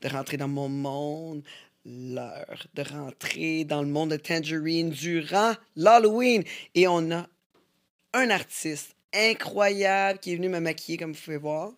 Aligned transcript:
de 0.00 0.08
rentrer 0.08 0.36
dans 0.36 0.48
mon 0.48 0.68
monde, 0.68 1.42
l'heure 1.84 2.66
de 2.74 2.82
rentrer 2.82 3.64
dans 3.64 3.82
le 3.82 3.88
monde 3.88 4.10
de 4.10 4.16
Tangerine 4.16 4.90
durant 4.90 5.54
l'Halloween. 5.76 6.44
Et 6.74 6.86
on 6.88 7.10
a 7.10 7.26
un 8.12 8.30
artiste 8.30 8.94
incroyable 9.12 10.18
qui 10.18 10.32
est 10.32 10.36
venu 10.36 10.48
me 10.48 10.60
maquiller, 10.60 10.98
comme 10.98 11.12
vous 11.12 11.20
pouvez 11.20 11.36
voir. 11.36 11.72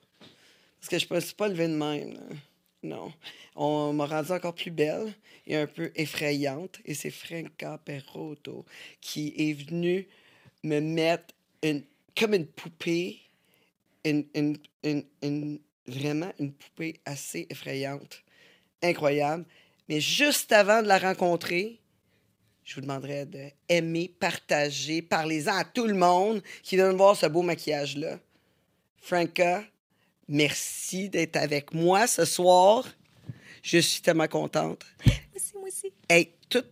Parce 0.80 0.88
que 0.88 0.98
je 0.98 1.14
ne 1.14 1.20
suis 1.20 1.34
pas 1.34 1.48
levée 1.48 1.68
de 1.68 1.74
même. 1.74 2.18
Non. 2.82 3.12
On 3.54 3.92
m'a 3.92 4.06
rendue 4.06 4.32
encore 4.32 4.54
plus 4.54 4.72
belle 4.72 5.14
et 5.46 5.56
un 5.56 5.66
peu 5.66 5.92
effrayante. 5.94 6.80
Et 6.84 6.94
c'est 6.94 7.10
Franca 7.10 7.78
Perotto 7.84 8.64
qui 9.00 9.32
est 9.36 9.52
venue 9.52 10.08
me 10.64 10.80
mettre 10.80 11.32
comme 12.18 12.34
une 12.34 12.46
poupée, 12.46 13.20
une- 14.04 14.26
une- 15.22 15.58
vraiment 15.86 16.32
une 16.38 16.52
poupée 16.52 17.00
assez 17.04 17.46
effrayante. 17.50 18.22
Incroyable. 18.82 19.44
Mais 19.88 20.00
juste 20.00 20.52
avant 20.52 20.82
de 20.82 20.88
la 20.88 20.98
rencontrer, 20.98 21.80
je 22.64 22.74
vous 22.74 22.80
demanderais 22.80 23.26
de 23.26 23.50
aimer, 23.68 24.14
partager, 24.18 25.02
parlez-en 25.02 25.56
à 25.56 25.64
tout 25.64 25.86
le 25.86 25.94
monde 25.94 26.42
qui 26.62 26.76
vient 26.76 26.92
de 26.92 26.96
voir 26.96 27.16
ce 27.16 27.26
beau 27.26 27.42
maquillage-là. 27.42 28.18
Franca, 28.96 29.64
merci 30.28 31.08
d'être 31.08 31.36
avec 31.36 31.74
moi 31.74 32.06
ce 32.06 32.24
soir. 32.24 32.86
Je 33.62 33.78
suis 33.78 34.02
tellement 34.02 34.28
contente. 34.28 34.84
Moi 35.04 35.14
aussi, 35.34 35.52
moi 35.54 35.68
aussi. 35.68 35.92
Hey, 36.08 36.32
toute, 36.48 36.70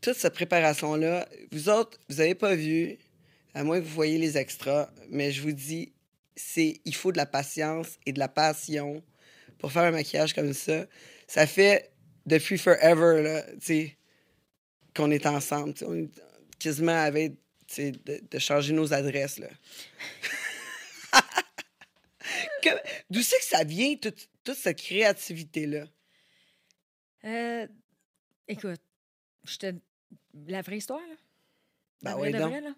toute 0.00 0.16
cette 0.16 0.34
préparation-là, 0.34 1.28
vous 1.50 1.68
autres, 1.68 1.98
vous 2.08 2.16
n'avez 2.16 2.34
pas 2.34 2.54
vu, 2.54 2.98
à 3.54 3.64
moins 3.64 3.80
que 3.80 3.84
vous 3.84 3.94
voyez 3.94 4.18
les 4.18 4.38
extras, 4.38 4.88
mais 5.10 5.32
je 5.32 5.42
vous 5.42 5.52
dis, 5.52 5.92
c'est 6.36 6.80
il 6.84 6.94
faut 6.94 7.12
de 7.12 7.16
la 7.16 7.26
patience 7.26 7.98
et 8.06 8.12
de 8.12 8.18
la 8.18 8.28
passion 8.28 9.02
pour 9.58 9.72
faire 9.72 9.84
un 9.84 9.90
maquillage 9.92 10.34
comme 10.34 10.52
ça. 10.52 10.86
Ça 11.26 11.46
fait 11.46 11.92
depuis 12.26 12.58
forever, 12.58 13.22
là, 13.22 13.42
tu 13.54 13.58
sais, 13.60 13.96
qu'on 14.94 15.10
est 15.10 15.26
ensemble. 15.26 15.74
On 15.86 15.94
est 15.94 16.10
quasiment 16.58 16.92
avec, 17.02 17.34
de, 17.78 18.20
de 18.30 18.38
changer 18.38 18.72
nos 18.72 18.92
adresses, 18.92 19.38
là. 19.38 19.48
D'où 23.10 23.22
c'est 23.22 23.38
que 23.38 23.44
ça 23.44 23.64
vient, 23.64 23.94
toute, 23.96 24.28
toute 24.42 24.56
cette 24.56 24.78
créativité-là? 24.78 25.84
Euh, 27.24 27.66
écoute, 28.48 28.80
je 29.44 29.56
te... 29.58 29.74
La 30.46 30.62
vraie 30.62 30.78
histoire, 30.78 31.00
là? 31.00 31.14
La 32.02 32.10
Ben 32.12 32.16
vraie 32.18 32.22
ouais, 32.22 32.32
de 32.32 32.38
donc. 32.38 32.50
vraie, 32.50 32.60
là? 32.60 32.74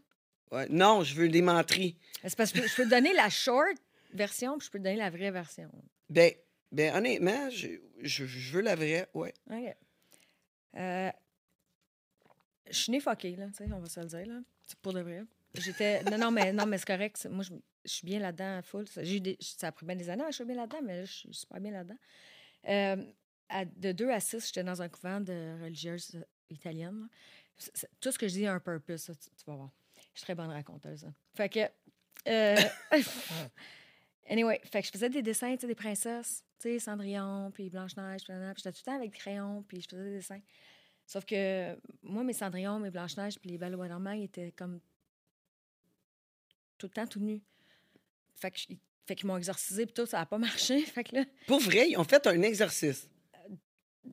Ouais. 0.53 0.67
Non, 0.71 1.03
je 1.03 1.15
veux 1.15 1.29
des 1.29 1.43
menteries. 1.43 1.97
C'est 2.23 2.37
parce 2.37 2.53
que 2.53 2.67
je 2.67 2.75
peux- 2.75 2.84
te 2.84 2.89
donner 2.91 3.12
la 3.15 3.29
short 3.31 3.77
version, 4.12 4.57
puis 4.59 4.67
je 4.67 4.71
peux 4.71 4.79
te 4.79 4.84
donner 4.84 4.97
la 4.97 5.11
vraie 5.11 5.31
version. 5.31 5.71
Ben, 6.09 6.33
ben 6.73 6.95
honnêtement, 6.97 7.51
je, 7.51 7.69
je, 8.03 8.25
je 8.27 8.53
veux 8.53 8.61
la 8.62 8.75
vraie, 8.77 9.09
ouais. 9.15 9.34
OK. 9.51 9.77
Euh, 10.77 11.11
je 12.69 12.77
suis 12.79 12.93
née 12.93 13.01
fuckée, 13.01 13.37
là, 13.37 13.47
tu 13.49 13.55
sais, 13.65 13.73
on 13.73 13.81
va 13.81 13.87
se 13.89 14.01
le 14.01 14.07
dire, 14.07 14.27
là. 14.27 14.41
C'est 14.67 14.79
pour 14.79 14.93
de 14.93 15.01
vrai. 15.01 15.23
J'étais... 15.55 16.03
Non, 16.05 16.19
non, 16.19 16.31
mais, 16.31 16.53
non, 16.53 16.67
mais 16.67 16.78
c'est 16.78 16.87
correct. 16.87 17.27
Moi, 17.31 17.45
je, 17.45 17.53
je 17.84 17.91
suis 17.91 18.05
bien 18.07 18.19
là-dedans, 18.19 18.61
full. 18.63 18.87
Ça, 18.89 19.03
j'ai 19.05 19.17
eu 19.17 19.21
des- 19.21 19.39
ça 19.41 19.69
a 19.69 19.73
pris 19.73 19.87
bien 19.87 19.97
des 19.97 20.11
années, 20.11 20.25
je 20.28 20.34
suis 20.34 20.45
bien 20.45 20.57
là-dedans, 20.57 20.83
mais 20.83 20.97
là, 20.99 21.05
je 21.05 21.13
suis 21.13 21.34
super 21.34 21.61
bien 21.61 21.73
là-dedans. 21.73 21.97
Euh, 22.69 23.05
à- 23.49 23.65
de 23.65 23.93
2 23.93 24.11
à 24.11 24.21
6, 24.21 24.47
j'étais 24.47 24.65
dans 24.65 24.83
un 24.83 24.89
couvent 24.89 25.21
de 25.21 25.63
religieuses 25.63 26.21
italiennes. 26.51 27.09
tout 28.01 28.13
ce 28.13 28.19
que 28.19 28.28
je 28.28 28.34
dis 28.34 28.47
a 28.47 28.53
un 28.55 28.61
purpose, 28.61 29.03
ça, 29.03 29.15
tu, 29.15 29.31
tu 29.31 29.45
vas 29.47 29.55
voir. 29.57 29.71
Je 30.16 30.21
suis 30.21 30.25
très 30.25 30.34
bonne 30.34 30.50
raconteuse. 30.50 31.04
hein. 31.04 31.15
Fait 31.37 31.49
que... 31.49 31.60
euh, 32.28 32.56
anyway, 34.28 34.60
fait 34.65 34.81
que 34.81 34.87
je 34.87 34.93
faisais 34.93 35.09
des 35.10 35.22
dessins, 35.22 35.54
tu 35.54 35.60
sais, 35.60 35.66
des 35.66 35.75
princesses, 35.75 36.43
tu 36.59 36.69
sais, 36.71 36.78
Cendrillon, 36.78 37.50
puis 37.53 37.69
Blanche-Neige, 37.71 38.22
puis 38.25 38.32
nanana, 38.32 38.54
puis 38.54 38.62
j'étais 38.65 38.72
tout 38.75 38.82
le 38.87 38.91
temps 38.93 38.97
avec 38.97 39.10
des 39.12 39.19
crayons, 39.19 39.62
puis 39.69 39.81
je 39.82 39.88
faisais 39.88 40.04
des 40.04 40.16
dessins. 40.16 40.41
Sauf 41.06 41.25
que 41.25 41.78
moi, 42.03 42.25
mes 42.25 42.32
Cendrillon, 42.32 42.78
mes 42.81 42.91
Blanche-Neige, 42.91 43.38
puis 43.38 43.50
les 43.50 43.59
Bois 43.59 43.88
dormant, 43.88 44.12
ils 44.12 44.25
étaient 44.25 44.53
comme 44.53 44.81
tout 46.78 46.87
le 46.87 46.93
temps 46.93 47.06
tout 47.06 47.21
nus. 47.21 47.43
Fait 48.34 48.50
que 48.50 48.59
je- 48.59 48.75
fait 49.06 49.15
qu'ils 49.15 49.27
m'ont 49.27 49.37
exorcisé, 49.37 49.87
puis 49.87 49.94
tout, 49.94 50.06
ça 50.06 50.19
n'a 50.19 50.27
pas 50.27 50.38
marché. 50.38 50.81
Fait 50.87 51.04
que 51.04 51.15
là, 51.16 51.25
Pour 51.47 51.60
vrai, 51.60 51.91
ils 51.91 51.97
ont 51.97 52.03
fait 52.04 52.27
un 52.27 52.43
exercice. 52.43 53.09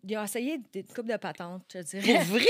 ils 0.03 0.17
ont 0.17 0.23
essayé 0.23 0.59
des 0.71 0.83
coupes 0.83 1.07
de 1.07 1.17
patentes, 1.17 1.63
je 1.73 1.79
te 1.79 1.91
Pour 1.97 2.01
dirais. 2.01 2.23
vrai? 2.25 2.45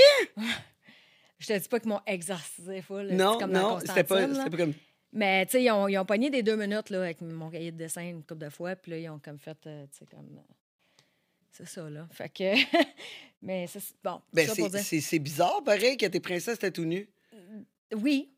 Je 1.46 1.52
te 1.54 1.58
dis 1.58 1.68
pas 1.68 1.78
qu'ils 1.80 1.88
m'ont 1.90 2.00
exorcisé 2.06 2.80
full. 2.82 3.08
Non, 3.12 3.38
comme 3.38 3.52
non, 3.52 3.78
c'était 3.80 4.04
pas, 4.04 4.26
pas 4.26 4.56
comme. 4.56 4.72
Mais, 5.12 5.44
tu 5.46 5.52
sais, 5.52 5.62
ils 5.64 5.70
ont, 5.70 5.86
ils 5.88 5.98
ont 5.98 6.04
pogné 6.04 6.30
des 6.30 6.42
deux 6.42 6.56
minutes 6.56 6.90
là, 6.90 7.02
avec 7.02 7.20
mon 7.20 7.50
cahier 7.50 7.70
de 7.70 7.76
dessin 7.76 8.02
une 8.02 8.22
couple 8.24 8.38
de 8.46 8.48
fois, 8.50 8.74
puis 8.76 8.90
là, 8.92 8.98
ils 8.98 9.08
ont 9.10 9.18
comme 9.20 9.38
fait, 9.38 9.56
euh, 9.66 9.84
tu 9.92 9.98
sais, 9.98 10.06
comme. 10.06 10.36
euh, 10.36 11.02
c'est 11.52 11.68
ça, 11.68 11.88
là. 11.88 12.08
Fait 12.10 12.28
que. 12.30 12.54
mais 13.42 13.66
c'est. 13.66 13.82
Bon, 14.02 14.20
Ben, 14.32 14.48
c'est, 14.48 15.18
bizarre, 15.18 15.62
pareil, 15.64 15.96
que 15.96 16.06
tes 16.06 16.18
princesses 16.20 16.56
étaient 16.56 16.70
tout 16.72 16.84
nues. 16.84 17.08
Oui. 17.94 18.30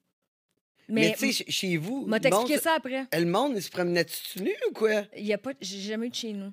Mais, 0.89 1.01
Mais. 1.09 1.13
tu 1.15 1.33
sais, 1.33 1.45
ch- 1.45 1.49
chez 1.51 1.77
vous, 1.79 2.05
m'a 2.07 2.17
monde, 2.17 2.23
t'expliqué 2.23 2.59
ça 2.59 2.75
après. 2.75 3.07
le 3.13 3.25
monde, 3.25 3.53
il 3.57 3.63
se 3.63 3.71
promenait-tu 3.71 4.17
tout 4.35 4.45
nu 4.45 4.53
ou 4.69 4.73
quoi? 4.73 5.03
Il 5.17 5.25
y 5.27 5.33
a 5.33 5.39
pas. 5.39 5.53
J'ai 5.61 5.81
jamais 5.81 6.07
eu 6.09 6.11
de 6.11 6.15
chez 6.15 6.33
nous. 6.33 6.53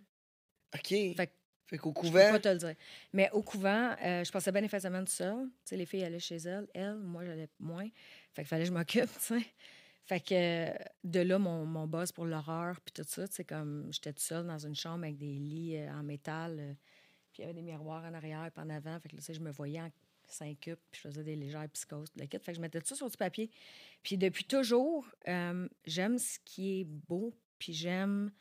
OK. 0.76 0.88
Fait 0.88 1.16
que 1.28 1.32
Fait 1.66 1.78
qu'au 1.78 1.90
Je 1.90 2.02
peux 2.02 2.08
couvent. 2.08 2.32
pas 2.32 2.40
te 2.40 2.50
le 2.50 2.58
dire. 2.58 2.76
Mais 3.14 3.30
au 3.32 3.42
couvent, 3.42 3.96
euh, 4.04 4.24
je 4.24 4.32
passais 4.32 4.52
bien 4.52 4.68
semaine 4.68 5.08
seule. 5.08 5.46
Tu 5.46 5.52
sais, 5.66 5.78
les 5.78 5.86
filles 5.86 6.04
allaient 6.04 6.20
chez 6.20 6.36
elles. 6.38 6.68
Elles, 6.74 6.96
moi, 6.98 7.24
j'allais 7.26 7.50
moins. 7.60 7.88
Fait 8.34 8.42
qu'il 8.42 8.48
fallait 8.48 8.64
que 8.64 8.70
je 8.70 8.74
m'occupe, 8.74 9.10
tu 9.20 9.20
sais. 9.20 9.46
Fait 10.06 10.20
que 10.20 10.34
euh, 10.34 10.74
de 11.06 11.22
là, 11.22 11.40
mon, 11.40 11.66
mon 11.66 11.88
boss 11.88 12.12
pour 12.12 12.26
l'horreur, 12.26 12.82
puis 12.82 12.92
tout 12.92 13.08
ça, 13.08 13.26
sais, 13.28 13.46
comme 13.46 13.88
j'étais 13.92 14.12
toute 14.12 14.22
seule 14.22 14.46
dans 14.46 14.58
une 14.66 14.76
chambre 14.76 15.06
avec 15.06 15.18
des 15.18 15.34
lits 15.34 15.78
euh, 15.78 15.92
en 15.94 16.04
métal, 16.04 16.58
euh, 16.60 16.74
puis 17.32 17.42
il 17.42 17.42
y 17.42 17.44
avait 17.46 17.54
des 17.54 17.62
miroirs 17.62 18.04
en 18.04 18.14
arrière 18.14 18.46
et 18.46 18.60
en 18.60 18.70
avant. 18.70 19.00
Fait 19.00 19.10
que 19.10 19.16
là, 19.16 19.22
tu 19.22 19.28
sais, 19.28 19.34
je 19.34 19.40
me 19.40 19.52
voyais 19.52 19.80
en 19.80 19.90
syncope, 20.28 20.80
puis 20.92 21.02
je 21.02 21.08
faisais 21.08 21.24
des 21.24 21.36
légères 21.38 21.70
psychoses. 21.70 22.10
Fait 22.18 22.28
que 22.28 22.54
je 22.54 22.60
mettais 22.60 22.82
tout 22.82 22.88
ça 22.88 22.96
sur 22.96 23.10
du 23.10 23.16
papier. 23.16 23.50
Puis 24.04 24.18
depuis 24.18 24.44
toujours, 24.44 25.06
j'aime 25.26 26.18
ce 26.18 26.38
qui 26.44 26.82
est 26.82 26.86
beau, 26.86 27.34
puis 27.58 27.74
j'aime 27.74 28.32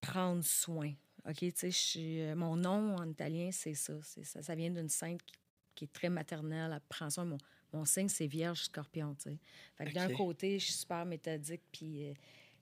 prendre 0.00 0.42
soin. 0.42 0.92
OK, 1.28 1.36
tu 1.36 1.52
sais, 1.54 1.70
je 1.70 1.76
suis- 1.76 2.20
euh, 2.22 2.34
mon 2.34 2.56
nom 2.56 2.96
en 2.96 3.08
italien, 3.08 3.50
c'est 3.52 3.74
ça. 3.74 3.94
Ça. 4.02 4.42
Ça 4.42 4.54
vient 4.54 4.70
d'une 4.70 4.88
sainte 4.88 5.22
qui, 5.22 5.34
qui 5.74 5.84
est 5.84 5.92
très 5.92 6.08
maternelle. 6.08 6.72
Elle 6.74 6.80
prend 6.88 7.08
soin. 7.10 7.24
Mon, 7.24 7.38
mon 7.72 7.84
signe, 7.84 8.08
c'est 8.08 8.26
Vierge 8.26 8.64
Scorpion, 8.64 9.14
tu 9.14 9.30
sais. 9.30 9.38
Fait 9.76 9.84
que 9.86 9.94
d'un 9.94 10.12
côté, 10.12 10.58
je 10.58 10.64
suis 10.64 10.74
super 10.74 11.06
méthodique, 11.06 11.62
puis, 11.72 12.08
euh, 12.10 12.12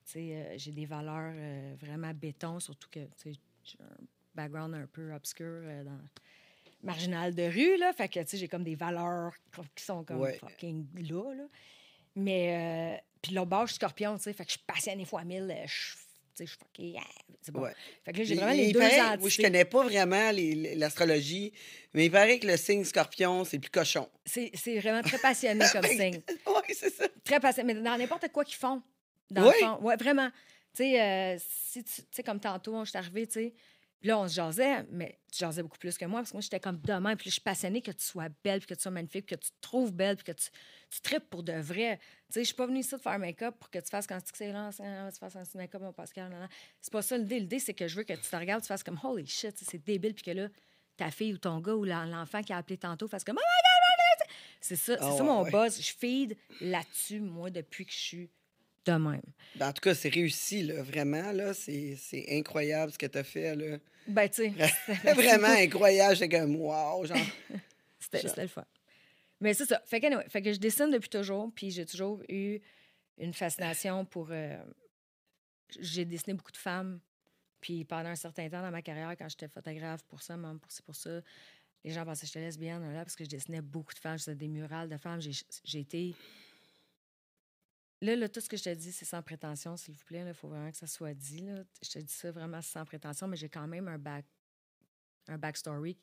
tu 0.05 0.11
sais, 0.13 0.35
euh, 0.35 0.57
j'ai 0.57 0.71
des 0.71 0.85
valeurs 0.85 1.33
euh, 1.35 1.75
vraiment 1.79 2.13
béton, 2.13 2.59
surtout 2.59 2.87
que, 2.89 2.99
tu 2.99 3.33
sais, 3.33 3.39
j'ai 3.63 3.77
un 3.81 3.97
background 4.35 4.73
un 4.75 4.87
peu 4.87 5.13
obscur 5.13 5.61
dans 5.83 5.99
marginal 6.83 7.33
de 7.35 7.43
rue, 7.43 7.77
là. 7.77 7.91
Fait 7.93 8.07
que, 8.09 8.19
tu 8.21 8.27
sais, 8.27 8.37
j'ai 8.37 8.47
comme 8.47 8.63
des 8.63 8.75
valeurs 8.75 9.33
qui 9.75 9.83
sont 9.83 10.03
comme 10.03 10.19
Ouais. 10.21 10.37
fucking 10.37 10.87
là, 11.09 11.33
là. 11.33 11.43
Mais, 12.15 13.03
puis 13.21 13.33
l'autre 13.33 13.49
bord, 13.49 13.65
je 13.67 13.73
suis 13.73 13.75
scorpion, 13.77 14.15
tu 14.17 14.23
sais. 14.23 14.33
Fait 14.33 14.45
que 14.45 14.51
je 14.51 14.57
suis 14.57 14.65
passionnée 14.65 15.05
fois 15.05 15.23
mille. 15.23 15.53
Je, 15.65 15.95
je 16.39 16.45
suis 16.45 16.57
c'est 17.41 17.51
bon. 17.51 17.61
Ouais. 17.61 17.73
Fait 18.05 18.11
que 18.13 18.17
là, 18.19 18.23
j'ai 18.23 18.35
vraiment 18.35 18.51
il 18.51 18.57
les 18.67 18.71
deux 18.71 18.79
paraît- 18.79 19.01
entités. 19.01 19.17
Moi, 19.19 19.29
je 19.29 19.41
connais 19.41 19.65
pas 19.65 19.83
vraiment 19.83 20.31
l'astrologie, 20.75 21.51
mais 21.93 22.05
il 22.05 22.11
paraît 22.11 22.39
que 22.39 22.47
le 22.47 22.57
signe 22.57 22.83
scorpion, 22.83 23.43
c'est 23.45 23.59
plus 23.59 23.69
cochon. 23.71 24.07
C'est 24.25 24.51
vraiment 24.79 25.01
très 25.01 25.17
passionné 25.17 25.65
comme 25.71 25.83
signe. 25.85 26.21
Oui, 26.47 26.73
c'est 26.75 26.93
ça. 26.93 27.05
Très 27.23 27.39
passionné. 27.39 27.73
Mais 27.73 27.81
dans 27.81 27.97
n'importe 27.97 28.27
quoi 28.31 28.43
qu'ils 28.45 28.57
font. 28.57 28.81
Dans 29.29 29.47
Oui. 29.47 29.53
le 29.59 29.65
fond. 29.65 29.77
Ouais, 29.81 29.95
vraiment. 29.97 30.29
Tu 30.75 30.83
sais, 30.83 31.01
euh, 31.01 31.37
si 31.39 31.83
tu 31.83 31.91
sais, 32.11 32.23
comme 32.23 32.39
tantôt, 32.39 32.83
je 32.85 32.89
suis 32.89 32.97
arrivée, 32.97 33.27
tu 33.27 33.33
sais. 33.33 33.53
Puis 34.01 34.07
là, 34.07 34.17
on 34.19 34.27
se 34.27 34.33
jasait, 34.33 34.83
mais 34.89 35.19
tu 35.31 35.39
jasais 35.39 35.61
beaucoup 35.61 35.77
plus 35.77 35.95
que 35.97 36.05
moi, 36.05 36.19
parce 36.21 36.31
que 36.31 36.35
moi, 36.35 36.41
j'étais 36.41 36.59
comme 36.59 36.79
demain, 36.81 37.15
puis 37.15 37.29
je 37.29 37.33
suis 37.35 37.41
passionnée 37.41 37.81
que 37.83 37.91
tu 37.91 38.03
sois 38.03 38.29
belle, 38.43 38.59
puis 38.59 38.67
que 38.67 38.73
tu 38.73 38.81
sois 38.81 38.91
magnifique, 38.91 39.27
puis 39.27 39.35
que 39.37 39.41
tu 39.41 39.51
te 39.51 39.61
trouves 39.61 39.93
belle, 39.93 40.15
puis 40.17 40.25
que 40.25 40.31
tu, 40.31 40.49
tu 40.89 41.01
tripes 41.01 41.29
pour 41.29 41.43
de 41.43 41.53
vrai. 41.53 41.99
Tu 41.99 42.33
sais, 42.33 42.39
je 42.41 42.45
suis 42.45 42.55
pas 42.55 42.65
venue 42.65 42.79
ici 42.79 42.95
de 42.95 42.99
faire 42.99 43.19
make-up 43.19 43.55
pour 43.59 43.69
que 43.69 43.77
tu 43.77 43.89
fasses 43.89 44.07
quand 44.07 44.19
tu 44.19 44.31
sais, 44.33 44.51
là, 44.51 44.71
tu 44.73 45.19
fasses 45.19 45.35
un 45.35 45.43
make-up, 45.57 45.81
mon 45.81 45.93
Pascal. 45.93 46.35
C'est 46.81 46.91
pas 46.91 47.03
ça 47.03 47.15
l'idée. 47.17 47.39
L'idée, 47.41 47.59
c'est 47.59 47.75
que 47.75 47.87
je 47.87 47.95
veux 47.95 48.03
que 48.03 48.13
tu 48.13 48.21
te 48.29 48.35
regardes, 48.35 48.63
tu 48.63 48.67
fasses 48.69 48.83
comme 48.83 48.99
holy 49.03 49.27
shit, 49.27 49.55
c'est 49.57 49.83
débile, 49.85 50.15
puis 50.15 50.23
que 50.23 50.31
là, 50.31 50.47
ta 50.97 51.11
fille 51.11 51.33
ou 51.33 51.37
ton 51.37 51.59
gars 51.59 51.73
ou 51.75 51.85
l'en- 51.85 52.05
l'enfant 52.05 52.41
qui 52.41 52.53
a 52.53 52.57
appelé 52.57 52.77
tantôt 52.77 53.07
fasse 53.07 53.23
comme 53.23 53.37
oh 53.37 53.39
my 53.39 53.43
god, 53.43 54.25
my 54.25 54.27
God! 54.27 54.35
c'est 54.61 54.75
ça, 54.75 54.97
c'est 54.97 55.03
Ah 55.13 55.17
ça 55.17 55.23
mon 55.23 55.43
ouais. 55.43 55.51
buzz. 55.51 55.79
Je 55.79 55.93
feed 55.93 56.35
là-dessus, 56.59 57.19
moi, 57.19 57.49
depuis 57.51 57.85
que 57.85 57.91
je 57.91 57.97
suis 57.99 58.29
de 58.85 58.93
même. 58.93 59.21
Ben, 59.55 59.69
en 59.69 59.73
tout 59.73 59.81
cas, 59.81 59.93
c'est 59.93 60.09
réussi, 60.09 60.63
là. 60.63 60.81
Vraiment, 60.81 61.31
là. 61.31 61.53
C'est 61.53 61.95
c'est 61.97 62.25
incroyable 62.31 62.91
ce 62.91 62.97
que 62.97 63.05
tu 63.05 63.17
as 63.19 63.23
fait, 63.23 63.55
là. 63.55 63.77
Ben, 64.07 64.29
tu 64.29 64.43
sais, 64.43 64.49
Vraiment 65.13 65.47
incroyable. 65.47 66.15
J'étais 66.15 66.39
comme, 66.39 66.55
wow, 66.55 67.05
genre. 67.05 67.17
C'était 67.99 68.41
le 68.41 68.47
fun. 68.47 68.65
Mais 69.39 69.53
c'est 69.53 69.65
ça. 69.65 69.81
Fait 69.85 69.99
que, 69.99 70.05
anyway, 70.07 70.27
fait 70.29 70.41
que 70.41 70.53
je 70.53 70.59
dessine 70.59 70.91
depuis 70.91 71.09
toujours, 71.09 71.51
puis 71.53 71.71
j'ai 71.71 71.85
toujours 71.85 72.21
eu 72.29 72.59
une 73.17 73.33
fascination 73.33 74.05
pour. 74.05 74.27
euh, 74.31 74.57
j'ai 75.79 76.05
dessiné 76.05 76.33
beaucoup 76.33 76.51
de 76.51 76.57
femmes, 76.57 76.99
puis 77.61 77.85
pendant 77.85 78.09
un 78.09 78.15
certain 78.15 78.49
temps 78.49 78.61
dans 78.61 78.71
ma 78.71 78.81
carrière, 78.81 79.13
quand 79.17 79.29
j'étais 79.29 79.47
photographe 79.47 80.03
pour 80.03 80.21
ça, 80.21 80.35
même 80.35 80.59
pour 80.59 80.71
pour 80.85 80.95
ça, 80.95 81.21
les 81.83 81.91
gens 81.91 82.03
pensaient 82.05 82.21
que 82.21 82.27
j'étais 82.27 82.41
lesbienne, 82.41 82.93
là, 82.93 83.03
parce 83.03 83.15
que 83.15 83.23
je 83.23 83.29
dessinais 83.29 83.61
beaucoup 83.61 83.93
de 83.93 83.99
femmes, 83.99 84.17
je 84.17 84.25
faisais 84.25 84.35
des 84.35 84.47
murales 84.47 84.89
de 84.89 84.97
femmes. 84.97 85.21
J'ai 85.21 85.31
j'ai 85.63 85.79
été 85.79 86.15
Là, 88.01 88.15
là, 88.15 88.27
tout 88.27 88.41
ce 88.41 88.49
que 88.49 88.57
je 88.57 88.63
te 88.63 88.73
dis, 88.73 88.91
c'est 88.91 89.05
sans 89.05 89.21
prétention, 89.21 89.77
s'il 89.77 89.93
vous 89.93 90.03
plaît. 90.05 90.23
Il 90.27 90.33
faut 90.33 90.47
vraiment 90.47 90.71
que 90.71 90.77
ça 90.77 90.87
soit 90.87 91.13
dit. 91.13 91.41
Là. 91.41 91.63
Je 91.83 91.89
te 91.89 91.99
dis 91.99 92.13
ça 92.13 92.31
vraiment 92.31 92.61
sans 92.61 92.83
prétention, 92.83 93.27
mais 93.27 93.37
j'ai 93.37 93.49
quand 93.49 93.67
même 93.67 93.87
un 93.87 93.97
back 93.97 94.25
un 95.27 95.37
backstory 95.37 95.97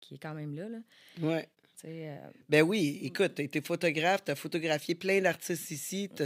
qui 0.00 0.14
est 0.14 0.18
quand 0.18 0.34
même 0.34 0.54
là. 0.54 0.68
là. 0.68 0.78
Ouais. 1.20 1.48
Euh, 1.84 2.30
Ben 2.48 2.62
oui, 2.62 2.98
écoute, 3.02 3.36
tu 3.36 3.42
été 3.42 3.60
photographe, 3.60 4.24
tu 4.24 4.32
as 4.32 4.34
photographié 4.34 4.96
plein 4.96 5.20
d'artistes 5.20 5.70
ici, 5.70 6.10
tu 6.14 6.24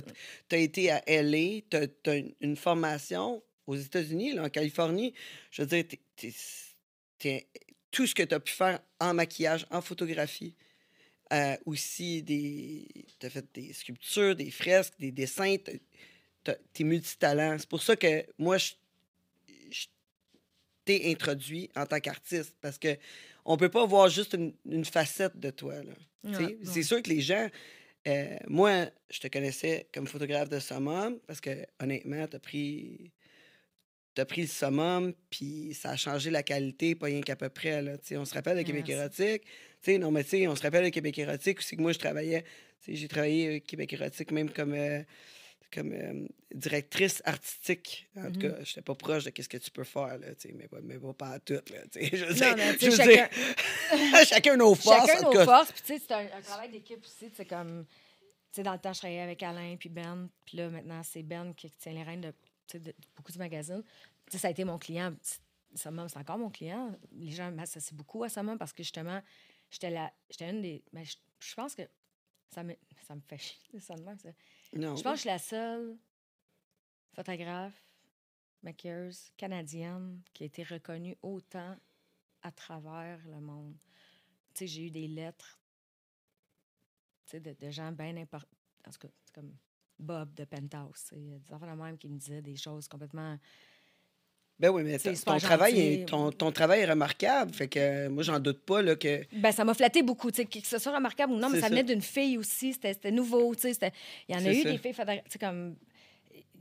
as, 0.55 0.57
été 0.57 0.91
à 0.91 1.03
LA, 1.07 1.61
tu 1.71 1.77
as, 2.11 2.23
une 2.41 2.57
formation 2.57 3.43
aux 3.67 3.77
États-Unis, 3.77 4.39
en 4.41 4.49
Californie. 4.49 5.13
Je 5.51 5.63
veux 5.63 5.69
dire, 5.69 5.85
tout 7.91 8.07
ce 8.07 8.15
que 8.15 8.23
tu 8.23 8.35
as 8.35 8.41
pu 8.41 8.53
faire 8.53 8.81
en 8.99 9.13
maquillage, 9.13 9.67
en 9.71 9.83
photographie. 9.83 10.57
Euh, 11.33 11.57
aussi, 11.65 12.23
des... 12.23 12.87
tu 13.19 13.27
as 13.27 13.31
fait 13.31 13.47
des 13.55 13.73
sculptures, 13.73 14.37
des 14.37 14.51
fresques, 14.51 14.95
des 14.99 15.11
dessins. 15.13 15.57
Tu 16.45 16.51
es 16.51 16.85
multitalent. 16.85 17.59
C'est 17.59 17.69
pour 17.69 17.83
ça 17.83 17.97
que 17.97 18.27
moi, 18.39 18.59
je, 18.59 18.73
je 19.71 19.87
t'ai 20.85 21.11
introduit 21.11 21.71
en 21.75 21.87
tant 21.87 22.01
qu'artiste 22.01 22.55
parce 22.61 22.77
que 22.79 22.97
on 23.45 23.57
peut 23.57 23.71
pas 23.71 23.87
voir 23.87 24.09
juste 24.09 24.35
une, 24.35 24.53
une 24.71 24.85
facette 24.85 25.39
de 25.39 25.51
toi. 25.51 25.75
Ouais, 26.25 26.59
C'est 26.65 26.83
sûr 26.83 27.03
que 27.03 27.09
les 27.09 27.21
gens. 27.23 27.49
euh, 28.07 28.37
moi, 28.49 28.87
je 29.11 29.19
te 29.21 29.29
connaissais 29.29 29.89
comme 29.93 30.07
photographe 30.07 30.49
de 30.49 30.59
summum 30.61 31.19
parce 31.27 31.41
que, 31.41 31.65
honnêtement, 31.81 32.27
tu 32.29 32.37
as 32.37 32.41
pris. 32.41 33.11
T'as 34.15 34.27
pris 34.27 34.43
le 34.43 34.47
summum, 34.47 35.15
puis 35.31 35.73
ça 35.73 35.93
a 35.93 35.97
changé 35.97 36.29
la 36.29 36.43
qualité, 36.43 36.95
pas 36.95 37.07
rien 37.07 37.23
qu'à 37.23 37.35
peu 37.35 37.49
près. 37.49 37.81
Là, 37.81 37.97
on 38.11 38.25
se 38.27 38.35
rappelle 38.35 38.59
de 38.59 38.63
Québec 38.63 38.85
Merci. 38.87 39.23
érotique. 39.23 39.47
Sais, 39.83 39.99
non, 39.99 40.11
mais 40.11 40.23
tu 40.25 40.31
sais, 40.31 40.47
on 40.47 40.55
se 40.57 40.63
rappelle 40.63 40.85
de 40.85 40.91
Québec 40.91 41.19
érotique 41.19 41.59
aussi 41.59 41.77
que 41.77 41.83
moi, 41.83 41.93
je 41.93 41.99
travaillais. 41.99 42.43
tu 42.43 42.93
sais, 42.93 42.95
J'ai 42.95 43.09
travaillé 43.09 43.57
euh, 43.57 43.59
Québec 43.61 43.93
érotique 43.93 44.31
même 44.31 44.49
comme, 44.51 44.75
euh, 44.75 45.03
comme 45.73 45.93
euh, 45.93 46.27
directrice 46.55 47.21
artistique. 47.25 48.09
En 48.17 48.31
tout 48.31 48.39
Mhm. 48.39 48.53
cas, 48.53 48.65
j'étais 48.65 48.83
pas 48.83 48.95
proche 48.95 49.25
de 49.25 49.33
ce 49.43 49.49
que 49.49 49.57
tu 49.57 49.71
peux 49.71 49.85
faire, 49.85 50.19
là, 50.19 50.35
tu 50.37 50.49
sais, 50.49 50.55
mais, 50.55 50.69
pas, 50.69 50.79
mais 50.83 50.99
pas, 50.99 51.13
pas 51.15 51.29
à 51.31 51.39
tout. 51.41 51.55
Là, 51.55 51.61
tu 51.91 52.01
sais, 52.01 52.11
je 52.17 52.25
veux 52.27 52.35
Non, 52.35 52.57
je 52.81 52.87
veux 52.91 52.97
chacun, 52.97 53.11
dire, 53.11 53.29
chacun 54.27 54.57
nos 54.57 54.75
forces. 54.75 55.07
chacun 55.07 55.23
nos 55.23 55.45
forces. 55.45 55.73
Puis, 55.73 55.83
tu 55.83 55.95
sais, 55.95 56.03
c'est 56.07 56.15
un, 56.15 56.27
un 56.39 56.41
travail 56.43 56.71
d'équipe 56.71 57.03
aussi. 57.05 57.31
C'est 57.35 57.45
comme, 57.47 57.85
tu 57.89 58.57
sais, 58.57 58.63
dans 58.63 58.73
le 58.75 58.79
temps, 58.79 58.93
je 58.93 58.99
travaillais 59.01 59.21
avec 59.23 59.43
Alain 59.43 59.77
puis 59.79 59.89
Ben. 59.89 60.29
Puis 60.47 60.59
là, 60.59 60.69
maintenant, 60.69 61.03
c'est 61.03 61.23
Ben 61.25 61.53
qui 61.55 61.69
tient 61.71 61.93
les 61.93 62.03
rênes 62.05 62.21
de, 62.21 62.79
de 62.79 62.95
beaucoup 63.17 63.33
de 63.33 63.39
magazines. 63.39 63.83
Tu 64.27 64.33
sais, 64.33 64.39
ça 64.39 64.49
a 64.49 64.51
été 64.53 64.63
mon 64.65 64.79
client. 64.79 65.13
Summum, 65.75 66.07
c'est 66.09 66.19
encore 66.19 66.37
mon 66.39 66.51
client. 66.51 66.95
Les 67.13 67.31
gens 67.33 67.51
m'associent 67.51 67.97
beaucoup 67.97 68.23
à 68.25 68.29
Summum 68.29 68.59
parce 68.59 68.75
que 68.75 68.83
justement, 68.83 69.23
j'étais 69.73 69.91
la, 69.91 70.13
j'étais 70.31 70.51
une 70.51 70.63
des. 70.63 70.85
Mais 70.93 71.05
je, 71.05 71.17
je 71.41 71.55
pense 71.55 71.75
que 71.75 71.83
ça 72.51 72.63
me, 72.63 72.77
ça 73.03 73.17
me 73.17 73.21
fait 73.23 73.39
chier, 73.39 73.81
ça 73.81 73.97
de 73.97 74.03
même, 74.03 74.19
ça. 74.19 74.29
Non. 74.75 74.95
Je 74.95 75.03
pense 75.03 75.13
que 75.13 75.17
je 75.17 75.21
suis 75.23 75.29
la 75.31 75.39
seule 75.39 75.99
photographe, 77.15 77.91
maquilleuse 78.63 79.33
canadienne 79.37 80.23
qui 80.33 80.45
a 80.45 80.47
été 80.47 80.63
reconnue 80.63 81.17
autant 81.23 81.77
à 82.43 82.53
travers 82.53 83.19
le 83.27 83.41
monde. 83.41 83.77
Tu 84.55 84.59
sais, 84.61 84.67
j'ai 84.67 84.87
eu 84.87 84.91
des 84.91 85.09
lettres 85.09 85.59
tu 87.25 87.33
sais, 87.33 87.41
de, 87.41 87.53
de 87.53 87.71
gens 87.71 87.91
bien 87.93 88.17
importants. 88.17 88.57
En 88.87 88.91
tout 88.91 88.99
cas, 88.99 89.09
c'est 89.25 89.35
comme 89.35 89.57
Bob 89.99 90.35
de 90.35 90.45
Penthouse. 90.45 91.05
tu 91.09 91.15
sais, 91.15 91.17
Des 91.17 91.55
enfants 91.55 91.75
de 91.75 91.81
même 91.81 91.97
qui 91.97 92.09
me 92.09 92.19
disaient 92.19 92.43
des 92.43 92.57
choses 92.57 92.89
complètement. 92.89 93.39
Ben 94.63 94.71
oui, 94.71 94.85
mais 94.85 94.97
ton, 94.97 95.39
travail 95.39 95.81
est, 95.81 96.09
ton, 96.09 96.31
ton 96.31 96.53
travail 96.53 96.83
est 96.83 96.87
remarquable. 96.91 97.53
Fait 97.53 97.67
que 97.67 97.81
euh, 97.81 98.09
moi, 98.09 98.23
j'en 98.23 98.39
doute 98.39 98.61
pas 98.61 98.81
là, 98.81 98.95
que. 98.95 99.23
Ben, 99.33 99.51
ça 99.51 99.65
m'a 99.65 99.75
flatté 99.75 100.05
beaucoup. 100.05 100.31
Que 100.31 100.45
ce 100.63 100.79
soit 100.79 100.95
remarquable 100.95 101.33
ou 101.33 101.37
non, 101.37 101.51
mais 101.51 101.57
ça 101.57 101.63
ça. 101.65 101.69
venait 101.71 101.83
d'une 101.83 102.01
fille 102.01 102.39
aussi. 102.39 102.73
C'était 102.73 103.11
nouveau. 103.11 103.53
tu 103.57 103.63
sais, 103.63 103.75
c'était- 103.75 103.91
Il 104.29 104.37
y 104.37 104.39
en 104.39 104.47
a 104.47 104.53
eu 104.53 104.63
ça. 104.63 104.71
des 104.71 104.79
filles 104.79 104.95
comme. 105.41 105.75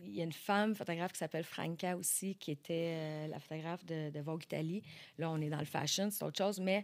Il 0.03 0.15
y 0.15 0.21
a 0.21 0.24
une 0.24 0.33
femme 0.33 0.74
photographe 0.74 1.12
qui 1.12 1.19
s'appelle 1.19 1.44
Franca 1.44 1.95
aussi, 1.95 2.36
qui 2.38 2.50
était 2.50 2.95
euh, 2.95 3.27
la 3.27 3.39
photographe 3.39 3.86
de, 3.86 4.09
de 4.09 4.19
Vogue 4.19 4.44
Italie. 4.45 4.81
Là, 5.19 5.30
on 5.30 5.39
est 5.39 5.50
dans 5.50 5.59
le 5.59 5.65
fashion, 5.65 6.09
c'est 6.09 6.25
autre 6.25 6.39
chose, 6.39 6.59
mais 6.59 6.83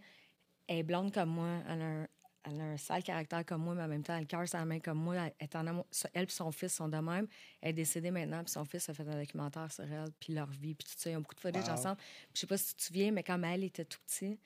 elle 0.68 0.78
est 0.78 0.84
blonde 0.84 1.12
comme 1.12 1.30
moi. 1.30 1.64
Elle 1.68 1.82
a 1.82 1.86
un, 1.86 2.08
elle 2.50 2.62
a 2.62 2.64
un 2.64 2.78
sale 2.78 3.04
caractère 3.04 3.46
comme 3.46 3.64
moi, 3.64 3.76
mais 3.76 3.84
en 3.84 3.88
même 3.88 4.04
temps, 4.04 4.14
elle 4.14 4.20
a 4.20 4.22
le 4.22 4.26
cœur 4.28 4.48
sur 4.48 4.58
la 4.58 4.66
main 4.66 4.80
comme 4.80 4.98
moi. 5.00 5.16
Elle, 5.16 5.34
est 5.40 5.56
en 5.56 5.68
amour- 5.68 5.86
elle 6.14 6.24
et 6.24 6.30
son 6.30 6.52
fils 6.52 6.74
sont 6.74 6.88
de 6.88 6.98
même. 6.98 7.28
Elle 7.62 7.70
est 7.72 7.74
décédée 7.74 8.12
maintenant, 8.12 8.44
puis 8.44 8.52
son 8.52 8.64
fils 8.66 8.88
a 8.90 8.94
fait 8.94 9.08
un 9.08 9.20
documentaire 9.20 9.72
sur 9.72 9.84
elle, 9.84 10.10
puis 10.20 10.34
leur 10.34 10.50
vie, 10.50 10.74
puis 10.76 10.88
tout 10.88 10.94
ça. 10.98 11.10
Ils 11.10 11.18
ont 11.18 11.22
beaucoup 11.22 11.36
de 11.36 11.40
footage 11.42 11.66
Wow. 11.68 11.74
ensemble. 11.74 11.98
Puis 11.98 12.32
je 12.36 12.40
sais 12.42 12.48
pas 12.48 12.58
si 12.58 12.68
tu 12.70 12.76
te 12.76 12.82
souviens, 12.84 13.12
mais 13.12 13.24
quand 13.24 13.38
Maëlle 13.38 13.64
était 13.66 13.86
tout 13.86 14.00
petit, 14.06 14.40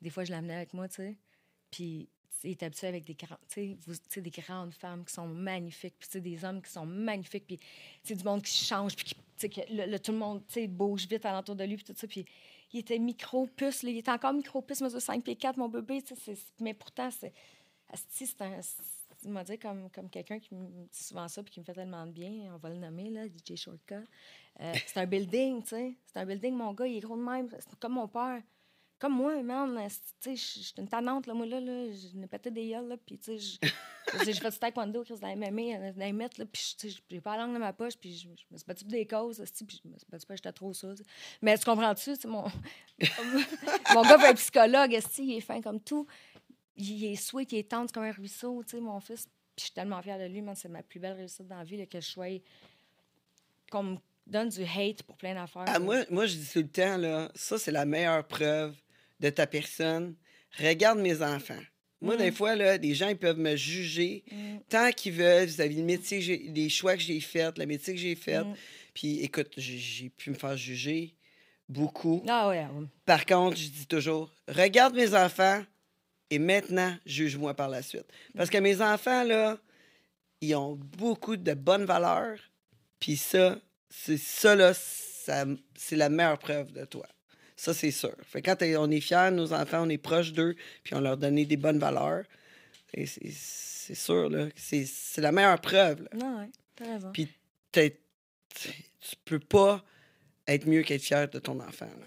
des 0.00 0.10
fois, 0.10 0.24
je 0.24 0.30
l'amenais 0.32 0.54
avec 0.54 0.74
moi, 0.74 0.88
tu 0.88 0.96
sais. 0.96 1.16
Puis 1.70 2.08
il 2.42 2.50
est 2.52 2.62
habitué 2.62 2.86
avec 2.86 3.04
des, 3.04 3.16
vous- 3.86 4.30
grandes 4.30 4.72
femmes 4.74 5.04
qui 5.04 5.12
sont 5.12 5.26
magnifiques, 5.26 5.94
puis 5.98 6.20
des 6.20 6.44
hommes 6.44 6.62
qui 6.62 6.70
sont 6.70 6.86
magnifiques, 6.86 7.46
puis 7.46 8.14
du 8.16 8.24
monde 8.24 8.42
qui 8.42 8.64
change, 8.64 8.96
puis 8.96 9.14
le, 9.70 9.90
le- 9.90 9.98
tout 9.98 10.12
le 10.12 10.18
monde 10.18 10.42
bouge 10.68 11.06
vite 11.06 11.24
alentour 11.26 11.54
de 11.56 11.64
lui, 11.64 11.76
puis 11.76 11.84
tout 11.84 11.94
ça. 11.96 12.06
Puis 12.06 12.24
il 12.72 12.80
était 12.80 12.98
micro-puce, 12.98 13.82
il 13.82 13.96
était 13.96 14.10
encore 14.10 14.32
micro-puce, 14.32 14.80
mesure 14.80 15.00
5 15.00 15.22
pieds 15.22 15.36
4, 15.36 15.56
mon 15.56 15.68
bébé, 15.68 16.02
mais 16.60 16.74
pourtant, 16.74 17.10
c'est 17.10 17.32
c'est 17.94 18.40
un... 18.42 18.60
Il 19.22 19.30
m'a 19.30 19.44
dit 19.44 19.58
comme, 19.58 19.90
comme 19.90 20.08
quelqu'un 20.08 20.38
qui 20.38 20.54
me 20.54 20.66
dit 20.86 21.04
souvent 21.04 21.28
ça 21.28 21.42
puis 21.42 21.52
qui 21.52 21.60
me 21.60 21.64
fait 21.64 21.74
tellement 21.74 22.06
de 22.06 22.12
bien, 22.12 22.54
on 22.54 22.56
va 22.56 22.70
le 22.70 22.76
nommer, 22.76 23.10
là, 23.10 23.26
DJ 23.26 23.54
Shortcut. 23.54 24.06
Euh, 24.60 24.72
c'est 24.86 24.98
un 24.98 25.06
building, 25.06 25.62
tu 25.62 25.68
sais. 25.68 25.94
C'est 26.06 26.18
un 26.20 26.24
building, 26.24 26.54
mon 26.54 26.72
gars, 26.72 26.86
il 26.86 26.96
est 26.96 27.00
gros 27.00 27.16
de 27.16 27.22
même. 27.22 27.48
C'est 27.50 27.78
comme 27.78 27.94
mon 27.94 28.08
père. 28.08 28.40
Comme 29.00 29.14
moi, 29.16 29.42
man. 29.42 29.78
euh, 29.78 29.88
c'est- 29.88 30.14
Tu 30.20 30.36
sais, 30.36 30.60
je 30.60 30.66
suis 30.66 30.74
une 30.76 30.86
tannante, 30.86 31.26
là, 31.26 31.32
moi, 31.32 31.46
là. 31.46 31.58
là 31.58 31.90
je 31.90 32.14
n'ai 32.18 32.26
pété 32.26 32.50
des 32.50 32.68
gueules, 32.68 32.86
là. 32.86 32.96
Puis, 32.98 33.18
tu 33.18 33.40
sais, 33.40 33.58
j'ai 34.26 34.34
fait 34.34 34.50
du 34.50 34.58
taekwondo, 34.58 35.02
Chris, 35.04 35.18
dans 35.18 35.28
MMA, 35.28 35.62
euh, 35.62 35.92
dans 35.92 36.04
les 36.04 36.12
mètres, 36.12 36.38
là. 36.38 36.44
Puis, 36.44 36.76
tu 36.78 36.90
sais, 36.90 37.02
j'ai 37.08 37.20
pas 37.22 37.38
la 37.38 37.44
langue 37.44 37.54
dans 37.54 37.60
ma 37.60 37.72
poche. 37.72 37.96
Puis, 37.96 38.14
je, 38.14 38.28
me 38.28 38.58
suis 38.58 38.66
battu 38.66 38.84
pour 38.84 38.92
des 38.92 39.06
causes, 39.06 39.42
puis 39.66 39.80
je 39.82 39.88
me 39.88 39.96
suis 39.96 40.06
battu 40.10 40.26
parce 40.26 40.26
que 40.26 40.36
j'étais 40.36 40.52
trop 40.52 40.74
ça. 40.74 40.88
Mais 41.40 41.56
tu 41.56 41.64
comprends-tu, 41.64 42.14
mon... 42.26 42.44
mon 43.94 44.02
gars 44.02 44.18
veut 44.18 44.26
un 44.26 44.34
psychologue, 44.34 44.98
il 45.18 45.32
est 45.32 45.40
fin 45.40 45.62
comme 45.62 45.80
tout. 45.80 46.06
Il 46.76 47.02
est 47.06 47.16
sweet, 47.16 47.52
il 47.52 47.58
est 47.58 47.70
tendre 47.70 47.90
comme 47.90 48.04
un 48.04 48.12
ruisseau, 48.12 48.62
tu 48.64 48.76
sais, 48.76 48.80
mon 48.82 49.00
fils. 49.00 49.24
Puis, 49.24 49.32
je 49.56 49.64
suis 49.64 49.72
tellement 49.72 50.02
fière 50.02 50.18
de 50.18 50.26
lui, 50.26 50.42
man. 50.42 50.54
C'est 50.54 50.68
ma 50.68 50.82
plus 50.82 51.00
belle 51.00 51.16
réussite 51.16 51.46
dans 51.46 51.56
la 51.56 51.64
vie, 51.64 51.78
là, 51.78 51.86
que 51.86 52.00
je 52.00 52.06
sois... 52.06 52.42
Qu'on 53.70 53.84
me 53.84 53.96
donne 54.26 54.50
du 54.50 54.62
hate 54.62 55.04
pour 55.04 55.16
plein 55.16 55.34
d'affaires. 55.34 55.64
Ah, 55.66 55.78
moi, 55.78 56.04
moi, 56.10 56.26
je 56.26 56.36
dis 56.36 56.50
tout 56.52 56.58
le 56.58 56.68
temps, 56.68 56.98
là, 56.98 57.30
ça, 57.34 57.56
c'est 57.56 57.70
la 57.70 57.86
meilleure 57.86 58.26
preuve 58.26 58.74
de 59.20 59.30
ta 59.30 59.46
personne. 59.46 60.14
Regarde 60.58 60.98
mes 60.98 61.22
enfants. 61.22 61.60
Moi, 62.02 62.16
des 62.16 62.32
fois, 62.32 62.56
là, 62.56 62.78
des 62.78 62.94
gens 62.94 63.08
ils 63.08 63.16
peuvent 63.18 63.38
me 63.38 63.54
juger 63.56 64.24
Mm. 64.32 64.56
tant 64.70 64.90
qu'ils 64.90 65.12
veulent 65.12 65.44
vis-à-vis 65.46 65.76
du 65.76 65.82
métier, 65.82 66.48
des 66.48 66.68
choix 66.70 66.96
que 66.96 67.02
j'ai 67.02 67.20
faits, 67.20 67.58
le 67.58 67.66
métier 67.66 67.94
que 67.94 68.00
j'ai 68.00 68.14
fait. 68.14 68.42
Mm. 68.42 68.54
Puis, 68.94 69.20
écoute, 69.20 69.52
j'ai- 69.58 70.08
pu 70.10 70.30
me 70.30 70.34
faire 70.34 70.56
juger 70.56 71.14
beaucoup. 71.68 72.24
Ah 72.26 72.48
ouais, 72.48 72.58
ouais. 72.64 72.86
Par 73.04 73.26
contre, 73.26 73.56
je 73.58 73.68
dis 73.68 73.86
toujours, 73.86 74.32
regarde 74.48 74.94
mes 74.94 75.14
enfants 75.14 75.62
et 76.30 76.38
maintenant, 76.38 76.96
juge-moi 77.04 77.52
par 77.54 77.68
la 77.68 77.82
suite. 77.82 78.06
Parce 78.34 78.48
que 78.50 78.58
mes 78.58 78.80
enfants, 78.80 79.22
là, 79.24 79.58
ils 80.40 80.54
ont 80.56 80.74
beaucoup 80.76 81.36
de 81.36 81.52
bonnes 81.52 81.84
valeurs. 81.84 82.38
Puis 82.98 83.16
ça, 83.18 83.60
c'est 83.90 84.16
ça, 84.18 84.54
là, 84.56 84.72
ça- 84.74 85.44
c'est 85.76 85.96
la 85.96 86.08
meilleure 86.08 86.38
preuve 86.38 86.72
de 86.72 86.84
toi. 86.86 87.06
Ça, 87.60 87.74
c'est 87.74 87.90
sûr. 87.90 88.16
Fait 88.22 88.40
quand 88.40 88.56
on 88.62 88.90
est 88.90 89.00
fiers 89.00 89.30
de 89.30 89.36
nos 89.36 89.52
enfants, 89.52 89.82
on 89.82 89.90
est 89.90 89.98
proche 89.98 90.32
d'eux, 90.32 90.56
puis 90.82 90.94
on 90.94 91.00
leur 91.00 91.18
donne 91.18 91.34
des 91.34 91.56
bonnes 91.58 91.78
valeurs, 91.78 92.24
et 92.94 93.04
c'est 93.04 93.94
sûr, 93.94 94.30
là, 94.30 94.48
c'est 94.56 95.18
la 95.18 95.30
meilleure 95.30 95.60
preuve. 95.60 96.00
là. 96.04 96.08
Non, 96.16 96.38
ouais, 96.38 96.48
t'as 96.74 96.86
raison. 96.86 97.12
Puis 97.12 97.28
tu 97.70 99.16
peux 99.26 99.38
pas 99.38 99.84
être 100.46 100.66
mieux 100.66 100.82
qu'être 100.82 101.02
fier 101.02 101.28
de 101.28 101.38
ton 101.38 101.60
enfant. 101.60 101.84
là. 101.84 102.06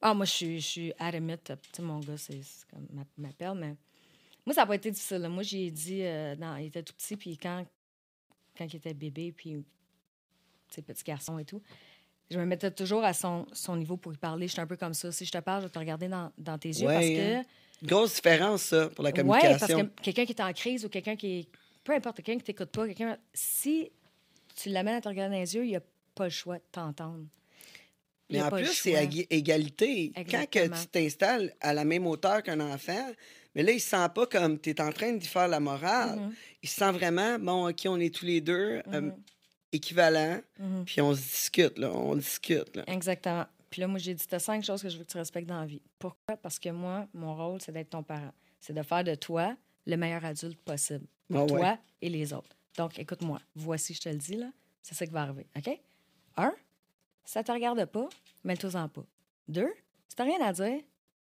Ah, 0.00 0.14
moi, 0.14 0.24
je 0.24 0.30
suis, 0.30 0.60
je 0.62 0.66
suis 0.66 0.92
mon 1.80 2.00
gars, 2.00 2.16
c'est 2.16 2.40
comme 2.70 2.86
ma, 2.90 3.04
ma 3.18 3.32
perle, 3.34 3.58
mais 3.58 3.76
moi, 4.46 4.54
ça 4.54 4.62
n'a 4.62 4.66
pas 4.66 4.76
été 4.76 4.90
difficile. 4.90 5.18
là. 5.18 5.28
Moi, 5.28 5.42
j'ai 5.42 5.70
dit, 5.70 6.02
euh, 6.02 6.34
il 6.60 6.64
était 6.64 6.82
tout 6.82 6.94
petit, 6.94 7.18
puis 7.18 7.36
quand, 7.36 7.66
quand 8.56 8.64
il 8.64 8.76
était 8.76 8.94
bébé, 8.94 9.32
puis, 9.32 9.62
petit 10.74 11.04
garçon 11.04 11.38
et 11.38 11.44
tout, 11.44 11.60
je 12.30 12.38
me 12.38 12.44
mettais 12.46 12.70
toujours 12.70 13.04
à 13.04 13.12
son, 13.12 13.46
son 13.52 13.76
niveau 13.76 13.96
pour 13.96 14.10
lui 14.12 14.18
parler. 14.18 14.46
Je 14.48 14.52
suis 14.52 14.60
un 14.60 14.66
peu 14.66 14.76
comme 14.76 14.94
ça. 14.94 15.12
Si 15.12 15.24
je 15.24 15.32
te 15.32 15.38
parle, 15.38 15.62
je 15.62 15.66
vais 15.66 15.72
te 15.72 15.78
regarder 15.78 16.08
dans, 16.08 16.32
dans 16.38 16.58
tes 16.58 16.68
yeux 16.70 16.86
Ouais, 16.88 16.94
parce 16.94 17.06
que. 17.06 17.86
Grosse 17.86 18.14
différence, 18.14 18.62
ça, 18.62 18.88
pour 18.88 19.04
la 19.04 19.10
Oui, 19.10 19.16
communication. 19.16 19.58
parce 19.58 19.72
que 19.96 20.02
quelqu'un 20.02 20.24
qui 20.24 20.32
est 20.32 20.40
en 20.40 20.52
crise 20.52 20.84
ou 20.84 20.88
quelqu'un 20.88 21.16
qui 21.16 21.40
est. 21.40 21.48
Peu 21.82 21.92
importe, 21.92 22.16
quelqu'un 22.22 22.38
qui 22.38 22.44
t'écoute 22.44 22.70
pas, 22.70 22.86
quelqu'un. 22.86 23.18
Si 23.34 23.90
tu 24.56 24.70
l'amènes 24.70 24.94
à 24.94 25.00
te 25.02 25.08
regarder 25.08 25.34
dans 25.34 25.40
les 25.40 25.54
yeux, 25.54 25.64
il 25.64 25.70
n'y 25.70 25.76
a 25.76 25.82
pas 26.14 26.24
le 26.24 26.30
choix 26.30 26.56
de 26.56 26.62
t'entendre. 26.72 27.24
Y 28.30 28.34
Mais 28.36 28.42
en 28.42 28.48
plus, 28.50 28.66
c'est 28.72 28.92
égalité. 28.92 29.36
égalité. 29.36 30.12
Quand 30.16 30.22
que 30.22 30.58
Exactement. 30.60 30.76
tu 30.80 30.86
t'installes 30.86 31.54
à 31.60 31.74
la 31.74 31.84
même 31.84 32.06
hauteur 32.06 32.42
qu'un 32.42 32.60
enfant, 32.60 33.12
mais 33.54 33.62
là, 33.62 33.72
il 33.72 33.80
se 33.80 33.90
sent 33.90 34.08
pas 34.14 34.26
comme 34.26 34.58
tu 34.58 34.70
es 34.70 34.80
en 34.80 34.90
train 34.92 35.12
d'y 35.12 35.26
faire 35.26 35.46
la 35.48 35.60
morale. 35.60 36.18
Mhm, 36.18 36.34
Il 36.62 36.68
se 36.70 36.76
sent 36.76 36.90
vraiment, 36.92 37.38
bon, 37.38 37.68
OK, 37.68 37.82
on 37.86 38.00
est 38.00 38.14
tous 38.14 38.24
les 38.24 38.40
deux 38.40 38.80
euh, 38.94 39.10
équivalents, 39.74 40.40
mhm. 40.58 40.84
puis 40.84 41.00
on 41.00 41.14
se 41.14 41.20
discute, 41.20 41.78
là, 41.78 41.90
on 41.92 42.14
discute. 42.16 42.76
Là. 42.76 42.84
Exactement. 42.86 43.44
Puis 43.70 43.80
là, 43.80 43.88
moi, 43.88 43.98
j'ai 43.98 44.14
dit, 44.14 44.24
t'as 44.26 44.38
cinq 44.38 44.62
choses 44.64 44.82
que 44.82 44.88
je 44.88 44.96
veux 44.96 45.04
que 45.04 45.10
tu 45.10 45.18
respectes 45.18 45.48
dans 45.48 45.60
la 45.60 45.66
vie. 45.66 45.82
Pourquoi? 45.98 46.36
Parce 46.36 46.58
que 46.58 46.68
moi, 46.68 47.06
mon 47.12 47.34
rôle, 47.34 47.60
c'est 47.60 47.72
d'être 47.72 47.90
ton 47.90 48.02
parent. 48.02 48.32
C'est 48.60 48.72
de 48.72 48.82
faire 48.82 49.02
de 49.02 49.14
toi 49.14 49.56
le 49.86 49.96
meilleur 49.96 50.24
adulte 50.24 50.58
possible. 50.60 51.06
Pour 51.28 51.38
Ah 51.38 51.42
ouais. 51.42 51.48
toi 51.48 51.78
et 52.00 52.08
les 52.08 52.32
autres. 52.32 52.56
Donc, 52.76 52.98
écoute-moi. 52.98 53.40
Voici, 53.54 53.94
je 53.94 54.00
te 54.00 54.08
le 54.08 54.16
dis, 54.16 54.36
là. 54.36 54.50
C'est 54.82 54.94
ça 54.94 55.06
qui 55.06 55.12
va 55.12 55.22
arriver. 55.22 55.46
OK? 55.56 55.80
Un, 56.36 56.54
ça 57.24 57.42
te 57.42 57.50
regarde 57.50 57.84
pas, 57.86 58.08
mets-toi-en 58.44 58.88
pas. 58.88 59.04
Deux, 59.48 59.72
si 60.08 60.14
t'as 60.16 60.24
rien 60.24 60.40
à 60.40 60.52
dire, 60.52 60.80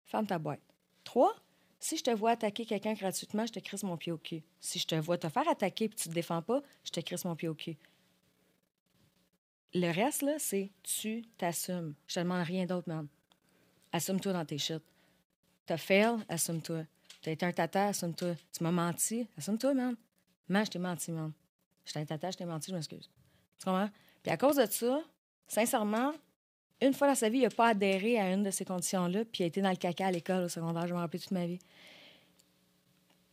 ferme 0.06 0.26
ta 0.26 0.38
boîte. 0.38 0.60
Trois, 1.04 1.34
si 1.78 1.96
je 1.96 2.04
te 2.04 2.10
vois 2.10 2.32
attaquer 2.32 2.64
quelqu'un 2.64 2.92
gratuitement, 2.92 3.46
je 3.46 3.52
te 3.52 3.58
crisse 3.58 3.82
mon 3.82 3.96
pied 3.96 4.12
au 4.12 4.18
cul. 4.18 4.42
Si 4.60 4.78
je 4.78 4.86
te 4.86 4.94
vois 4.94 5.18
te 5.18 5.28
faire 5.28 5.48
attaquer 5.48 5.86
et 5.86 5.88
tu 5.88 6.08
te 6.08 6.14
défends 6.14 6.42
pas, 6.42 6.62
je 6.84 6.90
te 6.90 7.00
crisse 7.00 7.24
mon 7.24 7.34
pied 7.34 7.48
au 7.48 7.54
cul. 7.54 7.76
Le 9.74 9.92
reste, 9.92 10.22
là, 10.22 10.34
c'est 10.38 10.70
tu 10.82 11.22
t'assumes. 11.38 11.94
Je 12.06 12.14
te 12.14 12.20
demande 12.20 12.44
rien 12.44 12.66
d'autre, 12.66 12.88
man. 12.88 13.06
Assume-toi 13.92 14.32
dans 14.32 14.44
tes 14.44 14.58
shit. 14.58 14.82
T'as 15.66 15.76
fail, 15.76 16.16
assume-toi. 16.28 16.84
T'as 17.22 17.30
été 17.30 17.46
un 17.46 17.52
tata, 17.52 17.88
assume-toi. 17.88 18.34
Tu 18.52 18.64
m'as 18.64 18.72
menti, 18.72 19.28
assume-toi, 19.38 19.74
man. 19.74 19.96
Man, 20.48 20.64
je 20.64 20.70
t'ai 20.70 20.78
menti, 20.78 21.12
man. 21.12 21.32
J'étais 21.84 22.00
un 22.00 22.04
tata, 22.04 22.30
je 22.30 22.38
t'ai 22.38 22.44
menti, 22.44 22.70
je 22.70 22.76
m'excuse. 22.76 23.08
Tu 23.58 23.64
comprends? 23.64 23.90
Puis 24.22 24.32
à 24.32 24.36
cause 24.36 24.56
de 24.56 24.66
ça, 24.66 25.02
sincèrement, 25.46 26.12
une 26.80 26.94
fois 26.94 27.08
dans 27.08 27.14
sa 27.14 27.28
vie, 27.28 27.38
il 27.38 27.42
n'a 27.42 27.50
pas 27.50 27.68
adhéré 27.68 28.18
à 28.18 28.32
une 28.32 28.42
de 28.42 28.50
ces 28.50 28.64
conditions-là, 28.64 29.24
puis 29.24 29.40
il 29.40 29.44
a 29.44 29.46
été 29.46 29.60
dans 29.60 29.70
le 29.70 29.76
caca 29.76 30.06
à 30.06 30.10
l'école, 30.10 30.44
au 30.44 30.48
secondaire, 30.48 30.86
je 30.86 30.94
m'en 30.94 31.00
rappelle 31.00 31.20
toute 31.20 31.30
ma 31.30 31.46
vie. 31.46 31.58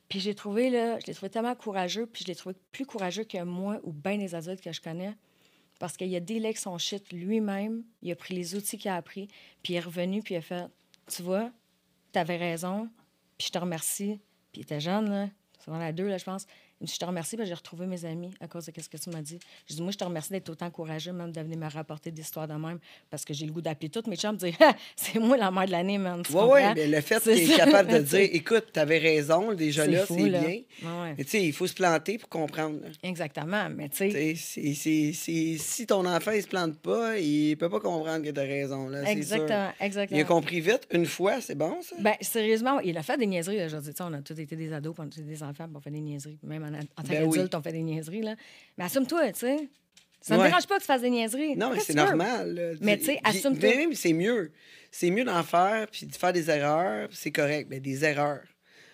Puis 0.09 0.19
j'ai 0.19 0.35
trouvé, 0.35 0.69
là, 0.69 0.99
je 0.99 1.07
l'ai 1.07 1.13
trouvé 1.13 1.29
tellement 1.29 1.55
courageux, 1.55 2.05
puis 2.05 2.23
je 2.23 2.29
l'ai 2.29 2.35
trouvé 2.35 2.55
plus 2.71 2.85
courageux 2.85 3.23
que 3.23 3.41
moi 3.43 3.79
ou 3.83 3.91
bien 3.91 4.17
des 4.17 4.35
adultes 4.35 4.61
que 4.61 4.71
je 4.71 4.81
connais, 4.81 5.15
parce 5.79 5.97
qu'il 5.97 6.13
a 6.15 6.19
délègue 6.19 6.57
son 6.57 6.77
shit 6.77 7.11
lui-même, 7.11 7.83
il 8.01 8.11
a 8.11 8.15
pris 8.15 8.35
les 8.35 8.55
outils 8.55 8.77
qu'il 8.77 8.89
a 8.89 8.95
appris, 8.95 9.27
puis 9.63 9.73
il 9.73 9.77
est 9.77 9.81
revenu, 9.81 10.21
puis 10.21 10.35
il 10.35 10.37
a 10.37 10.41
fait 10.41 10.65
Tu 11.07 11.21
vois, 11.21 11.51
tu 12.13 12.19
avais 12.19 12.37
raison, 12.37 12.89
puis 13.37 13.47
je 13.47 13.51
te 13.51 13.57
remercie. 13.57 14.19
Puis 14.51 14.61
il 14.61 14.63
était 14.63 14.79
jeune, 14.79 15.09
là, 15.09 15.29
secondaire 15.59 15.93
deux, 15.93 16.07
là, 16.07 16.17
je 16.17 16.23
pense. 16.25 16.47
Je 16.81 16.97
te 16.97 17.05
remercie 17.05 17.35
parce 17.35 17.47
que 17.47 17.49
j'ai 17.49 17.55
retrouvé 17.55 17.87
mes 17.87 18.05
amis 18.05 18.33
à 18.39 18.47
cause 18.47 18.65
de 18.65 18.81
ce 18.81 18.87
que 18.87 18.97
tu 18.97 19.09
m'as 19.09 19.21
dit. 19.21 19.39
Je 19.67 19.73
dis, 19.73 19.81
moi, 19.81 19.91
je 19.91 19.97
te 19.97 20.03
remercie 20.03 20.31
d'être 20.31 20.49
autant 20.49 20.69
courageux, 20.69 21.11
même, 21.11 21.31
de 21.31 21.41
venir 21.41 21.57
me 21.57 21.69
rapporter 21.69 22.11
des 22.11 22.21
histoires 22.21 22.47
de 22.47 22.53
même, 22.53 22.79
parce 23.09 23.25
que 23.25 23.33
j'ai 23.33 23.47
le 23.47 23.51
goût 23.51 23.61
d'appeler 23.61 23.89
toutes 23.89 24.05
mes 24.07 24.15
chums 24.15 24.35
et 24.43 24.51
dire, 24.51 24.55
c'est 24.95 25.19
moi 25.19 25.37
la 25.37 25.49
mère 25.49 25.65
de 25.65 25.71
l'année, 25.71 25.97
man. 25.97 26.21
Oui, 26.29 26.41
oui, 26.51 26.61
mais 26.75 26.87
le 26.87 27.01
fait 27.01 27.21
qu'il 27.21 27.51
est 27.51 27.55
capable 27.55 27.91
de 27.91 27.97
dire, 28.03 28.29
écoute, 28.31 28.65
tu 28.73 28.79
avais 28.79 28.99
raison, 28.99 29.53
déjà 29.53 29.87
là, 29.87 30.05
c'est 30.05 30.15
bien. 30.15 30.39
Ouais. 30.39 31.15
Mais 31.17 31.23
tu 31.23 31.31
sais, 31.31 31.43
il 31.43 31.53
faut 31.53 31.65
se 31.65 31.73
planter 31.73 32.19
pour 32.19 32.29
comprendre. 32.29 32.79
Exactement. 33.01 33.69
Mais 33.69 33.89
tu 33.89 34.11
sais. 34.11 34.35
Si 35.57 35.87
ton 35.87 36.05
enfant, 36.05 36.31
il 36.31 36.43
se 36.43 36.47
plante 36.47 36.77
pas, 36.77 37.17
il 37.17 37.57
peut 37.57 37.69
pas 37.69 37.79
comprendre 37.79 38.23
que 38.23 38.29
tu 38.29 38.39
as 38.39 38.43
raison. 38.43 38.87
Là, 38.87 39.09
exactement, 39.11 39.71
exactement. 39.79 40.17
Il 40.17 40.21
a 40.21 40.25
compris 40.25 40.61
vite, 40.61 40.87
une 40.91 41.05
fois, 41.05 41.41
c'est 41.41 41.55
bon, 41.55 41.81
ça? 41.81 41.95
Ben, 41.99 42.13
sérieusement, 42.21 42.79
il 42.81 42.97
a 42.97 43.03
fait 43.03 43.17
des 43.17 43.25
niaiseries. 43.25 43.57
Dis, 43.67 43.93
on 43.99 44.13
a 44.13 44.21
tous 44.21 44.39
été 44.39 44.55
des 44.55 44.71
ados, 44.71 44.95
on 44.97 45.03
a 45.03 45.07
tous 45.07 45.19
été 45.19 45.29
des 45.29 45.43
enfants, 45.43 45.67
on 45.73 45.79
fait 45.79 45.91
des 45.91 46.01
niaiseries. 46.01 46.37
Même 46.43 46.66
en, 46.75 46.79
tant 46.79 47.03
ben 47.09 47.29
qu'adulte, 47.29 47.55
on 47.55 47.61
fait 47.61 47.71
des 47.71 47.81
niaiseries. 47.81 48.21
Là. 48.21 48.35
Mais 48.77 48.85
assume-toi, 48.85 49.31
tu 49.31 49.39
sais. 49.39 49.69
Ça 50.21 50.35
ne 50.35 50.41
me 50.41 50.47
dérange 50.47 50.67
pas 50.67 50.75
que 50.75 50.81
tu 50.81 50.87
fasses 50.87 51.01
des 51.01 51.09
niaiseries. 51.09 51.55
Non, 51.55 51.71
mais 51.71 51.79
c'est 51.79 51.93
normal. 51.93 52.77
Mais 52.81 52.97
tu 52.97 53.05
sais, 53.05 53.19
assume-toi. 53.23 53.69
Même, 53.75 53.93
c'est 53.93 54.13
mieux. 54.13 54.51
C'est 54.91 55.11
mieux 55.11 55.23
d'en 55.23 55.43
faire, 55.43 55.87
puis 55.87 56.05
de 56.05 56.15
faire 56.15 56.33
des 56.33 56.49
erreurs, 56.49 57.09
c'est 57.11 57.31
correct. 57.31 57.67
Mais 57.69 57.79
des 57.79 58.03
erreurs. 58.03 58.43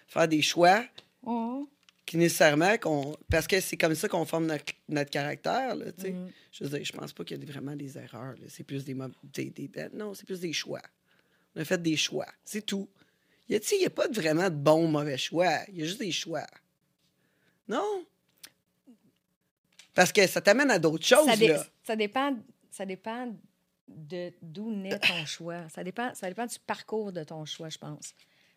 Faire 0.07 0.27
des 0.27 0.41
choix 0.41 0.83
oh. 1.23 1.67
qui 2.05 2.17
nécessairement... 2.17 2.77
qu'on 2.77 3.15
Parce 3.29 3.47
que 3.47 3.59
c'est 3.59 3.77
comme 3.77 3.95
ça 3.95 4.07
qu'on 4.07 4.25
forme 4.25 4.45
notre, 4.45 5.09
caractère, 5.09 5.75
là, 5.75 5.91
tu 5.91 6.01
sais. 6.01 6.11
Mm. 6.11 6.31
Je 6.51 6.63
veux 6.63 6.77
dire, 6.77 6.85
je 6.85 6.93
pense 6.93 7.13
pas 7.13 7.23
qu'il 7.23 7.39
y 7.39 7.43
a 7.43 7.51
vraiment 7.51 7.75
des 7.75 7.97
erreurs. 7.97 8.35
C'est 8.47 8.63
plus 8.63 8.83
des, 8.85 8.95
des, 9.23 9.49
des... 9.49 9.69
Non, 9.93 10.13
c'est 10.13 10.25
plus 10.25 10.39
des 10.39 10.53
choix. 10.53 10.81
On 11.55 11.61
a 11.61 11.65
fait 11.65 11.81
des 11.81 11.95
choix. 11.95 12.27
C'est 12.43 12.65
tout. 12.65 12.89
Il 13.49 13.59
n'y 13.59 13.83
a, 13.83 13.87
a, 13.87 13.89
pas 13.89 14.07
vraiment 14.07 14.49
de 14.49 14.55
bons 14.55 14.85
ou 14.85 14.87
mauvais 14.87 15.17
choix? 15.17 15.59
Il 15.69 15.79
y 15.79 15.81
a 15.81 15.85
juste 15.85 15.99
des 15.99 16.11
choix. 16.11 16.45
Non? 17.67 18.05
Parce 19.93 20.11
que 20.11 20.25
ça 20.27 20.41
t'amène 20.41 20.71
à 20.71 20.79
d'autres 20.79 21.05
choses. 21.05 21.25
Ça, 21.25 21.35
là. 21.35 21.65
ça 21.83 21.95
dépend, 21.95 22.35
ça 22.71 22.85
dépend 22.85 23.33
de 23.87 24.31
d'où 24.41 24.71
naît 24.71 24.99
ton 24.99 25.25
choix. 25.25 25.69
Ça 25.69 25.83
dépend, 25.83 26.13
ça 26.15 26.27
dépend 26.27 26.45
du 26.45 26.59
parcours 26.59 27.11
de 27.11 27.23
ton 27.23 27.45
choix, 27.45 27.69
je 27.69 27.77
pense. 27.77 28.13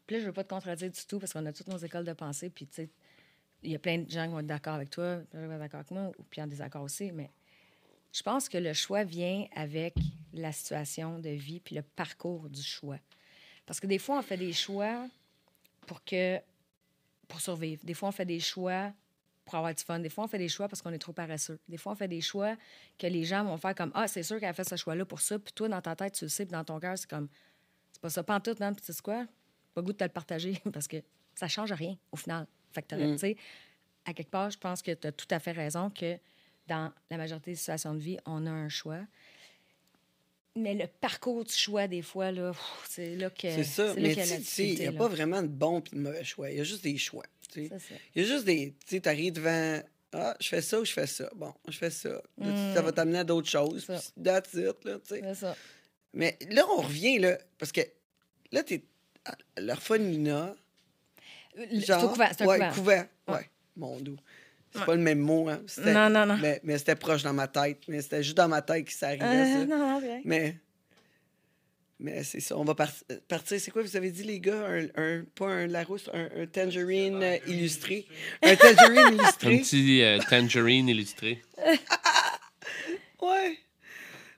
Puis 0.06 0.16
là, 0.16 0.22
je 0.22 0.26
veux 0.26 0.32
pas 0.32 0.44
te 0.44 0.48
contredire 0.48 0.90
du 0.90 1.06
tout 1.06 1.18
parce 1.18 1.32
qu'on 1.32 1.44
a 1.46 1.52
toutes 1.52 1.68
nos 1.68 1.78
écoles 1.78 2.04
de 2.04 2.12
pensée. 2.12 2.48
Puis, 2.48 2.66
tu 2.66 2.74
sais, 2.74 2.90
il 3.62 3.72
y 3.72 3.74
a 3.74 3.78
plein 3.78 3.98
de 3.98 4.10
gens 4.10 4.24
qui 4.24 4.32
vont 4.32 4.40
être 4.40 4.46
d'accord 4.46 4.74
avec 4.74 4.90
toi, 4.90 5.16
d'accord 5.32 5.80
avec 5.80 5.90
moi, 5.90 6.12
ou 6.18 6.22
puis 6.30 6.40
en 6.40 6.46
désaccord 6.46 6.82
aussi. 6.82 7.10
Mais 7.12 7.30
je 8.12 8.22
pense 8.22 8.48
que 8.48 8.58
le 8.58 8.72
choix 8.72 9.04
vient 9.04 9.46
avec 9.54 9.94
la 10.32 10.52
situation 10.52 11.18
de 11.18 11.30
vie 11.30 11.60
puis 11.60 11.74
le 11.74 11.82
parcours 11.82 12.48
du 12.48 12.62
choix. 12.62 12.98
Parce 13.66 13.80
que 13.80 13.86
des 13.86 13.98
fois, 13.98 14.18
on 14.18 14.22
fait 14.22 14.36
des 14.36 14.52
choix 14.52 15.08
pour 15.86 16.04
que 16.04 16.40
pour 17.28 17.40
survivre. 17.40 17.84
Des 17.84 17.94
fois, 17.94 18.08
on 18.08 18.12
fait 18.12 18.24
des 18.24 18.40
choix 18.40 18.92
pour 19.44 19.54
avoir 19.54 19.74
du 19.74 19.82
fun. 19.82 19.98
Des 20.00 20.08
fois, 20.08 20.24
on 20.24 20.28
fait 20.28 20.38
des 20.38 20.48
choix 20.48 20.68
parce 20.68 20.82
qu'on 20.82 20.92
est 20.92 20.98
trop 20.98 21.12
paresseux. 21.12 21.58
Des 21.68 21.76
fois, 21.76 21.92
on 21.92 21.94
fait 21.94 22.08
des 22.08 22.20
choix 22.20 22.56
que 22.98 23.06
les 23.06 23.24
gens 23.24 23.44
vont 23.44 23.56
faire 23.56 23.74
comme 23.74 23.92
Ah, 23.94 24.08
c'est 24.08 24.22
sûr 24.22 24.40
qu'elle 24.40 24.48
a 24.48 24.52
fait 24.52 24.68
ce 24.68 24.76
choix-là 24.76 25.04
pour 25.04 25.20
ça. 25.20 25.38
Puis 25.38 25.52
toi, 25.52 25.68
dans 25.68 25.80
ta 25.80 25.94
tête, 25.94 26.14
tu 26.14 26.24
le 26.24 26.28
sais. 26.28 26.44
Puis 26.44 26.52
dans 26.52 26.64
ton 26.64 26.78
cœur, 26.80 26.98
c'est 26.98 27.08
comme 27.08 27.28
C'est 27.92 28.00
pas 28.00 28.10
ça, 28.10 28.22
pas 28.22 28.36
en 28.36 28.40
tout, 28.40 28.56
man. 28.58 28.74
Puis 28.74 28.84
tu 28.84 28.92
sais 28.92 29.02
quoi? 29.02 29.26
Pas 29.74 29.82
goût 29.82 29.92
de 29.92 29.98
te 29.98 30.04
le 30.04 30.10
partager 30.10 30.60
parce 30.72 30.88
que 30.88 30.96
ça 31.34 31.48
change 31.48 31.72
rien 31.72 31.96
au 32.10 32.16
final. 32.16 32.46
Fait 32.72 32.82
que 32.82 32.94
mm. 32.94 33.12
tu 33.12 33.18
sais, 33.18 33.36
à 34.04 34.12
quelque 34.12 34.30
part, 34.30 34.50
je 34.50 34.58
pense 34.58 34.82
que 34.82 34.92
tu 34.92 35.06
as 35.06 35.12
tout 35.12 35.28
à 35.30 35.38
fait 35.38 35.52
raison 35.52 35.90
que 35.90 36.18
dans 36.66 36.92
la 37.10 37.16
majorité 37.16 37.52
des 37.52 37.56
situations 37.56 37.94
de 37.94 38.00
vie, 38.00 38.18
on 38.26 38.46
a 38.46 38.50
un 38.50 38.68
choix. 38.68 39.00
Mais 40.56 40.74
le 40.74 40.86
parcours 40.86 41.44
du 41.44 41.52
choix, 41.52 41.86
des 41.86 42.02
fois, 42.02 42.32
là, 42.32 42.52
c'est 42.88 43.14
là 43.14 43.28
que. 43.30 43.50
C'est 43.50 43.64
ça. 43.64 43.94
Mais 43.96 44.14
il 44.14 44.78
n'y 44.78 44.86
a 44.86 44.92
pas 44.92 45.08
vraiment 45.08 45.42
de 45.42 45.48
bon 45.48 45.80
et 45.80 45.94
de 45.94 46.00
mauvais 46.00 46.24
choix. 46.24 46.50
Il 46.50 46.56
y 46.56 46.60
a 46.60 46.64
juste 46.64 46.82
des 46.82 46.96
choix. 46.96 47.24
Il 47.54 47.70
y 48.14 48.20
a 48.20 48.24
juste 48.24 48.44
des. 48.44 48.74
Tu 48.86 48.96
sais, 48.96 49.08
arrives 49.08 49.34
devant. 49.34 49.82
Ah, 50.12 50.34
je 50.40 50.48
fais 50.48 50.62
ça 50.62 50.80
ou 50.80 50.84
je 50.84 50.92
fais 50.92 51.06
ça? 51.06 51.28
Bon, 51.34 51.52
je 51.68 51.76
fais 51.76 51.90
ça. 51.90 52.22
Ça 52.40 52.80
va 52.80 52.90
mm. 52.90 52.94
t'amener 52.94 53.18
à 53.18 53.24
d'autres 53.24 53.50
choses. 53.50 53.86
That's 54.22 54.54
it, 54.54 54.84
là, 54.84 54.98
tu 54.98 55.08
sais. 55.08 55.20
C'est 55.22 55.34
ça. 55.34 55.56
Mais 56.14 56.38
là, 56.48 56.64
on 56.70 56.80
revient, 56.80 57.18
là, 57.18 57.38
parce 57.58 57.72
que 57.72 57.82
là, 58.50 58.62
t'es 58.62 58.82
l'orphelinat. 59.58 60.56
Genre, 61.72 62.00
c'est 62.00 62.06
couvert. 62.08 62.32
C'est 62.38 62.46
ouais, 62.46 62.70
couvert. 62.72 63.08
Ouais. 63.28 63.50
Mon 63.76 64.00
doux. 64.00 64.16
C'est 64.78 64.84
pas 64.86 64.94
le 64.94 65.02
même 65.02 65.18
mot, 65.18 65.48
hein. 65.48 65.60
Non, 65.84 66.10
non, 66.10 66.26
non. 66.26 66.38
Mais, 66.40 66.60
mais 66.64 66.78
c'était 66.78 66.94
proche 66.96 67.22
dans 67.22 67.32
ma 67.32 67.48
tête. 67.48 67.78
Mais 67.88 68.02
c'était 68.02 68.22
juste 68.22 68.36
dans 68.36 68.48
ma 68.48 68.62
tête 68.62 68.84
que 68.86 68.92
ça 68.92 69.08
arrivait, 69.08 69.24
euh, 69.24 69.60
ça. 69.60 69.66
Non, 69.66 69.78
non, 69.78 69.98
rien. 69.98 70.20
Mais 70.24 70.56
mais 71.98 72.24
c'est 72.24 72.40
ça. 72.40 72.56
On 72.58 72.64
va 72.64 72.74
partir. 72.74 73.04
C'est 73.44 73.70
quoi, 73.70 73.82
vous 73.82 73.96
avez 73.96 74.10
dit, 74.10 74.22
les 74.22 74.40
gars? 74.40 74.66
Un, 74.66 74.86
un 74.96 75.24
pas 75.34 75.46
un 75.46 75.66
Larousse, 75.66 76.10
un, 76.12 76.28
un 76.42 76.46
tangerine 76.46 77.22
euh, 77.22 77.38
illustré. 77.46 78.06
Un 78.42 78.54
tangerine 78.54 79.14
illustré. 79.14 79.54
Un 79.54 79.58
petit 79.58 80.02
euh, 80.02 80.18
tangerine 80.28 80.88
illustré. 80.88 81.42
ouais. 83.22 83.58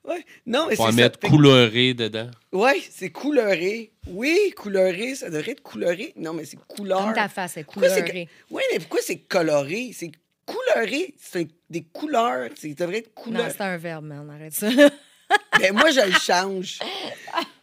Ouais. 0.04 0.24
Non, 0.46 0.66
mais 0.68 0.76
c'est. 0.76 0.82
On 0.82 0.86
va 0.86 0.92
mettre 0.92 1.18
coloré 1.18 1.94
dedans. 1.94 2.30
Ouais, 2.52 2.80
c'est 2.90 3.10
coloré. 3.10 3.90
Oui, 4.06 4.52
coloré. 4.56 5.16
Ça 5.16 5.28
devrait 5.28 5.52
être 5.52 5.62
coloré. 5.62 6.12
Non, 6.16 6.34
mais 6.34 6.44
c'est 6.44 6.58
couleur. 6.66 7.06
Comme 7.06 7.14
ta 7.14 7.28
face, 7.28 7.52
c'est 7.54 7.64
coloré. 7.64 8.28
Oui, 8.50 8.62
mais 8.72 8.78
pourquoi 8.78 9.00
c'est 9.02 9.18
coloré? 9.18 9.90
C'est 9.92 10.12
coloré. 10.48 11.14
C'est 11.18 11.48
des 11.68 11.82
couleurs. 11.84 12.50
Ça 12.56 12.68
devrait 12.68 12.98
être 12.98 13.14
couleur. 13.14 13.44
Non, 13.44 13.50
c'est 13.50 13.60
un 13.60 13.76
verbe, 13.76 14.06
mais 14.06 14.16
on 14.18 14.28
arrête 14.28 14.52
ça. 14.52 14.68
ben, 15.60 15.72
moi, 15.72 15.90
je 15.90 16.06
le 16.06 16.12
change. 16.12 16.78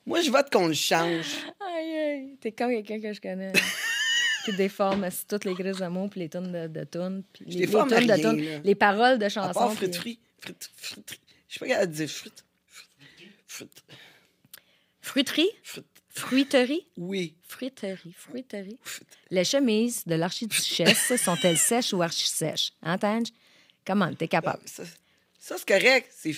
Moi, 0.05 0.21
je 0.21 0.29
vote 0.29 0.49
qu'on 0.51 0.67
le 0.67 0.73
change. 0.73 1.37
Aïe, 1.59 1.97
aïe. 1.97 2.37
T'es 2.39 2.51
comme 2.51 2.71
quelqu'un 2.71 2.99
que 2.99 3.13
je 3.13 3.21
connais. 3.21 3.51
qui 4.45 4.53
déforme 4.53 5.07
toutes 5.27 5.45
les 5.45 5.55
grises 5.55 5.77
d'amour 5.77 6.09
puis 6.09 6.19
les 6.19 6.29
tonnes 6.29 6.51
de, 6.51 6.67
de 6.67 6.83
tunes. 6.83 7.23
Puis 7.33 7.45
les, 7.45 7.59
les, 7.61 7.67
de 7.67 8.21
tunes, 8.21 8.61
les 8.63 8.75
paroles 8.75 9.17
de 9.17 9.27
chansons. 9.27 9.49
À 9.49 9.53
part 9.53 9.73
fruit 9.73 9.89
puis... 9.89 10.19
Je 11.47 11.53
sais 11.53 11.59
pas 11.59 11.65
qu'elle 11.65 11.89
dire 11.89 12.09
fruit. 12.09 12.31
Fruit. 13.47 13.69
Fruiterie? 15.01 15.49
Fruiterie? 16.15 16.87
Oui. 16.97 17.35
Fruiterie, 17.43 18.13
fruiterie. 18.17 18.79
Les 19.29 19.43
chemises 19.43 20.05
de 20.05 20.15
l'archiduchesse 20.15 21.15
sont-elles 21.23 21.57
sèches 21.57 21.93
ou 21.93 22.01
archi-sèches? 22.01 22.71
Hein, 22.81 22.97
Comment? 23.85 24.13
T'es 24.13 24.27
capable? 24.27 24.63
Ben, 24.77 24.85
ça, 25.37 25.57
c'est 25.57 25.67
correct. 25.67 26.11
C'est 26.15 26.33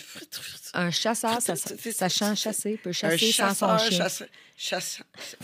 Un 0.74 0.92
chasseur, 0.92 1.42
ça, 1.42 1.56
sachant 1.56 2.36
chasser, 2.36 2.78
peut 2.78 2.92
chasser 2.92 3.32
sans 3.32 3.54
son 3.54 3.78
chien. 3.78 4.08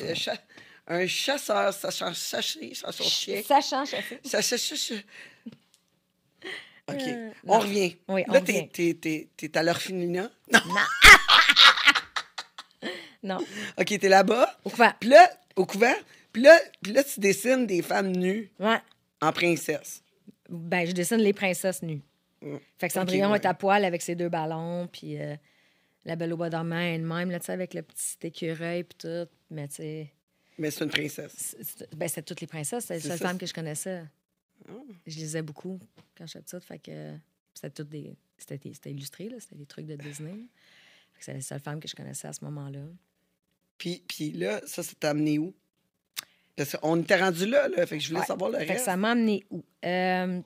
Euh, 0.02 0.16
un 0.88 1.08
chasseur, 1.08 1.74
sachant 1.74 2.14
chasser 2.14 2.74
sans 2.74 2.92
son 2.92 3.04
chien. 3.04 3.42
Sachant 3.48 3.86
chasser. 3.86 4.20
Sachant 4.26 4.96
OK. 6.90 7.02
Euh, 7.02 7.30
on 7.48 7.60
revient. 7.60 7.96
Oui, 8.10 8.24
Là, 8.28 8.42
t'es, 8.42 9.52
à 9.56 9.64
l'orphelinat. 9.64 10.30
Non. 10.52 10.60
non. 13.24 13.38
OK, 13.78 14.00
t'es 14.00 14.10
là-bas. 14.10 14.60
Au 14.64 14.70
couvert. 14.70 14.96
Puis 15.00 15.10
là, 15.10 15.30
au 15.56 15.66
couvert. 15.66 15.98
Puis 16.32 16.42
là, 16.42 16.58
puis 16.82 16.94
là, 16.94 17.04
tu 17.04 17.20
dessines 17.20 17.68
des 17.68 17.82
femmes 17.82 18.12
nues. 18.12 18.52
Ouais. 18.60 18.80
En 19.22 19.32
princesse. 19.32 20.04
Ben, 20.50 20.86
je 20.86 20.92
dessine 20.92 21.18
les 21.18 21.34
princesses 21.34 21.82
nues. 21.82 22.02
Fait 22.78 22.88
que 22.88 22.94
Cendrillon 22.94 23.34
est 23.36 23.46
à 23.46 23.54
poil 23.54 23.86
avec 23.86 24.02
ses 24.02 24.16
deux 24.16 24.28
ballons, 24.28 24.88
puis 24.92 25.18
euh, 25.18 25.36
la 26.04 26.16
belle 26.16 26.34
au 26.34 26.38
bois 26.38 26.50
dormant 26.50 26.78
elle-même, 26.78 27.32
là, 27.32 27.40
avec 27.48 27.74
le 27.74 27.82
petit 27.82 28.18
écureuil, 28.24 28.84
puis 28.84 28.98
tout. 28.98 29.30
Mais 29.50 29.68
tu 29.68 29.76
sais. 29.76 30.14
Mais 30.58 30.70
c'est 30.70 30.84
une 30.84 30.90
princesse. 30.90 31.56
Ben, 31.96 32.08
c'est 32.10 32.24
toutes 32.24 32.42
les 32.42 32.48
princesses. 32.48 32.86
C'est 32.86 32.96
la 32.96 33.00
seule 33.00 33.18
femme 33.18 33.38
que 33.38 33.46
je 33.46 33.54
connaissais. 33.54 34.04
Je 35.08 35.18
lisais 35.18 35.42
beaucoup 35.42 35.80
quand 36.18 36.28
j'étais 36.28 36.42
petite. 36.42 36.64
Fait 36.64 36.80
que 36.80 37.14
c'était 37.54 37.70
tout 37.70 37.84
des. 37.84 38.16
C'était 38.38 38.60
c'était 38.74 38.92
illustré, 38.92 39.30
là. 39.30 39.38
C'était 39.40 39.56
des 39.56 39.66
trucs 39.66 39.86
de 39.86 39.96
Disney. 39.96 40.48
Que 41.20 41.24
c'est 41.26 41.34
la 41.34 41.42
seule 41.42 41.60
femme 41.60 41.80
que 41.80 41.88
je 41.88 41.96
connaissais 41.96 42.28
à 42.28 42.34
ce 42.34 42.44
moment-là. 42.46 42.82
Puis, 43.78 44.04
puis 44.08 44.32
là, 44.32 44.62
ça, 44.66 44.84
ça 44.84 44.94
t'a 45.00 45.10
amené 45.12 45.40
où? 45.40 45.54
Parce 46.56 46.76
qu'on 46.78 47.02
était 47.02 47.20
rendu 47.20 47.46
là, 47.48 47.68
là. 47.68 47.86
Fait 47.86 47.98
que 47.98 48.04
je 48.04 48.10
voulais 48.10 48.20
Ouais. 48.22 48.26
savoir 48.26 48.52
le 48.52 48.60
Fait 48.60 48.66
que 48.68 48.72
reste. 48.74 48.86
ça 48.86 48.96
m'a 48.96 49.12
amené 49.12 49.44
où? 49.50 49.64
Euh, 49.86 50.42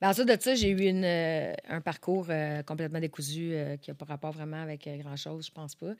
ben, 0.00 0.10
ensuite 0.10 0.26
de 0.28 0.36
ça, 0.40 0.54
j'ai 0.54 0.70
eu 0.70 0.82
une, 0.88 1.04
euh, 1.04 1.54
un 1.68 1.80
parcours 1.80 2.26
euh, 2.28 2.62
complètement 2.64 2.98
décousu 3.00 3.54
euh, 3.54 3.76
qui 3.76 3.90
n'a 3.90 3.94
pas 3.94 4.04
rapport 4.06 4.32
vraiment 4.32 4.60
avec 4.60 4.88
grand-chose, 5.00 5.46
je 5.46 5.52
pense 5.52 5.74
pas. 5.76 5.94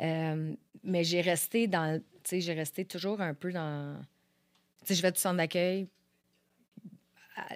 Mais 0.00 1.04
j'ai 1.04 1.20
resté 1.20 1.66
dans... 1.66 2.00
Tu 2.00 2.04
sais, 2.24 2.40
j'ai 2.40 2.54
resté 2.54 2.84
toujours 2.84 3.20
un 3.20 3.34
peu 3.34 3.52
dans... 3.52 4.00
Tu 4.80 4.86
sais, 4.88 4.94
je 4.94 5.02
vais 5.02 5.12
du 5.12 5.20
centre 5.20 5.36
d'accueil. 5.36 5.88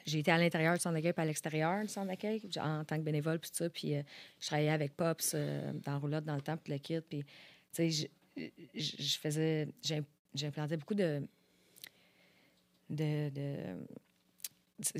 J'ai 0.06 0.21
été 0.21 0.30
à 0.30 0.38
l'intérieur 0.38 0.75
du 0.75 0.80
centre 0.80 0.95
d'accueil 0.95 1.12
puis 1.12 1.23
à 1.23 1.26
l'extérieur 1.26 1.83
du 1.83 1.88
centre 1.88 2.06
d'accueil 2.09 2.40
en 2.61 2.85
tant 2.85 2.97
que 2.97 3.02
bénévole 3.02 3.38
puis 3.38 3.50
tout 3.50 3.56
ça. 3.56 3.68
Puis 3.71 3.95
euh, 3.95 4.02
je 4.40 4.47
travaillais 4.47 4.71
avec 4.71 4.97
Pops 4.97 5.33
euh, 5.35 5.73
dans 5.85 5.99
Roulotte 5.99 6.25
dans 6.25 6.35
le 6.37 6.40
temps 6.42 6.56
puis 6.56 6.73
le 6.73 6.78
kit. 6.78 7.00
Puis, 7.00 7.25
tu 7.75 7.90
sais, 7.92 8.09
je, 8.75 9.18
faisais... 9.18 9.68
J'implantais 10.35 10.76
beaucoup 10.76 10.95
de 10.95 11.23
de, 12.90 13.30
de- 13.30 13.76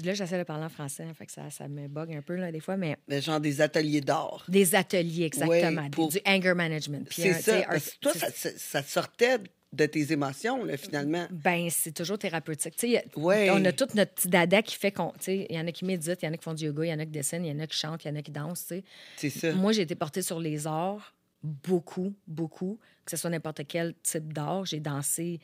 Là, 0.02 0.14
j'essaie 0.14 0.38
de 0.38 0.45
parler 0.45 0.64
en 0.64 0.71
français, 0.71 1.02
hein, 1.02 1.12
fait 1.12 1.26
que 1.26 1.33
ça, 1.33 1.50
ça 1.50 1.68
me 1.68 1.87
bug 1.87 2.11
un 2.14 2.23
peu 2.23 2.35
là, 2.35 2.50
des 2.50 2.61
fois, 2.61 2.78
mais 2.78 2.97
Mais 3.09 3.21
genre 3.21 3.38
des 3.38 3.61
ateliers 3.61 4.00
d'art. 4.00 4.42
des 4.49 4.75
ateliers, 4.75 5.25
exactement. 5.25 5.90
Pour- 5.90 6.09
du 6.09 6.18
anger 6.26 6.54
management. 6.54 7.06
C'est 7.11 7.35
ça. 7.35 7.61
Parce 7.68 7.90
que 7.90 7.99
toi, 7.99 8.14
ça, 8.14 8.50
ça 8.56 8.83
sortait 8.83 9.38
de 9.76 9.87
tes 9.87 10.12
émotions, 10.12 10.64
là, 10.64 10.76
finalement. 10.76 11.26
Ben, 11.30 11.68
c'est 11.71 11.93
toujours 11.93 12.19
thérapeutique. 12.19 12.75
Ouais. 13.17 13.50
On 13.50 13.65
a 13.65 13.73
tout 13.73 13.89
notre 13.95 14.12
petit 14.12 14.28
dada 14.28 14.62
qui 14.62 14.76
fait 14.76 14.91
qu'on. 14.91 15.10
tu 15.10 15.25
sais, 15.25 15.47
Il 15.50 15.56
y 15.56 15.60
en 15.60 15.67
a 15.67 15.73
qui 15.73 15.84
méditent, 15.84 16.23
il 16.23 16.26
y 16.26 16.28
en 16.28 16.32
a 16.32 16.36
qui 16.36 16.45
font 16.45 16.54
du 16.54 16.65
yoga, 16.65 16.84
il 16.84 16.89
y 16.89 16.93
en 16.93 16.99
a 16.99 17.04
qui 17.04 17.12
dessinent, 17.12 17.45
il 17.45 17.52
y 17.52 17.56
en 17.56 17.60
a 17.60 17.67
qui 17.67 17.76
chantent, 17.76 18.04
il 18.04 18.08
y 18.08 18.10
en 18.10 18.17
a 18.17 18.23
qui 18.23 18.30
dansent. 18.30 18.67
tu 18.67 18.76
sais. 18.76 18.84
C'est 19.17 19.30
ça. 19.30 19.52
Moi, 19.52 19.73
j'ai 19.73 19.82
été 19.82 19.95
portée 19.95 20.23
sur 20.23 20.41
les 20.41 20.67
arts, 20.67 21.15
beaucoup, 21.43 22.15
beaucoup, 22.26 22.78
que 23.04 23.10
ce 23.10 23.17
soit 23.17 23.30
n'importe 23.30 23.62
quel 23.69 23.95
type 24.02 24.32
d'art. 24.32 24.65
J'ai 24.65 24.80
dansé. 24.80 25.41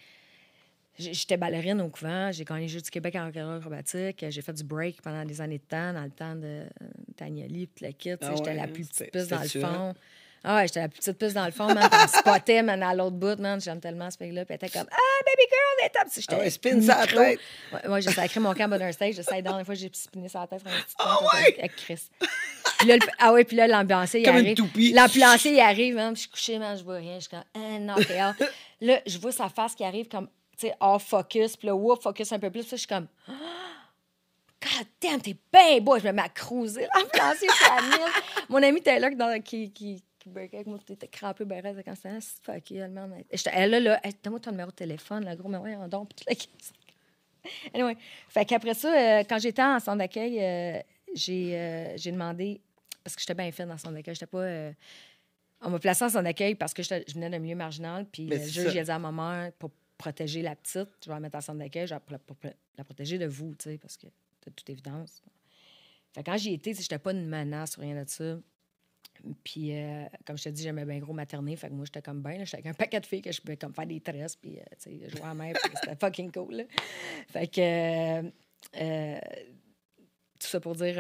J'étais 0.99 1.39
ballerine 1.39 1.81
au 1.81 1.89
couvent, 1.89 2.31
j'ai 2.33 2.45
gagné 2.45 2.63
les 2.63 2.69
Jeux 2.69 2.83
du 2.83 2.91
Québec 2.91 3.15
en 3.15 3.31
carrière 3.33 3.55
acrobatique, 3.55 4.27
j'ai 4.29 4.43
fait 4.43 4.53
du 4.53 4.63
break 4.63 5.01
pendant 5.01 5.25
des 5.25 5.41
années 5.41 5.57
de 5.57 5.65
temps, 5.65 5.95
dans 5.95 6.05
le 6.05 6.11
temps 6.11 6.37
de 6.37 6.65
Tagnoli, 7.17 7.67
puis 7.67 7.87
le 7.87 7.93
kit. 7.93 8.11
Ah 8.21 8.35
j'étais 8.37 8.55
la 8.55 8.69
plus 8.69 8.87
petite 8.87 9.11
puce 9.11 9.29
dans 9.29 9.41
le 9.41 9.49
fond. 9.49 9.95
Ah 10.45 10.57
ouais, 10.57 10.67
j'étais 10.67 10.81
la 10.81 10.89
plus 10.89 10.99
petite 10.99 11.19
puce 11.19 11.35
dans 11.35 11.45
le 11.47 11.53
fond, 11.53 11.67
man. 11.73 11.89
On 11.93 12.07
spottait, 12.09 12.63
man, 12.63 12.83
à 12.83 12.95
l'autre 12.95 13.17
bout, 13.17 13.39
man. 13.39 13.61
J'aime 13.61 13.81
tellement 13.81 14.11
ce 14.11 14.17
fake-là. 14.17 14.45
Puis 14.45 14.57
elle 14.61 14.67
était 14.67 14.77
comme, 14.79 14.89
ah, 14.91 15.25
baby 15.25 15.49
girl, 15.49 15.87
est 15.87 15.91
top. 15.91 16.09
J'étais 16.15 16.35
Ah 16.35 16.39
ouais, 16.39 16.51
spin 16.51 16.81
ça 16.83 16.95
à 16.95 16.99
la 17.01 17.07
micro. 17.07 17.19
tête. 17.23 17.41
Ouais, 17.73 17.89
ouais, 17.91 18.03
j'ai 18.03 18.11
sacré 18.11 18.41
mon 18.41 18.53
camp 18.55 18.69
bonheur 18.69 18.93
stage. 18.93 19.15
J'ai 19.15 19.43
dans 19.43 19.57
des 19.59 19.65
fois, 19.65 19.75
j'ai 19.75 19.91
spiné 19.93 20.29
la 20.35 20.47
tête 20.49 20.61
sur 20.61 20.69
un 20.69 20.73
petit 20.81 20.95
Ah 20.99 21.19
ouais? 21.23 21.41
avec, 21.43 21.59
avec 21.61 21.77
Chris. 21.77 22.01
Puis 22.79 22.89
là, 22.89 22.97
le- 22.97 23.07
ah 23.21 23.33
ouais, 23.33 23.45
puis 23.45 23.57
là, 23.57 23.69
l'ambulancier, 23.69 24.21
il 24.21 24.29
une 24.29 24.35
arrive. 24.35 24.95
L'ambulancier, 24.95 25.53
il 25.53 25.61
arrive, 25.61 25.95
man. 25.95 26.13
puis 26.15 26.17
Je 26.17 26.21
suis 26.23 26.31
couchée, 26.31 26.59
man, 26.59 26.77
je 26.77 26.83
vois 26.83 26.97
rien. 26.97 27.15
Je 27.17 27.21
suis 27.21 27.31
comme, 27.31 27.45
ah, 27.55 27.79
non, 27.79 27.95
t'es. 27.97 28.19
Là, 28.81 29.01
je 29.07 29.19
vois 29.19 29.31
sa 29.31 29.49
face 29.49 29.77
qui 29.77 29.85
arrive 29.85 30.09
comme, 30.09 30.27
tu 30.59 30.67
sais, 30.67 30.75
hors 30.81 31.01
focus. 31.01 31.57
Puis 31.57 31.69
là, 31.69 31.75
whoop, 31.77 32.03
focus 32.03 32.33
un 32.33 32.41
peu 32.41 32.51
plus. 32.51 32.63
Puis 32.63 32.71
je 32.73 32.77
suis 32.79 32.87
comme, 32.89 33.07
God 33.29 34.87
damn, 35.01 35.21
t'es 35.21 35.37
bien 35.53 35.79
beau. 35.81 35.99
Je 35.99 36.05
me 36.07 36.13
mets 36.13 36.23
à 36.23 36.29
cruiser. 36.29 36.87
L'ambulancier, 36.95 37.49
c'est 37.59 37.71
à 37.71 37.81
mille. 37.83 38.13
Mon 38.49 38.63
ami 38.63 38.81
Taylor 38.83 39.11
dans, 39.17 39.41
qui, 39.43 39.73
qui, 39.73 40.03
qui 40.23 40.29
breakait 40.29 40.57
avec 40.57 40.67
moi, 40.67 40.79
t'étais 40.85 41.09
crampé, 41.09 41.45
ben 41.45 41.61
raide, 41.63 41.83
quand 41.85 41.95
c'était, 41.95 42.11
ah, 42.11 42.21
fucké, 42.43 42.77
elle. 42.77 43.25
J'étais- 43.33 43.51
Elle, 43.55 43.71
là, 43.71 43.81
là, 43.81 44.01
hey, 44.07 44.13
donne-moi 44.23 44.41
ton 44.41 44.51
numéro 44.53 44.71
de 44.71 44.77
téléphone, 44.77 45.25
là, 45.25 45.35
gros, 45.37 45.49
mais 45.49 45.59
ouais, 45.59 45.77
on 45.77 45.89
donc, 45.89 46.11
puis 46.15 46.25
toute 46.25 46.29
la. 46.29 46.35
Anyway, 47.75 47.97
fait 48.29 48.45
qu'après 48.45 48.75
ça, 48.75 48.93
euh, 49.21 49.25
quand 49.29 49.39
j'étais 49.41 49.63
en 49.63 49.81
centre 49.81 49.99
d'accueil, 49.99 50.39
euh, 50.41 50.81
j'ai 51.15 51.59
euh, 51.59 51.97
j'ai 51.97 52.13
demandé, 52.13 52.61
parce 53.03 53.17
que 53.17 53.21
j'étais 53.23 53.35
bien 53.35 53.51
fine 53.51 53.67
dans 53.67 53.73
le 53.73 53.79
centre 53.79 53.95
d'accueil, 53.95 54.15
j'étais 54.15 54.27
pas. 54.27 54.39
euh, 54.43 54.73
on 55.61 55.71
m'a 55.71 55.79
placé 55.81 56.05
en 56.05 56.09
centre 56.09 56.23
d'accueil 56.25 56.55
parce 56.55 56.73
que 56.73 56.83
j'étais- 56.85 57.05
je 57.09 57.15
venais 57.15 57.31
d'un 57.31 57.39
milieu 57.41 57.57
marginal, 57.57 58.07
puis 58.07 58.27
le 58.27 58.37
juge, 58.49 58.77
a 58.77 58.85
dit 58.85 58.91
à 58.91 58.99
ma 59.01 59.11
mère, 59.11 59.53
pour 59.55 59.71
protéger 59.99 60.43
la 60.43 60.55
petite, 60.55 60.89
je 61.03 61.09
vais 61.09 61.15
la 61.15 61.21
mettre 61.21 61.37
en 61.37 61.41
centre 61.41 61.59
d'accueil, 61.59 61.87
je 61.89 61.95
vais 61.95 62.01
la- 62.11 62.19
pour 62.19 62.37
la 62.79 62.85
protéger 62.85 63.19
de 63.19 63.27
vous, 63.27 63.55
tu 63.57 63.71
sais, 63.71 63.79
parce 63.79 63.97
que 63.97 64.07
de 64.07 64.51
toute 64.55 64.69
évidence. 64.71 65.21
Fait 66.15 66.23
quand 66.23 66.37
j'y 66.37 66.55
étais, 66.55 66.75
je 66.75 66.81
n'étais 66.81 66.99
pas 66.99 67.11
une 67.13 67.27
menace 67.27 67.77
ou 67.77 67.81
rien 67.81 68.01
de 68.05 68.09
ça. 68.09 68.39
Puis, 69.45 69.77
euh, 69.77 70.05
comme 70.27 70.37
je 70.37 70.45
te 70.45 70.49
dis, 70.49 70.63
j'aimais 70.63 70.85
bien 70.85 70.99
gros 70.99 71.13
materner. 71.13 71.57
Fait 71.57 71.69
que 71.69 71.73
moi, 71.73 71.85
j'étais 71.85 72.03
comme 72.03 72.23
bien. 72.23 72.45
J'étais 72.45 72.57
avec 72.57 72.67
un 72.67 72.75
paquet 72.75 73.01
de 73.01 73.07
filles 73.07 73.23
que 73.23 73.33
je 73.33 73.41
pouvais 73.41 73.57
comme 73.57 73.75
faire 73.75 73.87
des 73.87 74.01
tresses, 74.01 74.37
puis 74.37 74.59
euh, 74.59 74.63
tu 74.81 74.99
sais, 74.99 75.09
jouer 75.11 75.23
à 75.23 75.29
la 75.29 75.35
mer, 75.35 75.55
puis 75.63 75.73
c'était 75.81 75.97
fucking 76.01 76.33
cool. 76.33 76.55
là. 76.55 76.65
Fait 77.29 77.47
que. 77.47 77.61
euh, 77.61 78.31
euh, 78.77 79.21
tout 80.39 80.49
ça 80.49 80.59
pour 80.59 80.75
dire, 80.75 80.97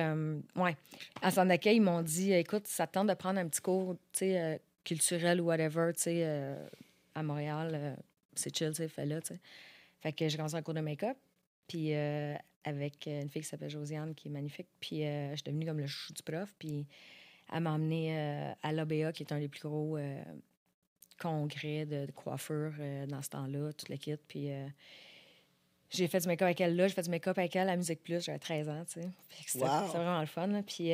ouais. 0.54 0.76
En 1.20 1.30
centre 1.30 1.48
d'accueil, 1.48 1.76
ils 1.76 1.82
m'ont 1.82 2.02
dit, 2.02 2.32
écoute, 2.32 2.68
ça 2.68 2.86
te 2.86 2.92
tente 2.92 3.08
de 3.08 3.14
prendre 3.14 3.40
un 3.40 3.48
petit 3.48 3.60
cours, 3.60 3.96
tu 4.12 4.18
sais, 4.20 4.60
culturel 4.84 5.40
ou 5.40 5.46
whatever, 5.46 5.90
tu 5.96 6.02
sais, 6.02 6.56
à 7.16 7.22
Montréal, 7.24 7.96
c'est 8.36 8.56
chill, 8.56 8.68
tu 8.68 8.74
sais, 8.76 8.88
fais-le, 8.88 9.20
tu 9.20 9.34
sais. 9.34 9.40
Fait 10.00 10.12
que 10.12 10.28
j'ai 10.28 10.36
commencé 10.36 10.54
un 10.54 10.62
cours 10.62 10.74
de 10.74 10.80
make-up, 10.80 11.16
puis 11.66 11.92
avec 11.92 13.06
une 13.06 13.28
fille 13.30 13.42
qui 13.42 13.48
s'appelle 13.48 13.68
Josiane, 13.68 14.14
qui 14.14 14.28
est 14.28 14.30
magnifique, 14.30 14.68
puis 14.78 15.00
je 15.00 15.32
suis 15.34 15.42
devenue 15.42 15.66
comme 15.66 15.80
le 15.80 15.88
chou 15.88 16.12
du 16.12 16.22
prof, 16.22 16.54
puis 16.56 16.86
elle 17.52 17.62
m'a 17.62 17.72
emmenée 17.72 18.16
euh, 18.18 18.52
à 18.62 18.72
l'ABA, 18.72 19.12
qui 19.12 19.22
est 19.22 19.32
un 19.32 19.38
des 19.38 19.48
plus 19.48 19.60
gros 19.62 19.96
euh, 19.96 20.22
congrès 21.20 21.86
de, 21.86 22.06
de 22.06 22.12
coiffure 22.12 22.72
euh, 22.80 23.06
dans 23.06 23.22
ce 23.22 23.28
temps-là, 23.30 23.72
tout 23.72 23.86
le 23.90 23.96
kit, 23.96 24.16
puis... 24.28 24.50
euh, 24.50 24.66
j'ai 25.94 26.08
fait 26.08 26.20
du 26.20 26.26
make-up 26.26 26.46
avec 26.46 26.58
elle 26.62 26.74
là, 26.74 26.88
j'ai 26.88 26.94
fait 26.94 27.02
du 27.02 27.10
make-up 27.10 27.36
avec 27.36 27.54
elle 27.54 27.68
à 27.68 27.76
Musique 27.76 28.02
Plus, 28.02 28.24
j'avais 28.24 28.38
13 28.38 28.68
ans, 28.70 28.82
tu 28.86 29.02
sais. 29.02 29.10
C'était 29.44 29.64
Wow. 29.66 29.86
vraiment 29.88 30.20
le 30.20 30.26
fun. 30.26 30.46
là. 30.46 30.62
Puis 30.62 30.90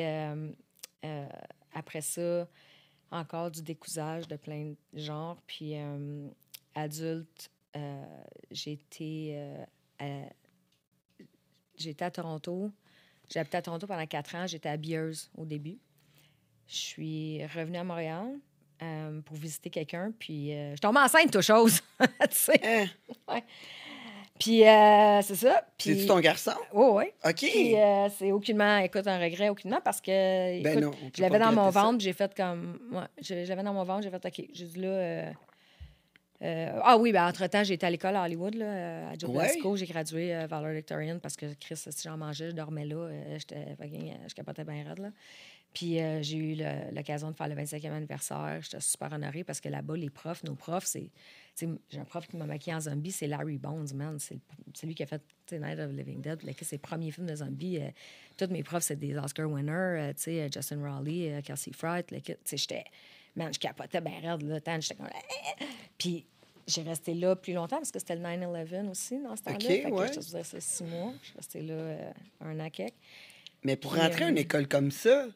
après 1.73 2.01
ça, 2.01 2.45
encore 3.09 3.49
du 3.49 3.61
décousage 3.61 4.27
de 4.27 4.35
plein 4.35 4.65
de 4.65 4.99
genres. 4.99 5.41
Puis 5.47 5.73
adulte, 6.75 7.49
j'ai 8.51 8.73
été, 8.73 9.41
à, 9.99 10.05
à 12.01 12.11
Toronto. 12.11 12.69
J'ai 13.29 13.39
habité 13.39 13.55
à 13.55 13.61
Toronto 13.61 13.87
pendant 13.87 14.05
quatre 14.05 14.35
ans. 14.35 14.47
J'étais 14.47 14.67
habilleuse 14.67 15.31
au 15.37 15.45
début. 15.45 15.77
Je 16.69 16.77
suis 16.77 17.45
revenue 17.45 17.77
à 17.77 17.83
Montréal 17.83 18.27
euh, 18.83 19.21
pour 19.21 19.35
visiter 19.35 19.69
quelqu'un. 19.69 20.13
Puis 20.17 20.53
euh, 20.53 20.69
je 20.69 20.75
suis 20.75 20.79
tombée 20.81 20.99
enceinte, 20.99 21.31
toute 21.31 21.41
chose. 21.41 21.81
tu 21.99 22.07
sais. 22.31 22.87
Hein? 23.27 23.39
Puis 24.39 24.63
euh, 24.65 25.21
c'est 25.21 25.35
ça. 25.35 25.63
Puis... 25.77 25.95
C'est-tu 25.95 26.05
ton 26.05 26.19
garçon? 26.19 26.53
Oui, 26.71 26.87
oui. 26.91 27.03
OK. 27.25 27.35
Puis 27.35 27.75
c'est 28.17 28.31
aucunement, 28.31 28.77
écoute, 28.77 29.07
un 29.07 29.19
regret, 29.19 29.49
aucunement, 29.49 29.81
parce 29.83 29.99
que, 29.99 30.61
Ben 30.61 30.79
non, 30.79 30.91
je 31.13 31.21
l'avais 31.21 31.39
dans 31.39 31.51
mon 31.51 31.69
ventre, 31.71 31.99
j'ai 31.99 32.13
fait 32.13 32.33
comme, 32.33 32.79
ouais, 32.93 33.03
je, 33.21 33.43
je 33.43 33.49
l'avais 33.49 33.63
dans 33.63 33.73
mon 33.73 33.83
ventre, 33.83 34.03
j'ai 34.03 34.11
fait, 34.11 34.25
OK, 34.25 34.47
j'ai 34.53 34.65
dit 34.65 34.79
là, 34.79 35.33
euh, 36.41 36.79
ah 36.83 36.97
oui, 36.97 37.11
ben 37.11 37.27
entre-temps, 37.27 37.65
j'ai 37.65 37.73
été 37.73 37.85
à 37.85 37.89
l'école 37.89 38.15
à 38.15 38.23
Hollywood, 38.23 38.55
là, 38.55 39.09
à 39.09 39.17
Joe 39.17 39.29
Ouais. 39.29 39.51
J'ai 39.75 39.85
gradué 39.85 40.33
euh, 40.33 40.47
valedictorian 40.47 41.19
parce 41.19 41.35
que 41.35 41.47
Chris, 41.59 41.75
si 41.75 41.91
j'en 42.03 42.17
mangeais, 42.17 42.51
je 42.51 42.55
dormais 42.55 42.85
là, 42.85 42.95
euh, 42.95 43.37
je 43.39 44.33
capotais 44.33 44.63
bien 44.63 44.85
raide, 44.87 44.99
là. 44.99 45.09
Puis 45.73 45.99
euh, 45.99 46.21
j'ai 46.21 46.37
eu 46.37 46.57
l'occasion 46.93 47.29
de 47.29 47.35
faire 47.35 47.47
le 47.47 47.55
25e 47.55 47.91
anniversaire. 47.91 48.59
J'étais 48.61 48.81
super 48.81 49.13
honorée 49.13 49.43
parce 49.43 49.61
que 49.61 49.69
là-bas, 49.69 49.95
les 49.95 50.09
profs, 50.09 50.43
nos 50.43 50.55
profs, 50.55 50.85
c'est. 50.85 51.09
J'ai 51.55 51.99
un 51.99 52.05
prof 52.05 52.25
qui 52.25 52.37
m'a 52.37 52.45
maquillé 52.45 52.73
en 52.73 52.79
zombie, 52.79 53.11
c'est 53.11 53.27
Larry 53.27 53.57
Bones, 53.57 53.89
man. 53.93 54.17
C'est 54.17 54.87
lui 54.87 54.95
qui 54.95 55.03
a 55.03 55.05
fait 55.05 55.21
Night 55.51 55.77
of 55.77 55.91
the 55.91 55.97
Living 55.97 56.21
Dead. 56.21 56.41
Là, 56.43 56.53
ses 56.61 56.77
premiers 56.77 57.11
films 57.11 57.27
de 57.27 57.35
zombies. 57.35 57.79
euh, 57.79 57.89
tous 58.37 58.47
mes 58.47 58.63
profs, 58.63 58.83
c'est 58.83 58.95
des 58.95 59.17
Oscar 59.17 59.49
winners. 59.49 59.71
euh, 59.71 60.13
sais, 60.15 60.49
Justin 60.49 60.81
Raleigh, 60.81 61.33
euh, 61.33 61.41
Kelsey 61.41 61.73
Fright. 61.73 62.13
j'étais. 62.49 62.85
Man, 63.35 63.53
je 63.53 63.59
capotais 63.59 63.99
bien 63.99 64.19
raide, 64.21 64.41
là. 64.43 64.79
J'étais 64.79 64.95
comme. 64.95 65.07
Puis 65.97 66.25
j'ai 66.69 66.83
resté 66.83 67.13
là 67.13 67.35
plus 67.35 67.53
longtemps 67.53 67.77
parce 67.77 67.91
que 67.91 67.99
c'était 67.99 68.15
le 68.15 68.21
9-11 68.21 68.89
aussi 68.89 69.19
dans 69.21 69.35
ce 69.35 69.43
temps-là. 69.43 69.57
OK, 69.57 69.67
fait 69.67 69.83
que 69.83 69.89
ouais. 69.89 70.07
je 70.07 70.13
te 70.13 70.19
disais 70.19 70.43
six 70.59 70.83
mois. 70.83 71.13
Je 71.21 71.27
suis 71.27 71.35
restée 71.35 71.61
là 71.61 71.73
euh, 71.73 72.11
un 72.41 72.59
an 72.59 72.69
quelques. 72.69 72.93
Mais 73.63 73.75
pour 73.75 73.91
Puis, 73.91 74.01
rentrer 74.01 74.25
à 74.25 74.29
une 74.29 74.37
euh, 74.37 74.41
école 74.41 74.67
comme 74.67 74.91
ça, 74.91 75.27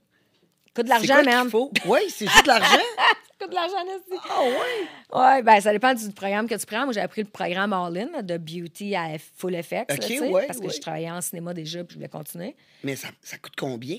Coûte 0.75 0.85
de 0.85 0.89
l'argent, 0.89 1.49
faut? 1.49 1.71
Oui, 1.85 1.99
c'est 2.09 2.27
juste 2.27 2.43
de 2.43 2.47
l'argent. 2.47 2.77
coûte 3.39 3.49
de 3.49 3.55
l'argent, 3.55 3.85
Nasty. 3.85 4.23
Ah 4.29 4.39
oui? 4.43 4.87
Oui, 5.13 5.43
ben 5.43 5.61
ça 5.61 5.71
dépend 5.71 5.93
du 5.93 6.09
programme 6.11 6.47
que 6.47 6.55
tu 6.55 6.65
prends. 6.65 6.85
Moi, 6.85 6.93
j'avais 6.93 7.07
pris 7.07 7.21
le 7.23 7.29
programme 7.29 7.73
All-In 7.73 8.09
là, 8.11 8.21
de 8.21 8.37
Beauty 8.37 8.95
à 8.95 9.09
Full 9.37 9.55
Effects, 9.55 9.89
là, 9.89 9.95
OK, 9.95 10.01
tu 10.05 10.17
sais, 10.17 10.29
ouais, 10.29 10.47
parce 10.47 10.59
que 10.59 10.69
je 10.71 10.81
travaillais 10.81 11.11
en 11.11 11.21
cinéma 11.21 11.53
déjà 11.53 11.83
puis 11.83 11.93
je 11.93 11.99
voulais 11.99 12.09
continuer. 12.09 12.55
Mais 12.83 12.95
ça, 12.95 13.09
ça 13.21 13.37
coûte 13.37 13.53
combien? 13.57 13.97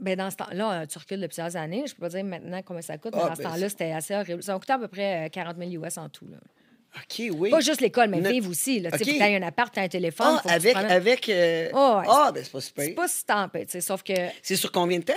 Ben, 0.00 0.16
dans 0.16 0.30
ce 0.30 0.36
temps-là, 0.36 0.72
euh, 0.82 0.86
tu 0.86 0.98
recules 0.98 1.20
de 1.20 1.26
plusieurs 1.26 1.56
années. 1.56 1.84
Je 1.86 1.94
peux 1.94 2.02
pas 2.02 2.08
dire 2.08 2.24
maintenant 2.24 2.60
combien 2.64 2.82
ça 2.82 2.98
coûte, 2.98 3.14
mais 3.16 3.22
Ah, 3.24 3.28
dans 3.30 3.34
ce 3.36 3.42
ben, 3.42 3.50
temps-là, 3.50 3.68
c'était 3.68 3.92
assez 3.92 4.14
horrible. 4.14 4.42
Ça 4.42 4.52
m'a 4.52 4.58
coûté 4.60 4.72
à 4.72 4.78
peu 4.78 4.88
près 4.88 5.26
euh, 5.26 5.28
40 5.28 5.56
000 5.58 5.84
US 5.84 5.98
en 5.98 6.08
tout. 6.08 6.26
Là. 6.28 6.36
OK, 6.96 7.22
oui. 7.36 7.50
Pas 7.50 7.60
juste 7.60 7.80
l'école, 7.80 8.08
mais 8.08 8.20
Ne- 8.20 8.30
vivre 8.30 8.48
aussi. 8.50 8.80
Là, 8.80 8.90
Tu 8.92 8.98
sais, 8.98 9.04
OK. 9.04 9.10
Faut 9.10 9.18
que 9.18 9.24
tu 9.28 9.34
un 9.36 9.42
appart, 9.46 9.74
tu 9.74 9.80
un 9.80 9.88
téléphone. 9.88 10.26
Ah, 10.30 10.40
faut 10.42 10.48
avec. 10.76 11.28
euh, 11.28 11.68
Oh, 11.74 11.98
ouais, 12.00 12.06
Ah, 12.08 12.30
ben 12.32 12.42
c'est 12.44 12.52
pas 12.52 12.60
super. 12.60 12.84
C'est 12.84 12.90
pas 12.92 13.08
si 13.08 13.24
sais, 13.68 13.80
sauf 13.80 14.02
que 14.02 14.12
C'est 14.42 14.56
sur 14.56 14.72
combien 14.72 14.98
de 15.00 15.04
temps? 15.04 15.12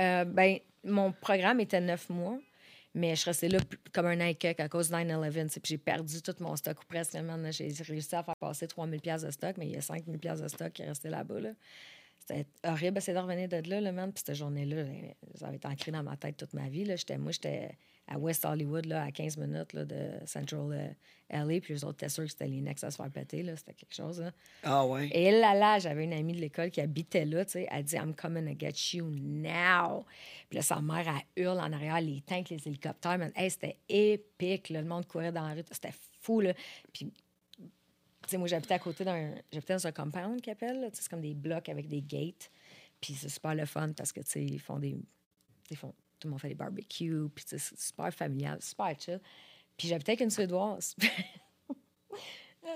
Euh, 0.00 0.24
ben, 0.24 0.58
mon 0.84 1.12
programme 1.12 1.60
était 1.60 1.80
neuf 1.80 2.08
mois. 2.08 2.38
Mais 2.94 3.14
je 3.14 3.26
restée 3.26 3.48
là 3.48 3.58
comme 3.92 4.06
un 4.06 4.32
quelques 4.34 4.60
à 4.60 4.68
cause 4.68 4.88
de 4.88 4.96
9-11. 4.96 5.30
tu 5.30 5.48
sais, 5.50 5.60
Puis 5.60 5.70
j'ai 5.70 5.78
perdu 5.78 6.22
tout 6.22 6.34
mon 6.40 6.56
stock 6.56 6.80
ou 6.80 6.86
presque. 6.86 7.16
J'ai 7.50 7.70
réussi 7.84 8.16
à 8.16 8.22
faire 8.22 8.36
passer 8.36 8.66
3000 8.66 9.00
pièces 9.00 9.22
de 9.22 9.30
stock, 9.30 9.56
mais 9.58 9.66
il 9.66 9.72
y 9.72 9.76
a 9.76 9.82
5000 9.82 10.18
pièces 10.18 10.40
de 10.40 10.48
stock 10.48 10.72
qui 10.72 10.82
est 10.82 10.86
resté 10.86 11.08
là-bas. 11.08 11.40
Là. 11.40 11.50
C'était 12.18 12.46
horrible, 12.64 13.00
c'est 13.00 13.14
de 13.14 13.18
revenir 13.18 13.48
de 13.48 13.68
là, 13.68 13.80
là, 13.80 13.92
man. 13.92 14.12
Puis 14.12 14.24
cette 14.26 14.36
journée-là, 14.36 14.84
ben, 14.84 15.14
ça 15.34 15.46
avait 15.46 15.56
été 15.56 15.68
ancré 15.68 15.92
dans 15.92 16.02
ma 16.02 16.16
tête 16.16 16.36
toute 16.36 16.54
ma 16.54 16.68
vie. 16.68 16.84
Là. 16.84 16.96
J'étais, 16.96 17.18
moi, 17.18 17.30
j'étais 17.30 17.76
à 18.08 18.18
West 18.18 18.44
Hollywood, 18.44 18.86
là, 18.86 19.04
à 19.04 19.12
15 19.12 19.36
minutes 19.36 19.74
là, 19.74 19.84
de 19.84 20.10
Central 20.24 20.72
euh, 20.72 20.88
LA. 21.30 21.60
Puis 21.60 21.74
les 21.74 21.84
autres 21.84 21.98
étaient 21.98 22.08
sûrs 22.08 22.24
que 22.24 22.30
c'était 22.30 22.46
les 22.46 22.60
Next 22.60 22.82
à 22.82 22.90
se 22.90 22.96
faire 22.96 23.10
péter. 23.10 23.42
Là. 23.42 23.54
C'était 23.56 23.74
quelque 23.74 23.94
chose. 23.94 24.20
Là. 24.20 24.32
Ah 24.62 24.86
ouais. 24.86 25.10
Et 25.12 25.30
là, 25.30 25.54
là, 25.54 25.78
j'avais 25.78 26.04
une 26.04 26.14
amie 26.14 26.32
de 26.32 26.40
l'école 26.40 26.70
qui 26.70 26.80
habitait 26.80 27.26
là, 27.26 27.44
tu 27.44 27.52
sais. 27.52 27.68
Elle 27.70 27.84
dit 27.84 27.96
I'm 27.96 28.14
coming 28.14 28.46
to 28.46 28.58
get 28.58 28.96
you 28.96 29.06
now. 29.10 30.06
Puis 30.48 30.56
là, 30.56 30.62
sa 30.62 30.80
mère, 30.80 31.06
elle 31.36 31.44
hurle 31.44 31.60
en 31.60 31.72
arrière, 31.72 32.00
les 32.00 32.22
tanks, 32.22 32.48
les 32.48 32.66
hélicoptères. 32.66 33.18
Man. 33.18 33.30
Hey, 33.36 33.50
c'était 33.50 33.76
épique. 33.88 34.70
là. 34.70 34.80
Le 34.80 34.88
monde 34.88 35.06
courait 35.06 35.32
dans 35.32 35.46
la 35.46 35.54
rue. 35.54 35.64
C'était 35.70 35.94
fou, 36.20 36.40
là. 36.40 36.54
Puis, 36.92 37.12
tu 37.58 37.64
sais, 38.26 38.38
moi, 38.38 38.48
j'habitais 38.48 38.74
à 38.74 38.78
côté 38.78 39.04
d'un. 39.04 39.34
J'habitais 39.52 39.74
dans 39.74 39.86
un 39.86 39.92
compound 39.92 40.40
qu'ils 40.40 40.52
appellent, 40.52 40.88
C'est 40.94 41.08
comme 41.08 41.20
des 41.20 41.34
blocs 41.34 41.68
avec 41.68 41.88
des 41.88 42.00
gates. 42.00 42.50
Puis 43.00 43.14
c'est 43.14 43.28
super 43.28 43.54
le 43.54 43.66
fun 43.66 43.92
parce 43.92 44.12
que, 44.12 44.20
tu 44.20 44.30
sais, 44.30 44.44
ils 44.44 44.58
font 44.58 44.78
des. 44.78 44.96
Ils 45.70 45.76
font, 45.76 45.94
tout 46.18 46.28
le 46.28 46.30
monde 46.32 46.40
fait 46.40 46.48
des 46.48 46.54
barbecues. 46.54 47.28
Puis, 47.34 47.44
c'est 47.46 47.58
super 47.78 48.12
familial, 48.12 48.58
super 48.60 48.94
chill. 48.98 49.20
Puis 49.76 49.88
j'habitais 49.88 50.12
avec 50.12 50.20
une 50.22 50.30
Suédoise. 50.30 50.94
Ah, 52.66 52.74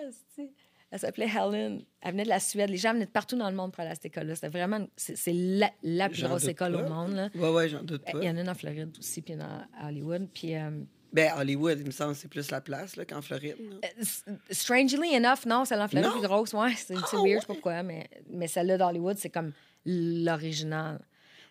Elle 0.90 0.98
s'appelait 0.98 1.26
Helen. 1.28 1.84
Elle 2.00 2.12
venait 2.12 2.22
de 2.24 2.28
la 2.28 2.40
Suède. 2.40 2.70
Les 2.70 2.76
gens 2.76 2.92
venaient 2.94 3.06
de 3.06 3.10
partout 3.10 3.36
dans 3.36 3.50
le 3.50 3.56
monde 3.56 3.72
pour 3.72 3.80
aller 3.80 3.90
à 3.90 3.94
cette 3.94 4.06
école-là. 4.06 4.34
C'était 4.34 4.48
vraiment... 4.48 4.86
C'est 4.96 5.32
la, 5.32 5.70
la 5.82 6.08
plus 6.08 6.22
grosse 6.22 6.46
école 6.46 6.72
pas. 6.74 6.84
au 6.84 6.88
monde. 6.88 7.12
Là. 7.14 7.28
Ouais, 7.34 7.50
ouais, 7.50 7.68
j'en 7.68 7.82
doute 7.82 8.02
pas. 8.04 8.18
Il 8.18 8.24
y 8.24 8.30
en 8.30 8.36
a 8.36 8.40
une 8.40 8.48
en 8.48 8.54
Floride 8.54 8.96
aussi, 8.98 9.20
puis 9.22 9.34
il 9.34 9.40
y 9.40 9.42
en 9.42 9.44
a 9.46 9.66
à 9.78 9.88
Hollywood. 9.88 10.28
Puis, 10.32 10.54
euh, 10.54 10.70
Ben, 11.12 11.32
Hollywood, 11.36 11.78
il 11.80 11.86
me 11.86 11.90
semble, 11.90 12.14
c'est 12.14 12.28
plus 12.28 12.50
la 12.50 12.60
place 12.60 12.96
là, 12.96 13.04
qu'en 13.04 13.20
Floride. 13.22 13.56
s- 13.98 14.24
strangely 14.50 15.14
enough, 15.14 15.44
non, 15.46 15.64
celle 15.64 15.80
en 15.80 15.88
Floride 15.88 16.08
est 16.08 16.18
plus 16.18 16.28
grosse. 16.28 16.52
Ouais, 16.54 16.72
c'est 16.76 16.94
Ah, 16.96 17.00
weird, 17.00 17.12
je 17.12 17.18
ouais? 17.20 17.40
sais 17.40 17.46
pas 17.46 17.52
pourquoi, 17.54 17.82
mais, 17.82 18.08
mais 18.30 18.46
celle-là 18.48 18.78
d'Hollywood, 18.78 19.16
c'est 19.18 19.30
comme 19.30 19.52
l'original. 19.84 21.00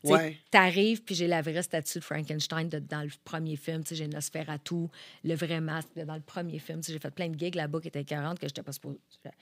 Ouais. 0.03 0.37
T'arrives, 0.49 1.03
puis 1.03 1.13
j'ai 1.15 1.27
la 1.27 1.41
vraie 1.41 1.61
statue 1.61 1.99
de 1.99 2.03
Frankenstein 2.03 2.67
de- 2.69 2.79
dans 2.79 3.01
le 3.03 3.11
premier 3.23 3.55
film. 3.55 3.83
J'ai 3.89 4.07
Nosferatu, 4.07 4.87
le 5.23 5.35
vrai 5.35 5.61
masque 5.61 5.89
de- 5.95 6.03
dans 6.03 6.15
le 6.15 6.21
premier 6.21 6.59
film. 6.59 6.81
J'ai 6.83 6.97
fait 6.99 7.11
plein 7.11 7.29
de 7.29 7.37
gigs 7.37 7.55
là-bas 7.55 7.79
qui 7.81 7.87
étaient 7.89 8.03
40 8.03 8.39
que 8.39 8.47
j'étais 8.47 8.63
pas 8.63 8.71
supposée. 8.71 8.99
J'avais 9.23 9.35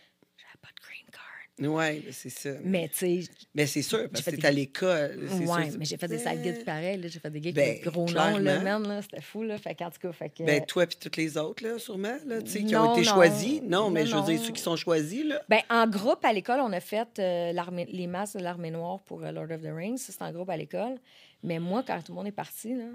pas 0.62 0.70
de 0.70 0.82
green 0.86 1.06
card. 1.12 1.24
Ouais, 1.60 2.00
ben, 2.00 2.14
c'est 2.14 2.30
ça. 2.30 2.52
Mais 2.64 2.88
tu 2.90 3.24
sais, 3.24 3.32
Mais 3.54 3.66
c'est 3.68 3.82
sûr, 3.82 4.10
parce 4.10 4.24
que 4.24 4.32
t'es 4.32 4.38
des- 4.38 4.46
à 4.48 4.52
l'école. 4.52 5.28
sûr, 5.30 5.78
mais 5.78 5.86
j'ai 5.86 5.98
fait 5.98 6.08
des 6.08 6.18
sales 6.18 6.42
gigs 6.44 6.64
pareils. 6.64 6.98
là. 6.98 7.08
J'ai 7.08 7.20
fait 7.20 7.30
des 7.30 7.42
gigs 7.42 7.56
Ben, 7.56 7.70
avec 7.70 7.84
des 7.84 7.90
gros 7.90 8.06
noms, 8.10 8.38
là, 8.38 8.60
man, 8.62 8.88
là. 8.88 9.02
C'était 9.02 9.22
fou, 9.22 9.44
là. 9.44 9.58
Fait 9.58 9.76
qu'en 9.76 9.90
tout 9.90 10.00
cas, 10.00 10.12
fait 10.12 10.30
que... 10.30 10.44
Ben, 10.44 10.66
toi 10.66 10.86
puis 10.88 10.98
toutes 11.00 11.18
les 11.18 11.38
autres, 11.38 11.64
là, 11.64 11.78
sûrement, 11.80 12.18
là, 12.26 12.42
tu 12.42 12.50
sais, 12.52 12.64
qui 12.64 12.76
ont 12.76 12.94
été 12.96 13.06
non. 13.08 13.14
choisis. 13.14 13.62
Non, 13.64 13.90
mais 13.90 14.04
Non, 14.04 14.10
je 14.10 14.16
veux 14.16 14.24
dire, 14.24 14.40
ceux 14.46 14.54
qui 14.54 14.62
sont 14.62 14.76
choisis, 14.76 15.26
là. 15.26 15.42
Ben, 15.50 15.62
en 15.70 15.88
groupe, 15.88 16.24
à 16.24 16.32
l'école, 16.34 16.62
on 16.62 16.72
a 16.72 16.80
fait 16.80 17.20
euh, 17.20 17.52
les 17.90 18.08
masques 18.08 18.38
de 18.38 18.44
l'armée 18.44 18.72
noire 18.72 19.00
pour 19.02 19.24
euh, 19.24 19.32
Lord 19.32 19.52
of 19.52 19.62
the 19.62 19.74
Rings. 19.74 19.98
Ça, 19.98 20.14
c'est 20.14 20.22
en 20.22 20.32
groupe 20.32 20.50
à 20.50 20.58
l'école. 20.58 20.98
Mais 21.44 21.60
moi, 21.60 21.84
quand 21.86 21.98
tout 22.02 22.12
le 22.12 22.16
monde 22.16 22.28
est 22.28 22.32
parti, 22.32 22.74
là, 22.76 22.86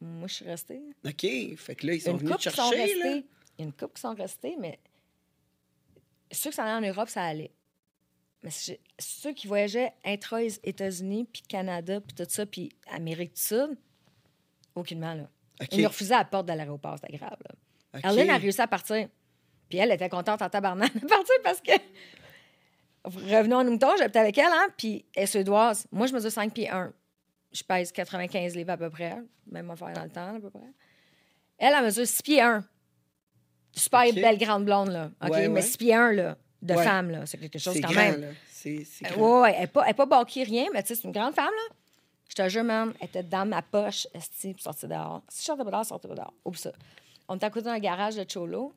moi, 0.00 0.26
je 0.28 0.34
suis 0.34 0.44
restée. 0.44 0.80
OK, 1.04 1.20
fait 1.56 1.74
que 1.76 1.86
là, 1.86 1.94
ils 1.94 1.96
Il 1.96 2.04
y 2.04 2.08
a 2.08 2.10
sont 2.10 2.12
une 2.12 2.18
venus 2.26 2.36
te 2.36 2.48
qui 2.48 2.56
sont 2.56 2.70
chercher, 2.70 2.76
là. 2.98 3.04
restés. 3.04 3.26
Il 3.58 3.60
y 3.60 3.62
a 3.62 3.66
une 3.66 3.72
couple 3.72 3.94
qui 3.94 4.00
sont 4.00 4.14
restés, 4.14 4.56
mais 4.58 4.78
ceux 6.32 6.50
qui 6.50 6.56
s'en 6.56 6.62
allaient 6.64 6.86
en 6.88 6.92
Europe, 6.92 7.08
ça 7.08 7.22
allait. 7.24 7.50
Mais 8.42 8.50
c'est- 8.50 8.80
ceux 8.98 9.32
qui 9.32 9.46
voyageaient 9.46 9.92
intra-États-Unis, 10.04 11.28
puis 11.32 11.42
Canada, 11.42 12.00
puis 12.00 12.14
tout 12.14 12.26
ça, 12.28 12.44
puis 12.46 12.70
Amérique 12.90 13.34
du 13.34 13.40
Sud, 13.42 13.76
aucunement, 14.74 15.14
là. 15.14 15.28
Ils 15.70 15.82
nous 15.82 15.88
refusaient 15.88 16.14
à 16.14 16.18
la 16.18 16.24
porte 16.24 16.46
de 16.46 16.52
l'aéroport, 16.52 16.96
c'était 17.00 17.16
grave, 17.16 17.36
là. 17.48 17.54
OK. 17.98 18.04
Arlene 18.04 18.30
a 18.30 18.38
réussi 18.38 18.60
à 18.60 18.66
partir. 18.66 19.08
Puis 19.68 19.78
elle 19.78 19.92
était 19.92 20.08
contente 20.08 20.42
en 20.42 20.48
tabarnak 20.48 20.92
de 20.94 21.06
partir 21.06 21.34
parce 21.44 21.60
que. 21.60 21.72
Revenons 23.04 23.58
à 23.58 23.64
moutons, 23.64 23.96
j'habitais 23.98 24.20
avec 24.20 24.38
elle, 24.38 24.46
hein, 24.52 24.68
puis 24.76 25.04
elle 25.16 25.24
est 25.24 25.26
suédoise. 25.26 25.86
Moi, 25.90 26.06
je 26.06 26.12
mesure 26.14 26.30
5 26.30 26.52
pieds 26.54 26.70
1. 26.70 26.92
Je 27.52 27.62
pèse 27.64 27.90
95 27.92 28.54
livres 28.54 28.70
à 28.70 28.76
peu 28.76 28.88
près, 28.90 29.16
même 29.46 29.70
affaire 29.70 29.92
dans 29.92 30.04
le 30.04 30.10
temps, 30.10 30.36
à 30.36 30.40
peu 30.40 30.50
près. 30.50 30.60
Elle, 31.58 31.74
elle 31.76 31.84
mesure 31.84 32.06
6 32.06 32.22
pieds 32.22 32.40
1. 32.40 32.64
Super 33.74 34.12
belle 34.14 34.38
grande 34.38 34.64
blonde, 34.64 34.88
là. 34.90 35.10
OK? 35.22 35.30
Ouais, 35.30 35.48
Mais 35.48 35.54
ouais. 35.54 35.62
6 35.62 35.76
pieds 35.78 35.94
1, 35.94 36.12
là, 36.12 36.36
de 36.62 36.74
Ouais. 36.74 36.84
femme, 36.84 37.10
là. 37.10 37.26
C'est 37.26 37.38
quelque 37.38 37.58
chose 37.58 37.74
quand 37.80 37.90
grand, 37.90 38.00
même. 38.00 38.34
C'est 38.48 38.78
Euh, 38.78 39.08
grand. 39.10 39.20
ouais, 39.20 39.40
ouais, 39.42 39.52
elle 39.56 39.60
n'est 39.62 39.66
pas, 39.66 39.84
elle 39.88 39.94
pas 39.94 40.06
bâquée, 40.06 40.44
rien, 40.44 40.66
mais 40.72 40.82
tu 40.82 40.88
sais, 40.88 40.94
c'est 40.94 41.04
une 41.08 41.12
grande 41.12 41.34
femme, 41.34 41.46
là. 41.46 41.74
Je 42.28 42.34
te 42.36 42.48
jure, 42.48 42.64
man, 42.64 42.94
elle 43.00 43.08
était 43.08 43.22
dans 43.22 43.46
ma 43.46 43.60
poche, 43.60 44.06
esti, 44.14 44.52
pour 44.54 44.62
sortir 44.62 44.88
dehors. 44.88 45.22
Si 45.28 45.40
je 45.42 45.46
sortais 45.46 45.64
pas 45.64 45.70
dehors, 45.70 45.82
je 45.82 45.88
sortais 45.88 46.08
pas 46.08 46.14
dehors. 46.14 46.32
Oublie 46.46 46.58
ça. 46.60 46.72
On 47.28 47.36
était 47.36 47.44
à 47.46 47.50
côté 47.50 47.64
d'un 47.66 47.78
garage 47.78 48.14
de 48.16 48.24
Cholo, 48.24 48.72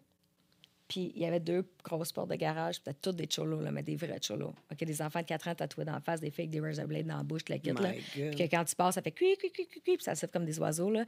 puis 0.88 1.14
il 1.16 1.22
y 1.22 1.26
avait 1.26 1.40
deux 1.40 1.66
grosses 1.84 2.12
portes 2.12 2.30
de 2.30 2.36
garage, 2.36 2.76
puis 2.76 2.84
c'était 2.86 3.00
toutes 3.02 3.16
des 3.16 3.28
Cholos, 3.28 3.62
là, 3.62 3.72
mais 3.72 3.82
des 3.84 3.96
vrais 3.96 4.20
Cholos. 4.20 4.54
OK, 4.72 4.78
des 4.84 5.02
enfants 5.02 5.22
de 5.22 5.26
4 5.26 5.48
ans 5.48 5.56
tatoués 5.56 5.86
dans 5.86 5.94
la 5.94 6.02
face, 6.02 6.20
des 6.20 6.32
filles 6.32 6.44
avec 6.46 6.52
des 6.52 6.60
razor 6.60 6.86
blades 6.88 7.08
dans 7.08 7.18
la 7.18 7.24
bouche, 7.24 7.44
la 7.48 7.58
kit, 7.60 7.72
là. 7.72 7.92
Puis 8.12 8.36
que 8.36 8.44
quand 8.44 8.66
tu 8.66 8.76
passes, 8.76 8.96
ça 8.96 9.02
fait 9.02 9.12
cui, 9.12 9.38
cui, 9.38 9.52
cui, 9.52 9.68
cui, 9.68 9.82
puis 9.82 9.98
ça 10.04 10.16
siffle 10.16 10.34
comme 10.34 10.46
des 10.46 10.60
oiseaux, 10.60 10.90
là. 10.92 11.06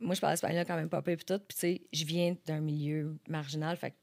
Moi, 0.00 0.14
je 0.14 0.20
parle 0.20 0.32
espagnol 0.32 0.64
quand 0.66 0.76
même 0.76 0.88
pas 0.88 1.02
peu, 1.02 1.14
puis 1.14 1.26
tout. 1.26 1.38
Puis, 1.46 1.54
tu 1.54 1.60
sais, 1.60 1.80
je 1.92 2.04
viens 2.06 2.34
d'un 2.46 2.60
milieu 2.60 3.16
marginal, 3.28 3.76
fait 3.76 3.90
que 3.90 3.96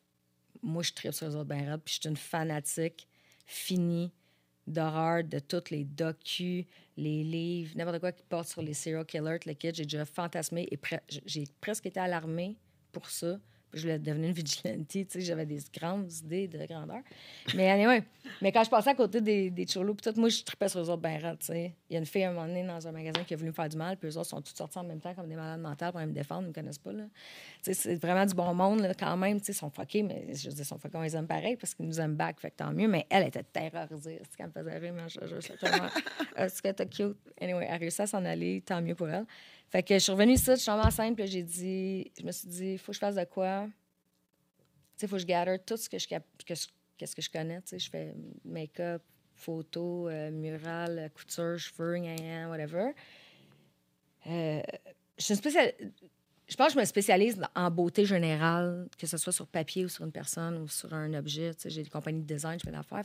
moi, 0.61 0.83
je 0.83 0.93
tripe 0.93 1.13
sur 1.13 1.27
les 1.27 1.35
autres 1.35 1.45
ben 1.45 1.77
puis 1.83 1.95
je 1.95 1.99
suis 2.01 2.09
une 2.09 2.17
fanatique 2.17 3.07
finie 3.45 4.11
d'horreur 4.67 5.23
de 5.23 5.39
tous 5.39 5.69
les 5.71 5.85
docus, 5.85 6.65
les 6.97 7.23
livres, 7.23 7.71
n'importe 7.75 7.99
quoi 7.99 8.11
qui 8.11 8.23
porte 8.23 8.49
sur 8.49 8.61
les 8.61 8.73
serial 8.73 9.05
killers, 9.05 9.39
le 9.45 9.53
kid. 9.53 9.73
J'ai 9.75 9.83
déjà 9.83 10.05
fantasmé 10.05 10.67
et 10.69 10.79
j'ai 11.25 11.45
presque 11.61 11.85
été 11.85 11.99
à 11.99 12.07
l'armée 12.07 12.57
pour 12.91 13.09
ça. 13.09 13.39
Je 13.77 13.83
voulais 13.83 13.99
devenir 13.99 14.29
une 14.29 14.35
vigilante, 14.35 14.87
tu 14.87 15.05
sais, 15.07 15.21
j'avais 15.21 15.45
des 15.45 15.59
grandes 15.73 16.11
idées 16.23 16.47
de 16.47 16.65
grandeur. 16.65 17.01
Mais 17.55 17.69
anyway, 17.69 18.03
mais 18.41 18.51
quand 18.51 18.63
je 18.63 18.69
passais 18.69 18.89
à 18.89 18.95
côté 18.95 19.21
des, 19.21 19.49
des 19.49 19.65
cholos, 19.65 19.95
puis 19.95 20.11
tout, 20.11 20.19
moi, 20.19 20.29
je 20.29 20.43
tripais 20.43 20.67
sur 20.67 20.79
eux 20.81 20.89
autres 20.89 21.01
ben 21.01 21.19
tu 21.39 21.45
sais. 21.45 21.73
Il 21.89 21.93
y 21.93 21.95
a 21.95 21.99
une 21.99 22.05
fille 22.05 22.23
à 22.23 22.29
un 22.29 22.33
moment 22.33 22.47
donné 22.47 22.63
dans 22.63 22.87
un 22.87 22.91
magasin 22.91 23.23
qui 23.23 23.33
a 23.33 23.37
voulu 23.37 23.49
me 23.49 23.55
faire 23.55 23.69
du 23.69 23.77
mal, 23.77 23.97
puis 23.97 24.09
eux 24.09 24.17
autres 24.17 24.29
sont 24.29 24.41
tous 24.41 24.53
sortis 24.55 24.77
en 24.77 24.83
même 24.83 24.99
temps 24.99 25.13
comme 25.13 25.29
des 25.29 25.35
malades 25.35 25.61
mentales 25.61 25.91
pour 25.91 26.01
me 26.01 26.07
défendre, 26.11 26.43
ils 26.43 26.49
me 26.49 26.53
connaissent 26.53 26.77
pas, 26.77 26.91
là. 26.91 27.03
Tu 27.63 27.73
sais, 27.73 27.73
c'est 27.73 27.95
vraiment 27.95 28.25
du 28.25 28.33
bon 28.33 28.53
monde, 28.53 28.81
là, 28.81 28.93
quand 28.93 29.15
même, 29.17 29.39
tu 29.39 29.45
sais, 29.45 29.51
ils 29.53 29.55
sont 29.55 29.69
fuckés, 29.69 30.03
mais 30.03 30.33
je 30.33 30.49
veux 30.49 30.55
dire, 30.55 30.63
ils 30.63 30.65
sont 30.65 30.77
fuckés, 30.77 30.97
on 30.97 31.01
les 31.01 31.15
aime 31.15 31.27
pareil 31.27 31.55
parce 31.55 31.73
qu'ils 31.73 31.85
nous 31.85 31.99
aiment 31.99 32.15
back, 32.15 32.39
fait 32.39 32.51
que 32.51 32.57
tant 32.57 32.73
mieux, 32.73 32.87
mais 32.87 33.05
elle 33.09 33.27
était 33.27 33.43
terrorisée, 33.43 34.19
c'est 34.29 34.37
qu'elle 34.37 34.47
me 34.47 34.51
faisait 34.51 34.77
rire, 34.77 34.93
mais 34.93 35.07
je, 35.07 35.19
je, 35.25 35.39
je, 35.39 35.53
tellement, 35.53 35.87
est-ce 36.35 36.61
que 36.61 36.69
t'es 36.69 36.87
cute? 36.87 37.17
Anyway, 37.39 37.65
elle 37.67 37.73
a 37.73 37.77
réussi 37.77 38.01
à 38.01 38.07
s'en 38.07 38.23
aller, 38.25 38.61
tant 38.65 38.81
mieux 38.81 38.95
pour 38.95 39.09
elle. 39.09 39.25
Fait 39.69 39.83
que 39.83 39.93
je 39.95 39.99
suis 39.99 40.11
revenue 40.11 40.33
ici, 40.33 40.51
je 40.51 40.55
suis 40.55 40.65
tombée 40.65 40.85
enceinte, 40.85 41.15
puis 41.15 41.27
j'ai 41.27 41.43
dit, 41.43 42.11
je 42.17 42.25
me 42.25 42.31
suis 42.31 42.47
dit, 42.47 42.77
faut 42.77 42.91
que 42.91 42.93
je 42.93 42.99
fasse 42.99 43.15
de 43.15 43.25
quoi? 43.25 43.67
Tu 43.67 45.01
sais, 45.01 45.07
faut 45.07 45.17
que 45.17 45.21
je 45.21 45.27
gather 45.27 45.59
tout 45.59 45.77
ce 45.77 45.89
que 45.89 45.99
je, 45.99 46.07
que 46.07 46.15
qu'est-ce 46.97 47.15
que 47.15 47.21
je 47.21 47.29
connais, 47.29 47.61
tu 47.61 47.69
sais, 47.69 47.79
je 47.79 47.89
fais 47.89 48.15
make-up, 48.45 49.03
photo, 49.35 50.07
euh, 50.09 50.31
mural, 50.31 50.97
euh, 50.97 51.09
couture, 51.09 51.57
cheveux, 51.59 51.97
gna, 51.97 52.49
whatever. 52.49 52.91
Euh, 54.27 54.61
je 55.17 55.33
je 56.49 56.55
pense 56.55 56.67
que 56.67 56.73
je 56.75 56.79
me 56.79 56.85
spécialise 56.85 57.41
en 57.55 57.69
beauté 57.69 58.05
générale, 58.05 58.87
que 58.97 59.05
ce 59.05 59.17
soit 59.17 59.33
sur 59.33 59.47
papier 59.47 59.83
ou 59.83 59.89
sur 59.89 60.05
une 60.05 60.13
personne 60.13 60.57
ou 60.57 60.67
sur 60.69 60.93
un 60.93 61.13
objet. 61.13 61.53
Tu 61.53 61.63
sais, 61.63 61.69
J'ai 61.69 61.83
des 61.83 61.89
compagnies 61.89 62.21
de 62.21 62.33
design, 62.33 62.57
je 62.57 62.63
fais 62.63 62.71
d'affaires. 62.71 63.03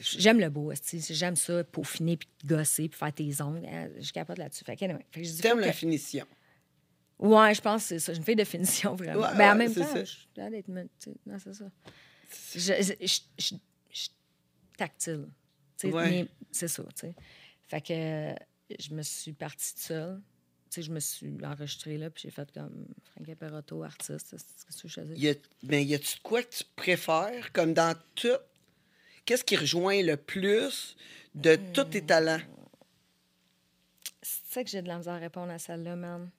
J'aime 0.00 0.40
le 0.40 0.50
beau, 0.50 0.72
j'aime 0.92 1.36
ça, 1.36 1.62
peaufiner, 1.64 2.16
puis 2.16 2.28
gosser, 2.44 2.88
puis 2.88 2.98
faire 2.98 3.12
tes 3.14 3.40
ongles. 3.42 3.64
hein, 3.66 3.88
Je 4.00 4.12
capote 4.12 4.38
là-dessus. 4.38 4.64
Fait 4.64 4.76
que, 4.76 4.84
anyway, 4.84 5.04
fait 5.10 5.22
que 5.22 5.26
je 5.28 5.40
T'aimes 5.40 5.52
faut 5.54 5.58
la 5.60 5.68
que- 5.70 5.76
finition. 5.76 6.26
Ouais, 7.18 7.54
je 7.54 7.60
pense 7.62 7.82
que 7.82 7.88
c'est 7.88 7.98
ça. 7.98 8.12
J'ai 8.12 8.18
une 8.18 8.24
fille 8.24 8.36
de 8.36 8.44
finition, 8.44 8.94
vraiment. 8.94 9.22
Ouais, 9.22 9.36
ben, 9.36 9.48
en 9.48 9.52
ouais, 9.52 9.58
même 9.58 9.72
c'est 9.72 9.80
temps, 9.80 9.92
ça. 9.92 10.04
je 10.04 10.10
suis 10.10 10.28
d'être... 10.36 10.68
Non, 10.68 11.38
c'est 11.42 11.54
ça. 11.54 11.70
Je, 12.54 12.58
je, 12.60 12.92
je- 13.06 13.20
je- 13.38 13.54
je 13.90 14.08
tactile. 14.76 15.26
Ouais. 15.84 16.10
mais 16.10 16.28
c'est 16.50 16.68
ça. 16.68 16.82
Fait 17.68 17.80
que 17.80 17.92
euh, 17.92 18.34
je 18.78 18.92
me 18.94 19.02
suis 19.02 19.32
partie 19.32 19.72
toute 19.74 19.82
seule. 19.82 20.20
Tu 20.70 20.74
sais, 20.74 20.82
je 20.82 20.90
me 20.92 21.00
suis 21.00 21.32
enregistrée 21.44 21.96
là, 21.96 22.10
puis 22.10 22.22
j'ai 22.24 22.30
fait 22.30 22.50
comme 22.52 22.86
Frank 23.04 23.34
Perotto, 23.36 23.82
artiste. 23.84 24.34
C'est 24.36 24.72
ce 24.76 24.82
que 24.82 24.88
je 24.88 25.00
faisais. 25.00 25.14
Y 25.16 25.28
a, 25.30 25.34
mais 25.62 25.84
y 25.84 25.94
a-tu 25.94 26.16
de 26.16 26.22
quoi 26.22 26.42
que 26.42 26.50
tu 26.54 26.64
préfères, 26.74 27.52
comme 27.52 27.72
dans 27.72 27.96
tout? 28.14 28.28
Qu'est-ce 29.26 29.44
qui 29.44 29.56
rejoint 29.56 30.02
le 30.02 30.16
plus 30.16 30.96
de 31.34 31.56
tous 31.74 31.84
tes 31.84 32.02
talents? 32.02 32.40
C'est 34.22 34.54
ça 34.54 34.64
que 34.64 34.70
j'ai 34.70 34.80
de 34.82 34.88
la 34.88 34.96
misère 34.98 35.14
à 35.14 35.18
répondre 35.18 35.52
à 35.52 35.58
celle-là, 35.58 35.96
man. 35.96 36.30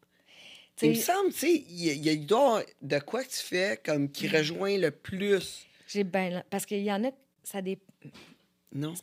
Il 0.81 0.89
me 0.89 0.95
semble, 0.95 1.31
tu 1.31 1.39
sais, 1.39 1.53
il 1.53 1.85
y, 1.85 1.89
a- 1.89 1.93
y 1.93 2.09
a- 2.09 2.63
de 2.81 2.99
quoi 2.99 3.23
que 3.23 3.29
tu 3.29 3.39
fais 3.39 3.79
comme 3.83 4.11
qui 4.11 4.27
rejoint 4.27 4.77
le 4.77 4.91
plus. 4.91 5.65
j'ai 5.87 6.03
ben... 6.03 6.43
Parce 6.49 6.65
qu'il 6.65 6.81
y 6.83 6.91
en 6.91 7.03
a... 7.03 7.11
Ça 7.43 7.61
dé... 7.61 7.79
Non? 8.73 8.93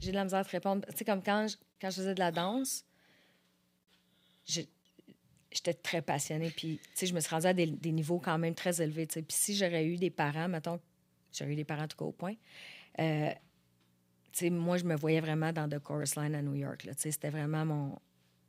J'ai 0.00 0.10
de 0.10 0.16
la 0.16 0.24
misère 0.24 0.40
à 0.40 0.44
te 0.44 0.50
répondre. 0.50 0.86
Tu 0.90 0.98
sais, 0.98 1.04
comme 1.04 1.22
quand 1.22 1.46
je, 1.48 1.56
quand 1.80 1.90
je 1.90 1.96
faisais 1.96 2.14
de 2.14 2.18
la 2.18 2.30
danse, 2.32 2.84
j'étais 4.44 5.74
très 5.74 6.02
passionnée. 6.02 6.50
Puis, 6.50 6.78
tu 6.82 6.90
sais, 6.94 7.06
je 7.06 7.14
me 7.14 7.20
suis 7.20 7.30
rendue 7.30 7.46
à 7.46 7.54
des, 7.54 7.66
des 7.66 7.92
niveaux 7.92 8.18
quand 8.18 8.38
même 8.38 8.54
très 8.54 8.82
élevés. 8.82 9.06
Puis 9.06 9.24
si 9.30 9.56
j'aurais 9.56 9.86
eu 9.86 9.96
des 9.96 10.10
parents, 10.10 10.48
mettons, 10.48 10.80
j'aurais 11.32 11.52
eu 11.52 11.56
des 11.56 11.64
parents 11.64 11.84
en 11.84 11.88
tout 11.88 11.96
cas 11.96 12.04
au 12.04 12.12
point, 12.12 12.34
euh, 12.98 13.30
moi, 14.50 14.76
je 14.78 14.84
me 14.84 14.96
voyais 14.96 15.20
vraiment 15.20 15.52
dans 15.52 15.68
The 15.68 15.78
Chorus 15.78 16.16
Line 16.16 16.34
à 16.34 16.42
New 16.42 16.54
York. 16.54 16.88
C'était 16.96 17.30
vraiment 17.30 17.64
mon, 17.64 17.98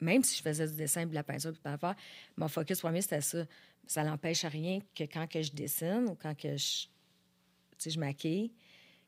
même 0.04 0.24
si 0.24 0.38
je 0.38 0.42
faisais 0.42 0.68
du 0.68 0.76
dessin, 0.76 1.06
de 1.06 1.14
la 1.14 1.24
peinture, 1.24 1.52
puis 1.52 1.62
de 1.64 1.70
l'affaire, 1.70 1.96
mon 2.38 2.48
focus 2.48 2.80
premier, 2.80 3.02
c'était 3.02 3.22
ça. 3.22 3.46
Ça 3.86 4.04
n'empêche 4.04 4.46
rien 4.46 4.80
que 4.96 5.04
quand 5.04 5.28
que 5.28 5.42
je 5.42 5.52
dessine 5.52 6.06
ou 6.10 6.16
quand 6.16 6.38
que 6.38 6.56
je, 6.56 6.88
je 7.86 8.00
maquille, 8.00 8.54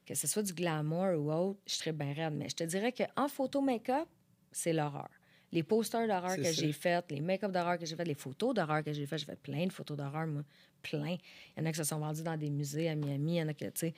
que 0.06 0.14
ce 0.16 0.28
soit 0.28 0.44
du 0.44 0.54
glamour 0.54 1.18
ou 1.18 1.32
autre, 1.32 1.60
je 1.66 1.76
serais 1.76 1.94
bien 1.94 2.14
raide. 2.14 2.34
Mais 2.34 2.50
je 2.50 2.56
te 2.56 2.64
dirais 2.66 2.92
qu'en 2.92 3.28
photo 3.28 3.62
make-up, 3.62 4.08
c'est 4.52 4.74
l'horreur. 4.74 5.10
Les 5.52 5.64
posters 5.64 6.08
d'horreur 6.08 6.36
que 6.36 6.52
j'ai 6.52 6.74
faits, 6.74 7.06
les 7.10 7.22
make-up 7.22 7.52
d'horreur 7.52 7.78
que 7.78 7.86
j'ai 7.86 7.96
fait, 7.96 8.04
les 8.04 8.16
photos 8.16 8.54
d'horreur 8.54 8.84
que 8.84 8.92
j'ai 8.92 9.06
fait, 9.06 9.18
j'ai 9.18 9.26
fait 9.26 9.40
plein 9.40 9.66
de 9.66 9.72
photos 9.72 9.96
d'horreur, 9.96 10.28
moi. 10.28 10.44
Plein. 10.82 11.18
Il 11.56 11.60
y 11.60 11.62
en 11.62 11.66
a 11.66 11.72
qui 11.72 11.78
se 11.78 11.84
sont 11.84 12.00
vendus 12.00 12.24
dans 12.24 12.38
des 12.38 12.50
musées 12.50 12.90
à 12.90 12.96
Miami, 12.96 13.36
il 13.36 13.38
y 13.38 13.42
en 13.42 13.48
a 13.48 13.54
que, 13.54 13.66
tu 13.66 13.72
sais, 13.76 13.92
que 13.92 13.96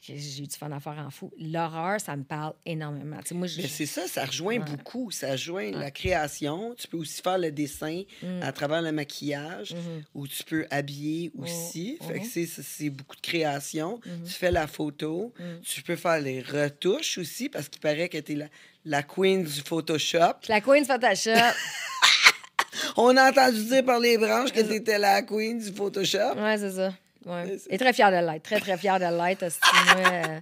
j'ai 0.00 0.42
eu 0.42 0.46
du 0.46 0.56
fun 0.56 0.70
à 0.72 0.80
faire 0.80 0.98
en 0.98 1.10
fou. 1.10 1.30
L'horreur, 1.38 2.00
ça 2.00 2.14
me 2.16 2.22
parle 2.24 2.54
énormément. 2.64 3.18
Moi, 3.32 3.46
je- 3.46 3.62
c'est 3.66 3.86
ça, 3.86 4.06
ça 4.06 4.24
rejoint 4.24 4.58
Ouais. 4.58 4.64
beaucoup. 4.64 5.10
Ça 5.10 5.32
rejoint 5.32 5.70
la 5.72 5.90
création. 5.90 6.74
Tu 6.78 6.86
peux 6.88 6.96
aussi 6.98 7.20
faire 7.20 7.38
le 7.38 7.50
dessin 7.50 8.02
Mm. 8.22 8.42
à 8.42 8.52
travers 8.52 8.80
le 8.82 8.92
maquillage 8.92 9.74
Mhm. 9.74 10.02
ou 10.14 10.26
tu 10.28 10.44
peux 10.44 10.66
habiller 10.70 11.30
aussi. 11.36 11.98
Fait 12.06 12.20
que 12.20 12.24
Mhm. 12.24 12.46
c'est- 12.62 12.90
beaucoup 12.90 13.16
de 13.16 13.20
création. 13.20 14.00
Mhm. 14.06 14.24
Tu 14.24 14.32
fais 14.32 14.50
la 14.52 14.66
photo. 14.66 15.32
Mm. 15.38 15.60
Tu 15.62 15.82
peux 15.82 15.96
faire 15.96 16.20
les 16.20 16.40
retouches 16.42 17.18
aussi 17.18 17.48
parce 17.48 17.68
qu'il 17.68 17.80
paraît 17.80 18.08
que 18.08 18.18
tu 18.18 18.32
es 18.32 18.36
la, 18.36 18.46
la 18.84 19.02
queen 19.02 19.42
du 19.44 19.60
Photoshop. 19.60 20.34
La 20.48 20.60
Queen 20.60 20.84
Photoshop. 20.84 21.32
On 22.96 23.16
a 23.16 23.30
entendu 23.30 23.64
dire 23.64 23.84
par 23.84 24.00
les 24.00 24.16
branches 24.18 24.52
que 24.52 24.60
tu 24.68 24.74
étais 24.74 24.98
la 24.98 25.22
queen 25.22 25.58
du 25.58 25.72
Photoshop. 25.72 26.34
ouais, 26.36 26.58
c'est 26.58 26.72
ça. 26.72 26.92
Ouais. 27.28 27.78
Très 27.78 27.92
fière 27.92 28.10
de 28.10 28.16
l'être. 28.26 28.42
Très, 28.42 28.60
très 28.60 28.76
fière 28.78 28.98
de 28.98 29.04
l'être. 29.04 29.44
euh, 29.96 30.40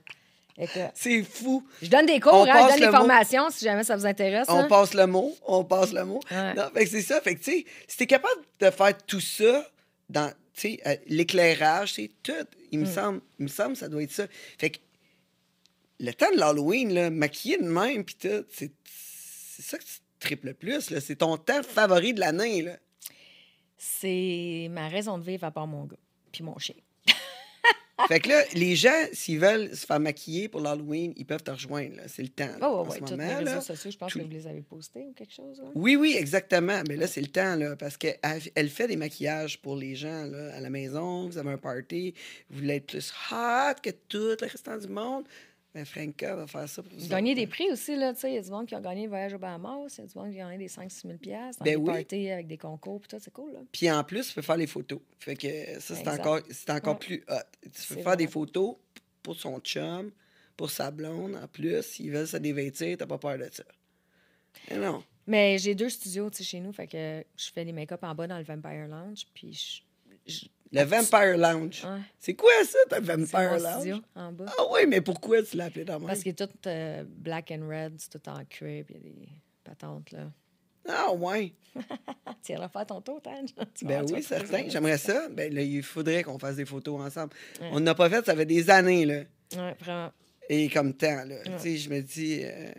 C'est 0.94 1.22
fou. 1.22 1.66
je 1.82 1.88
donne 1.88 2.06
des 2.06 2.14
On 2.16 2.20
cours, 2.20 2.46
hein, 2.48 2.66
je 2.66 2.68
donne 2.72 2.80
des 2.80 2.86
mot. 2.86 2.92
formations 2.92 3.50
si 3.50 3.64
jamais 3.64 3.84
ça 3.84 3.96
vous 3.96 4.06
intéresse. 4.06 4.46
On 4.48 4.60
hein. 4.60 4.68
passe 4.68 4.94
le 4.94 5.06
mot. 5.06 5.34
On 5.46 5.64
passe 5.64 5.92
le 5.92 6.04
mot. 6.04 6.20
Ouais. 6.30 6.54
Non, 6.54 6.70
fait 6.72 6.84
que 6.84 6.90
c'est 6.90 7.02
ça. 7.02 7.20
Fait 7.20 7.34
que, 7.34 7.42
tu 7.42 7.50
sais, 7.52 7.64
si 7.88 7.96
t'es 7.98 8.06
capable 8.06 8.40
de 8.60 8.70
faire 8.70 8.96
tout 9.04 9.20
ça 9.20 9.68
dans, 10.08 10.28
tu 10.54 10.60
sais, 10.76 10.80
euh, 10.86 10.96
l'éclairage, 11.08 11.94
c'est 11.94 12.10
tout. 12.22 12.32
Il 12.72 12.78
me 12.80 12.84
Mm. 12.84 12.92
semble, 12.94 13.20
il 13.38 13.42
me 13.44 13.48
semble 13.48 13.72
que 13.74 13.78
ça 13.80 13.88
doit 13.88 14.02
être 14.02 14.12
ça. 14.12 14.26
Fait 14.58 14.70
que 14.70 14.78
le 16.00 16.12
temps 16.12 16.30
de 16.32 16.38
l'Halloween, 16.38 16.92
là, 16.94 17.10
maquillé 17.10 17.58
de 17.58 17.64
même, 17.64 18.04
puis 18.04 18.14
tout, 18.20 18.44
c'est 18.50 18.70
c'est 19.58 19.62
ça 19.62 19.78
que 19.78 19.84
tu 19.84 19.98
triples 20.20 20.48
le 20.48 20.54
plus, 20.54 20.90
là. 20.90 21.00
C'est 21.00 21.16
ton 21.16 21.36
temps 21.38 21.62
favori 21.62 22.12
de 22.14 22.20
l'année, 22.20 22.60
là. 22.62 22.72
C'est 23.78 24.68
ma 24.70 24.88
raison 24.88 25.18
de 25.18 25.24
vivre 25.24 25.44
à 25.44 25.50
part 25.50 25.66
mon 25.66 25.84
gars. 25.84 25.96
Puis 26.36 26.44
mon 26.44 26.58
chien. 26.58 26.74
Fait 28.08 28.20
que 28.20 28.28
là, 28.28 28.42
les 28.52 28.76
gens, 28.76 28.90
s'ils 29.14 29.38
veulent 29.40 29.74
se 29.74 29.86
faire 29.86 29.98
maquiller 29.98 30.48
pour 30.50 30.60
l'Halloween, 30.60 31.14
ils 31.16 31.24
peuvent 31.24 31.42
te 31.42 31.50
rejoindre. 31.50 31.96
C'est 32.08 32.22
le 32.22 32.28
temps, 32.28 32.50
Oh, 32.60 32.84
moment, 32.84 33.16
mes 33.16 33.34
réseaux 33.34 33.44
là. 33.46 33.60
sociaux, 33.62 33.90
je 33.90 33.96
pense 33.96 34.12
tout- 34.12 34.18
que 34.18 34.24
vous 34.24 34.30
les 34.30 34.46
avez 34.46 34.60
postés 34.60 35.06
ou 35.08 35.12
quelque 35.14 35.32
chose. 35.32 35.62
Oui, 35.74 35.96
oui, 35.96 36.14
exactement. 36.18 36.82
Mais 36.88 36.96
là, 36.96 37.06
c'est 37.06 37.22
le 37.22 37.28
temps, 37.28 37.56
là, 37.56 37.74
parce 37.74 37.96
qu'elle 37.96 38.18
elle 38.54 38.68
fait 38.68 38.86
des 38.86 38.96
maquillages 38.96 39.60
pour 39.62 39.76
les 39.76 39.94
gens 39.96 40.24
là, 40.26 40.54
à 40.54 40.60
la 40.60 40.68
maison. 40.68 41.26
Vous 41.26 41.38
avez 41.38 41.52
un 41.52 41.56
party, 41.58 42.12
vous 42.50 42.58
voulez 42.60 42.74
être 42.76 42.86
plus 42.86 43.10
hot 43.32 43.74
que 43.82 43.90
tout 43.90 44.18
le 44.18 44.46
restant 44.46 44.76
du 44.76 44.88
monde. 44.88 45.24
Ben, 45.76 45.84
Franca 45.84 46.34
va 46.36 46.46
faire 46.46 46.66
ça 46.66 46.82
pour 46.82 46.90
vous. 46.92 47.04
Autres, 47.12 47.34
des 47.34 47.46
prix 47.46 47.70
aussi, 47.70 47.96
là. 47.96 48.14
Tu 48.14 48.20
sais, 48.20 48.30
il 48.30 48.34
y 48.36 48.38
a 48.38 48.40
du 48.42 48.50
monde 48.50 48.64
qui 48.66 48.74
a 48.74 48.80
gagné 48.80 49.02
le 49.02 49.08
voyage 49.10 49.34
au 49.34 49.38
Bahamas, 49.38 49.94
il 49.98 50.00
y 50.00 50.04
a 50.04 50.06
du 50.06 50.18
monde 50.18 50.32
qui 50.32 50.40
a 50.40 50.44
gagné 50.46 50.56
des 50.56 50.68
5-6 50.68 51.02
000 51.06 51.18
piastres 51.18 51.58
dans 51.62 51.64
Ben 51.66 51.72
des 51.72 51.76
oui. 51.76 51.86
parties 51.98 52.30
avec 52.30 52.46
des 52.46 52.56
concours, 52.56 52.98
puis 53.00 53.08
tout, 53.08 53.18
c'est 53.20 53.30
cool, 53.32 53.52
là. 53.52 53.60
Puis 53.70 53.90
en 53.90 54.02
plus, 54.02 54.28
tu 54.28 54.34
peux 54.34 54.40
faire 54.42 54.56
les 54.56 54.66
photos. 54.66 55.00
Fait 55.18 55.36
que 55.36 55.78
ça, 55.80 55.94
c'est 55.94 56.08
encore, 56.08 56.40
c'est 56.50 56.70
encore 56.70 56.94
Ouais. 56.94 56.98
plus 56.98 57.24
hot. 57.28 57.34
Tu 57.62 57.70
peux 57.70 57.94
faire 57.96 58.02
vrai. 58.04 58.16
des 58.16 58.26
photos 58.26 58.76
pour 59.22 59.36
son 59.36 59.60
chum, 59.60 60.10
pour 60.56 60.70
sa 60.70 60.90
blonde. 60.90 61.36
En 61.36 61.46
plus, 61.46 61.82
s'ils 61.82 62.10
veulent 62.10 62.26
se 62.26 62.38
dévêtir, 62.38 62.96
t'as 62.96 63.06
pas 63.06 63.18
peur 63.18 63.36
de 63.36 63.46
ça. 63.52 63.64
Mais 64.70 64.78
non. 64.78 65.04
Mais 65.26 65.58
j'ai 65.58 65.74
deux 65.74 65.90
studios, 65.90 66.30
tu 66.30 66.38
sais, 66.38 66.44
chez 66.44 66.60
nous, 66.60 66.72
fait 66.72 66.86
que 66.86 67.22
je 67.36 67.50
fais 67.52 67.66
des 67.66 67.72
make-up 67.72 68.02
en 68.02 68.14
bas 68.14 68.26
dans 68.26 68.38
le 68.38 68.44
Vampire 68.44 68.88
Lounge, 68.88 69.26
puis 69.34 69.52
je... 69.52 70.32
je- 70.32 70.46
Le 70.76 70.84
Vampire 70.84 71.36
Lounge. 71.38 71.84
Ouais, 71.84 72.00
C'est 72.18 72.34
quoi 72.34 72.50
ça, 72.64 72.78
ta 72.88 73.00
Vampire 73.00 73.58
Lounge? 73.58 73.80
studio 73.80 73.96
en 74.14 74.32
bas. 74.32 74.46
Ah 74.48 74.62
oui, 74.72 74.80
mais 74.86 75.00
pourquoi 75.00 75.42
tu 75.42 75.56
l'as 75.56 75.66
appelé 75.66 75.84
dans 75.84 76.00
Parce 76.00 76.20
qu'il 76.22 76.30
est 76.30 76.34
tout 76.46 76.48
euh, 76.66 77.04
black 77.08 77.50
and 77.50 77.66
red, 77.68 77.94
c'est 77.98 78.10
tout 78.18 78.28
en 78.28 78.44
cuir, 78.44 78.84
puis 78.84 78.96
il 79.00 79.06
y 79.06 79.10
a 79.10 79.12
des 79.12 79.28
patentes, 79.64 80.10
là. 80.12 80.30
Ah 80.88 81.12
ouais. 81.12 81.52
Tu 82.44 82.52
iras 82.52 82.68
faire 82.68 82.86
ton 82.86 83.00
tour, 83.00 83.20
Tan? 83.20 83.44
Ben 83.82 84.04
oui, 84.12 84.22
certain. 84.22 84.68
J'aimerais 84.68 84.98
ça. 84.98 85.28
Ben 85.30 85.52
là, 85.52 85.60
il 85.62 85.82
faudrait 85.82 86.22
qu'on 86.22 86.38
fasse 86.38 86.54
des 86.56 86.64
photos 86.64 87.00
ensemble. 87.00 87.32
Ouais. 87.60 87.68
On 87.72 87.80
n'a 87.80 87.94
pas 87.94 88.08
fait, 88.08 88.24
ça 88.24 88.36
fait 88.36 88.46
des 88.46 88.70
années, 88.70 89.04
là. 89.04 89.22
Ouais, 89.56 89.74
vraiment. 89.80 90.12
Et 90.48 90.68
comme 90.68 90.94
temps, 90.94 91.24
là. 91.24 91.34
Ouais. 91.34 91.42
Tu 91.56 91.58
sais, 91.58 91.76
je 91.76 91.90
me 91.90 92.00
dis, 92.02 92.40
euh, 92.44 92.70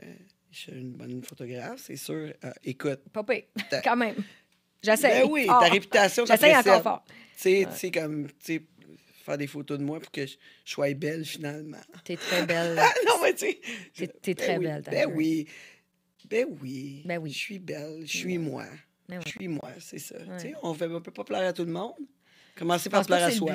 je 0.51 0.57
suis 0.57 0.71
une 0.71 0.93
bonne 0.93 1.21
photographe, 1.23 1.81
c'est 1.83 1.97
sûr. 1.97 2.31
Euh, 2.45 2.51
écoute, 2.63 3.01
T'as- 3.69 3.81
quand 3.83 3.97
même. 3.97 4.15
J'essaie. 4.81 5.23
ben 5.23 5.29
oui, 5.29 5.47
ta 5.47 5.59
réputation, 5.67 6.25
ça 6.25 6.35
J'essaie 6.35 6.55
encore 6.55 6.81
fort. 6.83 7.05
Tu 7.37 7.43
sais, 7.43 7.67
tu 7.71 7.77
sais, 7.77 7.91
comme, 7.91 8.27
tu 8.27 8.33
sais, 8.57 8.61
faire 9.23 9.37
des 9.37 9.45
photos 9.47 9.77
de 9.77 9.83
moi 9.83 9.99
pour 9.99 10.09
que 10.11 10.25
je, 10.25 10.35
je 10.65 10.71
sois 10.71 10.93
belle, 10.95 11.23
finalement. 11.23 11.77
T'es 12.03 12.17
très 12.17 12.45
belle. 12.47 12.77
Ah 12.79 12.91
non, 13.05 13.21
mais 13.21 13.33
tu 13.33 13.45
sais. 13.45 13.59
T'es- 13.95 14.33
ben 14.33 14.35
très 14.35 14.57
oui, 14.57 14.65
belle, 14.65 14.83
Ben 14.89 15.11
oui. 15.13 15.47
Ben 16.29 16.45
oui. 16.61 17.01
Ben 17.05 17.17
oui. 17.19 17.31
Je 17.31 17.37
suis 17.37 17.59
belle. 17.59 18.01
Je 18.01 18.17
suis 18.17 18.37
moi. 18.39 18.65
Ben 19.07 19.17
oui. 19.17 19.23
Je 19.25 19.29
suis 19.31 19.47
moi, 19.47 19.69
c'est 19.79 19.99
ça. 19.99 20.17
Ouais. 20.17 20.37
Tu 20.37 20.47
sais, 20.49 20.53
on 20.63 20.73
ne 20.73 20.99
peut 20.99 21.11
pas 21.11 21.23
plaire 21.23 21.47
à 21.47 21.53
tout 21.53 21.63
le 21.65 21.71
monde. 21.71 21.93
Commencer 22.55 22.89
par 22.89 23.05
plaire 23.05 23.23
à 23.25 23.31
soi. 23.31 23.53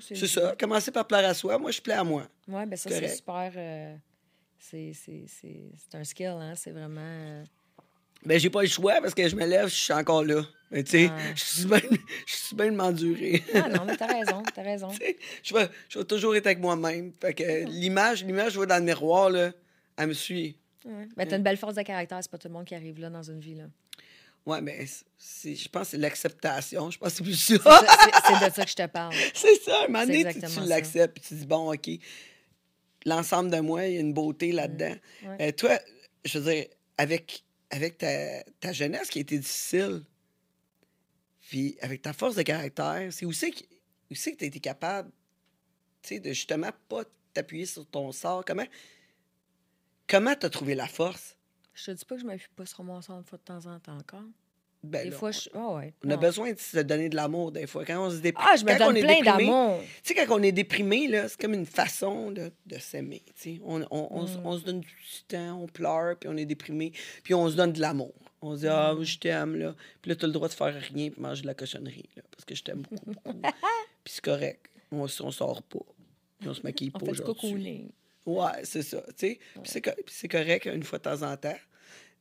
c'est 0.00 0.26
ça. 0.28 0.54
Commencer 0.56 0.92
par 0.92 1.06
plaire 1.06 1.28
à 1.28 1.34
soi. 1.34 1.58
Moi, 1.58 1.72
je 1.72 1.80
plais 1.80 1.94
à 1.94 2.04
moi. 2.04 2.28
Ouais, 2.46 2.64
ben 2.66 2.76
ça, 2.76 2.88
c'est 2.90 3.16
super. 3.16 3.52
euh, 3.56 3.96
c'est- 4.58 4.92
c'est 4.94 5.24
c'est- 5.26 5.72
c'est 5.76 5.94
un 5.98 6.04
skill, 6.04 6.36
hein? 6.40 6.54
C'est 6.54 6.70
vraiment. 6.70 7.00
euh, 7.00 7.44
Ben, 8.24 8.38
j'ai 8.38 8.50
pas 8.50 8.62
le 8.62 8.68
choix 8.68 9.00
parce 9.00 9.14
que 9.14 9.28
je 9.28 9.36
me 9.36 9.44
lève, 9.46 9.68
je 9.68 9.74
suis 9.74 9.92
encore 9.92 10.24
là. 10.24 10.42
Mais 10.70 10.82
tu 10.82 10.92
sais, 10.92 11.10
je 11.36 11.44
suis 11.44 11.66
bien, 11.66 11.80
je 12.26 12.34
suis 12.34 12.56
bien 12.56 12.70
de 12.72 12.76
m'endurer. 12.76 13.42
Ah 13.54 13.68
non, 13.68 13.84
mais 13.84 13.96
t'as 13.96 14.06
raison, 14.06 14.42
t'as 14.54 14.62
raison. 14.62 14.88
je, 15.42 15.54
vais, 15.54 15.68
je 15.88 15.98
vais 15.98 16.04
toujours 16.04 16.34
être 16.34 16.46
avec 16.46 16.58
moi-même. 16.58 17.12
Fait 17.20 17.34
que 17.34 17.64
l'image, 17.68 18.24
l'image, 18.24 18.52
je 18.52 18.56
vois 18.56 18.66
dans 18.66 18.78
le 18.78 18.84
miroir, 18.84 19.30
là, 19.30 19.52
elle 19.96 20.08
me 20.08 20.14
suit. 20.14 20.56
Ouais. 20.84 21.08
Ben, 21.16 21.26
t'as 21.28 21.36
une 21.36 21.42
belle 21.42 21.56
force 21.56 21.74
de 21.74 21.82
caractère, 21.82 22.18
c'est 22.22 22.30
pas 22.30 22.38
tout 22.38 22.48
le 22.48 22.54
monde 22.54 22.64
qui 22.64 22.74
arrive 22.74 22.98
là 23.00 23.08
dans 23.10 23.22
une 23.22 23.40
vie. 23.40 23.54
Là. 23.54 23.64
Ouais, 24.46 24.60
mais 24.60 24.84
c'est, 25.16 25.54
je 25.54 25.68
pense 25.68 25.82
que 25.82 25.88
c'est 25.92 25.96
l'acceptation. 25.96 26.90
Je 26.90 26.98
pense 26.98 27.10
que 27.10 27.16
c'est 27.18 27.22
plus 27.24 27.34
ça. 27.34 27.54
c'est- 28.26 28.48
de 28.48 28.54
ça 28.54 28.64
que 28.64 28.70
je 28.70 28.76
te 28.76 28.86
parle. 28.86 29.14
c'est 29.34 29.54
ça. 29.62 29.80
À 29.80 29.84
un 29.84 29.86
moment 29.86 30.04
C'est 30.06 30.22
donné, 30.24 30.34
tu, 30.34 30.68
l'acceptes. 30.68 31.20
Tu 31.26 31.34
dis, 31.34 31.46
bon, 31.46 31.72
OK, 31.72 31.88
l'ensemble 33.06 33.50
de 33.50 33.60
moi, 33.60 33.86
il 33.86 33.94
y 33.94 33.96
a 33.96 34.00
une 34.00 34.12
beauté 34.12 34.52
là-dedans. 34.52 34.94
Ouais. 35.24 35.48
Euh, 35.48 35.52
toi, 35.52 35.78
je 36.24 36.38
veux 36.38 36.52
dire, 36.52 36.66
avec, 36.98 37.42
avec 37.74 37.98
ta, 37.98 38.44
ta 38.60 38.72
jeunesse 38.72 39.10
qui 39.10 39.18
a 39.18 39.22
été 39.22 39.36
difficile, 39.36 40.04
puis 41.40 41.76
avec 41.80 42.02
ta 42.02 42.12
force 42.12 42.36
de 42.36 42.42
caractère, 42.42 43.12
c'est 43.12 43.26
que, 43.26 43.64
tu 44.12 44.44
as 44.44 44.46
été 44.46 44.60
capable, 44.60 45.10
de 46.08 46.28
justement 46.28 46.70
pas 46.88 47.02
t'appuyer 47.32 47.66
sur 47.66 47.84
ton 47.86 48.12
sort. 48.12 48.44
Comment 48.44 48.66
comment 50.06 50.36
tu 50.36 50.46
as 50.46 50.50
trouvé 50.50 50.76
la 50.76 50.86
force? 50.86 51.36
Je 51.74 51.86
te 51.86 51.90
dis 51.90 52.04
pas 52.04 52.14
que 52.14 52.20
je 52.20 52.26
m'appuie 52.26 52.46
pas 52.54 52.66
sur 52.66 52.84
mon 52.84 53.00
une 53.00 53.24
fois 53.24 53.38
de 53.38 53.42
temps 53.42 53.66
en 53.66 53.80
temps 53.80 53.98
encore. 53.98 54.22
Ben 54.84 55.04
Des 55.04 55.10
là, 55.10 55.16
fois, 55.16 55.30
je. 55.30 55.48
Ah 55.54 55.74
ouais. 55.76 55.94
on 56.04 56.10
a 56.10 56.14
non. 56.14 56.20
besoin 56.20 56.52
de 56.52 56.58
se 56.58 56.78
donner 56.78 57.08
de 57.08 57.16
l'amour 57.16 57.52
des 57.52 57.66
fois. 57.66 57.84
Quand 57.84 58.06
on 58.06 58.10
se 58.10 58.16
déprime, 58.18 58.46
Ah, 58.48 58.56
je 58.56 58.64
me 58.64 58.78
donne 58.78 59.00
plein 59.00 59.20
d'amour. 59.22 59.80
Tu 60.02 60.14
sais, 60.14 60.14
quand 60.14 60.36
on 60.38 60.42
est 60.42 60.52
déprimé, 60.52 61.06
là, 61.08 61.28
c'est 61.28 61.40
comme 61.40 61.54
une 61.54 61.66
façon 61.66 62.30
de, 62.30 62.50
de 62.66 62.78
s'aimer. 62.78 63.22
tu 63.40 63.54
sais. 63.56 63.60
On, 63.64 63.82
on, 63.90 64.08
on, 64.10 64.26
se- 64.26 64.38
Mm. 64.38 64.46
on 64.46 64.58
se 64.58 64.64
donne 64.64 64.80
du 64.80 64.88
temps, 65.28 65.60
on 65.62 65.66
pleure, 65.66 66.16
puis 66.18 66.28
on 66.28 66.36
est 66.36 66.44
déprimé, 66.46 66.92
puis 67.22 67.34
on 67.34 67.48
se 67.48 67.56
donne 67.56 67.72
de 67.72 67.80
l'amour. 67.80 68.12
On 68.42 68.54
se 68.54 68.60
dit, 68.60 68.68
ah, 68.68 68.94
Mm. 68.94 69.02
je 69.04 69.18
t'aime, 69.18 69.56
là. 69.56 69.74
Puis 70.02 70.10
là, 70.10 70.16
tu 70.16 70.24
as 70.24 70.28
le 70.28 70.32
droit 70.34 70.48
de 70.48 70.54
faire 70.54 70.74
rien, 70.74 71.10
puis 71.10 71.20
manger 71.20 71.42
de 71.42 71.46
la 71.46 71.54
cochonnerie, 71.54 72.08
là, 72.16 72.22
parce 72.30 72.44
que 72.44 72.54
je 72.54 72.62
t'aime 72.62 72.82
beaucoup, 72.82 73.10
beaucoup. 73.12 73.40
puis 74.04 74.12
c'est 74.14 74.24
correct. 74.24 74.66
On, 74.92 75.04
on 75.20 75.30
sort 75.30 75.62
pas. 75.62 75.78
Puis 76.40 76.48
on 76.48 76.54
se 76.54 76.62
maquille 76.62 76.90
On 76.94 76.98
pas 76.98 77.10
aujourd'hui. 77.10 77.86
Ouais, 78.26 78.50
c'est 78.64 78.82
ça. 78.82 79.00
tu 79.08 79.14
sais. 79.16 79.38
Puis 79.54 79.62
c'est 79.64 79.80
co- 79.80 79.90
puis 80.04 80.14
c'est 80.14 80.28
correct 80.28 80.66
une 80.66 80.82
fois 80.82 80.98
de 80.98 81.04
temps 81.04 81.22
en 81.22 81.36
temps. 81.36 81.56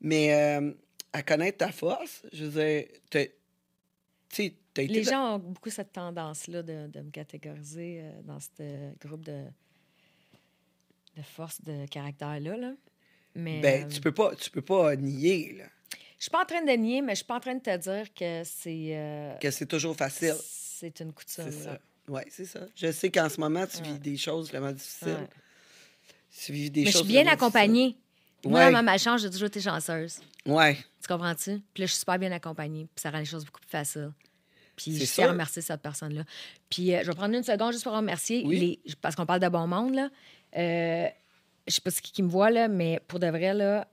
Mais 0.01 0.33
euh, 0.33 0.71
à 1.13 1.21
connaître 1.23 1.59
ta 1.59 1.71
force, 1.71 2.23
je 2.33 2.45
veux 2.45 2.61
dire, 2.63 2.87
tu 3.09 3.19
été. 4.75 4.87
Les 4.87 5.03
gens 5.03 5.35
ont 5.35 5.39
beaucoup 5.39 5.69
cette 5.69 5.93
tendance-là 5.93 6.63
de, 6.63 6.87
de 6.87 7.01
me 7.01 7.11
catégoriser 7.11 8.01
euh, 8.01 8.21
dans 8.23 8.39
ce 8.39 8.93
groupe 9.05 9.23
de, 9.23 9.43
de 11.15 11.21
force 11.21 11.61
de 11.61 11.85
caractère-là. 11.87 12.57
Là. 12.57 12.73
Mais 13.35 13.61
Ben, 13.61 13.85
euh, 13.85 13.87
tu 13.87 14.01
peux 14.01 14.11
pas, 14.11 14.35
tu 14.35 14.49
peux 14.49 14.61
pas 14.61 14.95
nier, 14.95 15.53
là, 15.53 15.65
je 16.17 16.23
suis 16.23 16.31
pas 16.31 16.41
en 16.43 16.45
train 16.45 16.63
de 16.63 16.71
nier, 16.71 17.01
mais 17.01 17.13
je 17.13 17.17
suis 17.17 17.25
pas 17.25 17.35
en 17.35 17.39
train 17.41 17.55
de 17.55 17.61
te 17.61 17.75
dire 17.77 18.13
que 18.13 18.43
c'est 18.45 18.95
euh, 18.95 19.35
que 19.35 19.51
c'est 19.51 19.65
toujours 19.65 19.95
facile. 19.95 20.35
c'est 20.41 20.99
une 21.01 21.11
coutume. 21.13 21.49
Oui, 22.07 22.21
c'est 22.29 22.45
ça. 22.45 22.61
Je 22.75 22.91
sais 22.91 23.09
qu'en 23.11 23.29
ce 23.29 23.39
moment, 23.39 23.65
tu 23.67 23.77
Ouais. 23.77 23.83
vis 23.93 23.99
des 23.99 24.17
choses 24.17 24.49
vraiment 24.49 24.71
difficiles. 24.71 25.07
Ouais. 25.09 25.27
Tu 26.45 26.51
vis 26.53 26.71
des 26.71 26.81
Mais 26.81 26.87
je 26.87 26.91
choses 26.93 27.03
suis 27.03 27.11
bien 27.13 27.27
accompagnée. 27.27 27.97
Moi, 28.45 28.59
Ouais. 28.65 28.71
ma 28.71 28.81
malchance, 28.81 29.21
j'ai 29.21 29.29
toujours 29.29 29.47
été 29.47 29.61
chanceuse. 29.61 30.19
Ouais. 30.45 30.75
Tu 31.01 31.07
comprends-tu? 31.07 31.61
Puis 31.73 31.81
là, 31.81 31.85
je 31.85 31.91
suis 31.91 31.99
super 31.99 32.19
bien 32.19 32.31
accompagnée. 32.31 32.87
Puis 32.93 33.01
ça 33.01 33.09
rend 33.11 33.19
les 33.19 33.25
choses 33.25 33.45
beaucoup 33.45 33.61
plus 33.61 33.69
faciles. 33.69 34.11
Puis 34.75 34.97
je 34.97 35.05
tiens 35.05 35.27
à 35.27 35.31
remercier 35.31 35.61
cette 35.61 35.81
personne-là. 35.81 36.23
Puis 36.69 36.93
euh, 36.95 37.01
je 37.03 37.07
vais 37.07 37.15
prendre 37.15 37.35
une 37.35 37.43
seconde 37.43 37.71
juste 37.71 37.83
pour 37.83 37.93
remercier, 37.93 38.43
Oui. 38.45 38.79
les, 38.85 38.93
parce 39.01 39.15
qu'on 39.15 39.25
parle 39.25 39.39
de 39.39 39.47
bon 39.47 39.67
monde, 39.67 39.93
là. 39.95 40.09
Euh, 40.57 41.07
je 41.67 41.73
sais 41.73 41.81
pas 41.81 41.91
ce 41.91 42.01
qui, 42.01 42.11
qui 42.11 42.23
me 42.23 42.27
voit, 42.29 42.49
là, 42.49 42.67
mais 42.67 42.99
pour 43.07 43.19
de 43.19 43.27
vrai, 43.27 43.53
là, 43.53 43.87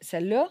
celle-là, 0.00 0.48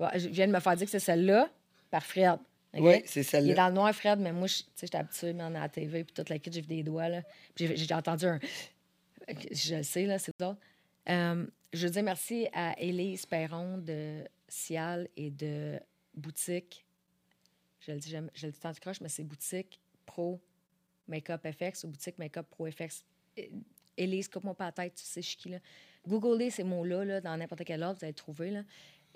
Ouais, 0.00 0.18
je 0.18 0.28
viens 0.28 0.46
de 0.46 0.52
me 0.52 0.60
faire 0.60 0.74
dire 0.76 0.86
que 0.86 0.90
c'est 0.90 0.98
celle-là 0.98 1.48
par 1.90 2.02
Fred. 2.04 2.38
Oui, 2.74 3.02
c'est 3.04 3.20
Il 3.20 3.20
est 3.20 3.22
celle-là. 3.24 3.54
dans 3.54 3.68
le 3.68 3.74
noir, 3.74 3.92
Fred, 3.94 4.18
mais 4.18 4.32
moi, 4.32 4.46
je- 4.46 4.58
tu 4.58 4.62
sais, 4.74 4.86
j'étais 4.86 4.96
habituée, 4.98 5.32
mais 5.34 5.44
on 5.44 5.52
est 5.54 5.58
à 5.58 5.60
la 5.62 5.68
TV, 5.68 6.04
puis 6.04 6.14
toute 6.14 6.28
la 6.30 6.38
kit, 6.38 6.50
j'ai 6.52 6.60
vu 6.62 6.66
des 6.68 6.82
doigts, 6.82 7.08
là. 7.08 7.22
Puis 7.54 7.66
j'ai 7.66 7.76
j'ai 7.76 7.94
entendu 7.94 8.24
un... 8.26 8.38
Je 9.52 9.74
le 9.76 9.82
sais, 9.82 10.06
là, 10.06 10.18
c'est 10.18 10.32
ça. 10.40 10.56
Euh, 11.10 11.46
je 11.72 11.86
veux 11.86 11.92
dire 11.92 12.02
merci 12.02 12.48
à 12.52 12.78
Élise 12.78 13.26
Perron 13.26 13.78
de 13.78 14.24
Cial 14.48 15.08
et 15.16 15.30
de 15.30 15.78
Boutique. 16.14 16.84
Je 17.80 17.92
le 17.92 17.98
dis, 17.98 18.14
je 18.34 18.46
le 18.46 18.52
dis 18.52 18.58
tant 18.58 18.72
de 18.72 18.78
croche, 18.78 19.00
mais 19.00 19.08
c'est 19.08 19.24
Boutique 19.24 19.80
Pro 20.04 20.40
Makeup 21.06 21.46
FX 21.46 21.84
ou 21.84 21.88
Boutique 21.88 22.18
Makeup 22.18 22.48
Pro 22.48 22.70
FX. 22.70 23.04
Élise, 23.96 24.28
coupe-moi 24.28 24.54
pas 24.54 24.66
la 24.66 24.72
tête, 24.72 24.94
tu 24.94 25.04
sais, 25.04 25.22
je 25.22 25.28
suis 25.28 25.36
qui, 25.36 25.48
là. 25.50 25.58
Googlez 26.06 26.50
ces 26.50 26.64
mots-là, 26.64 27.04
là, 27.04 27.20
dans 27.20 27.36
n'importe 27.36 27.64
quel 27.64 27.82
ordre, 27.82 27.98
vous 27.98 28.04
allez 28.04 28.12
le 28.12 28.16
trouver, 28.16 28.50
là. 28.50 28.62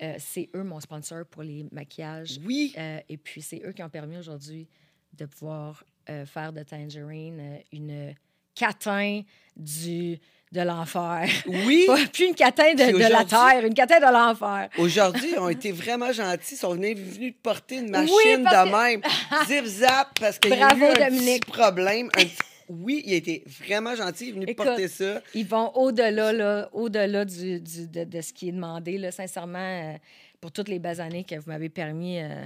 Euh, 0.02 0.16
c'est 0.18 0.50
eux 0.54 0.64
mon 0.64 0.80
sponsor 0.80 1.24
pour 1.26 1.42
les 1.42 1.66
maquillages. 1.70 2.40
Oui. 2.44 2.74
Euh, 2.76 3.00
et 3.08 3.16
puis, 3.16 3.42
c'est 3.42 3.62
eux 3.64 3.72
qui 3.72 3.82
ont 3.82 3.88
permis 3.88 4.18
aujourd'hui 4.18 4.68
de 5.12 5.24
pouvoir 5.24 5.84
euh, 6.10 6.26
faire 6.26 6.52
de 6.52 6.62
Tangerine 6.62 7.60
une 7.72 8.14
catin 8.54 9.22
du, 9.56 10.18
de 10.52 10.60
l'enfer. 10.60 11.26
Oui. 11.46 11.84
Pas- 11.86 11.96
Plus 12.12 12.26
une 12.28 12.34
catin 12.34 12.74
de, 12.74 12.98
la 12.98 13.24
terre, 13.24 13.64
une 13.64 13.74
catin 13.74 13.98
de 13.98 14.12
l'enfer. 14.12 14.68
Aujourd'hui, 14.78 15.30
ils 15.32 15.38
ont 15.38 15.48
été 15.48 15.72
vraiment 15.72 16.12
gentils. 16.12 16.54
Ils 16.54 16.58
sont 16.58 16.74
venus, 16.74 16.96
venus 16.96 17.34
te 17.34 17.42
porter 17.42 17.76
une 17.78 17.90
machine 17.90 18.44
de 18.44 18.44
que- 18.44 18.70
même. 18.92 19.00
Zip-zap, 19.46 20.18
parce 20.20 20.38
qu'il 20.38 20.50
y 20.50 20.54
a 20.54 20.56
eu 20.58 20.84
un 20.84 21.10
petit 21.10 21.40
problème. 21.40 22.06
Un 22.16 22.22
petit- 22.24 22.36
Oui, 22.68 23.02
il 23.04 23.12
a 23.12 23.16
été 23.16 23.44
vraiment 23.60 23.94
gentil. 23.94 24.24
Il 24.24 24.28
est 24.30 24.32
venu 24.32 24.44
Écoute, 24.48 24.66
porter 24.66 24.88
ça. 24.88 25.20
Ils 25.34 25.46
vont 25.46 25.70
au-delà, 25.76 26.32
là, 26.32 26.68
au-delà 26.72 27.24
du, 27.24 27.60
du- 27.60 27.86
de, 27.88 28.04
de 28.04 28.20
ce 28.20 28.32
qui 28.32 28.48
est 28.48 28.52
demandé. 28.52 28.96
Là, 28.98 29.10
sincèrement, 29.12 29.58
euh, 29.58 29.92
pour 30.40 30.50
toutes 30.52 30.68
les 30.68 30.78
belles 30.78 31.00
années 31.00 31.24
que 31.24 31.34
vous 31.36 31.50
m'avez 31.50 31.68
permis 31.68 32.20
euh, 32.20 32.44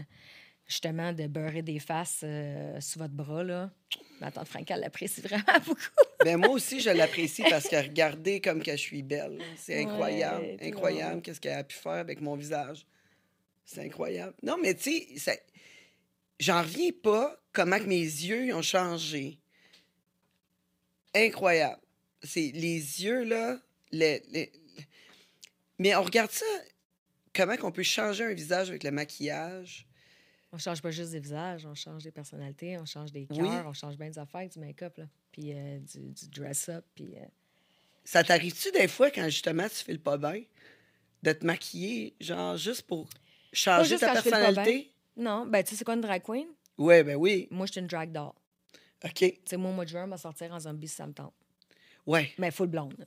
justement 0.68 1.12
de 1.12 1.26
beurrer 1.26 1.62
des 1.62 1.78
faces 1.80 2.20
euh, 2.22 2.80
sous 2.80 2.98
votre 3.00 3.14
bras, 3.14 3.42
là. 3.42 3.70
Ma 4.20 4.30
tante 4.30 4.46
Franca 4.48 4.76
l'apprécie 4.76 5.20
vraiment 5.22 5.42
beaucoup. 5.66 5.80
Ben, 6.24 6.36
moi 6.36 6.50
aussi, 6.50 6.80
je 6.80 6.90
l'apprécie 6.90 7.42
parce 7.48 7.68
que 7.68 7.76
regardez 7.76 8.40
comme 8.40 8.62
que 8.62 8.72
je 8.72 8.76
suis 8.76 9.02
belle. 9.02 9.38
C'est 9.56 9.82
incroyable. 9.82 10.44
Ouais, 10.44 10.58
incroyable 10.62 11.22
qu'est-ce 11.22 11.40
qu'elle 11.40 11.58
a 11.58 11.64
pu 11.64 11.76
faire 11.76 11.92
avec 11.92 12.20
mon 12.20 12.36
visage. 12.36 12.86
C'est 13.64 13.82
incroyable. 13.84 14.34
Non, 14.42 14.56
mais 14.60 14.74
tu 14.74 14.90
sais, 14.90 15.06
ça- 15.18 15.36
j'en 16.40 16.62
reviens 16.62 16.90
pas 17.02 17.36
comment 17.52 17.78
que 17.78 17.84
mes 17.84 18.00
yeux 18.00 18.54
ont 18.54 18.62
changé. 18.62 19.38
Incroyable. 21.14 21.80
C'est 22.22 22.50
les 22.54 23.02
yeux, 23.04 23.24
là. 23.24 23.58
les- 23.90 24.22
les- 24.30 24.52
Mais 25.78 25.94
on 25.94 26.02
regarde 26.02 26.30
ça, 26.30 26.44
comment 27.34 27.56
qu'on 27.56 27.72
peut 27.72 27.82
changer 27.82 28.24
un 28.24 28.34
visage 28.34 28.68
avec 28.68 28.82
le 28.84 28.90
maquillage? 28.90 29.86
On 30.52 30.58
change 30.58 30.80
pas 30.80 30.90
juste 30.90 31.12
des 31.12 31.20
visages, 31.20 31.66
on 31.66 31.74
change 31.74 32.04
des 32.04 32.10
personnalités, 32.10 32.78
on 32.78 32.86
change 32.86 33.12
des 33.12 33.26
cœurs, 33.26 33.38
Oui. 33.38 33.48
on 33.66 33.72
change 33.74 33.96
bien 33.98 34.08
des 34.08 34.18
affaires, 34.18 34.48
du 34.48 34.58
make-up, 34.58 34.96
là. 34.96 35.04
Puis 35.30 35.52
euh, 35.54 35.78
du, 35.80 36.10
du 36.10 36.28
dress-up, 36.30 36.84
puis... 36.94 37.16
euh, 37.18 37.24
Ça 38.04 38.24
t'arrive-tu 38.24 38.70
des 38.72 38.88
fois 38.88 39.10
quand 39.10 39.24
justement 39.28 39.64
tu 39.68 39.76
fais 39.76 39.92
le 39.92 39.98
pas 39.98 40.16
bien 40.16 40.42
de 41.22 41.32
te 41.32 41.44
maquiller, 41.44 42.14
genre 42.20 42.56
juste 42.56 42.82
pour 42.82 43.08
changer 43.52 43.90
juste 43.90 44.00
ta 44.00 44.12
personnalité? 44.12 44.92
Non, 45.16 45.44
ben 45.46 45.62
tu 45.62 45.70
sais 45.70 45.76
c'est 45.76 45.84
quoi 45.84 45.94
une 45.94 46.00
drag 46.00 46.22
queen? 46.22 46.46
Ouais, 46.78 47.02
ben 47.04 47.16
oui. 47.16 47.48
Moi, 47.50 47.66
je 47.66 47.72
suis 47.72 47.80
une 47.80 47.86
drag 47.88 48.12
doll. 48.12 48.30
OK. 49.04 49.14
Tu 49.14 49.40
sais, 49.44 49.56
moi, 49.56 49.70
au 49.70 49.74
mois 49.74 49.84
de 49.84 49.90
juin, 49.90 50.04
on 50.04 50.08
va 50.08 50.16
sortir 50.16 50.52
en 50.52 50.60
zombie 50.60 50.86
si 50.88 50.94
ça 50.94 51.06
me 51.06 51.12
tente. 51.12 51.34
Ouais. 52.06 52.30
Mais 52.38 52.50
full 52.52 52.68
blonde. 52.68 53.06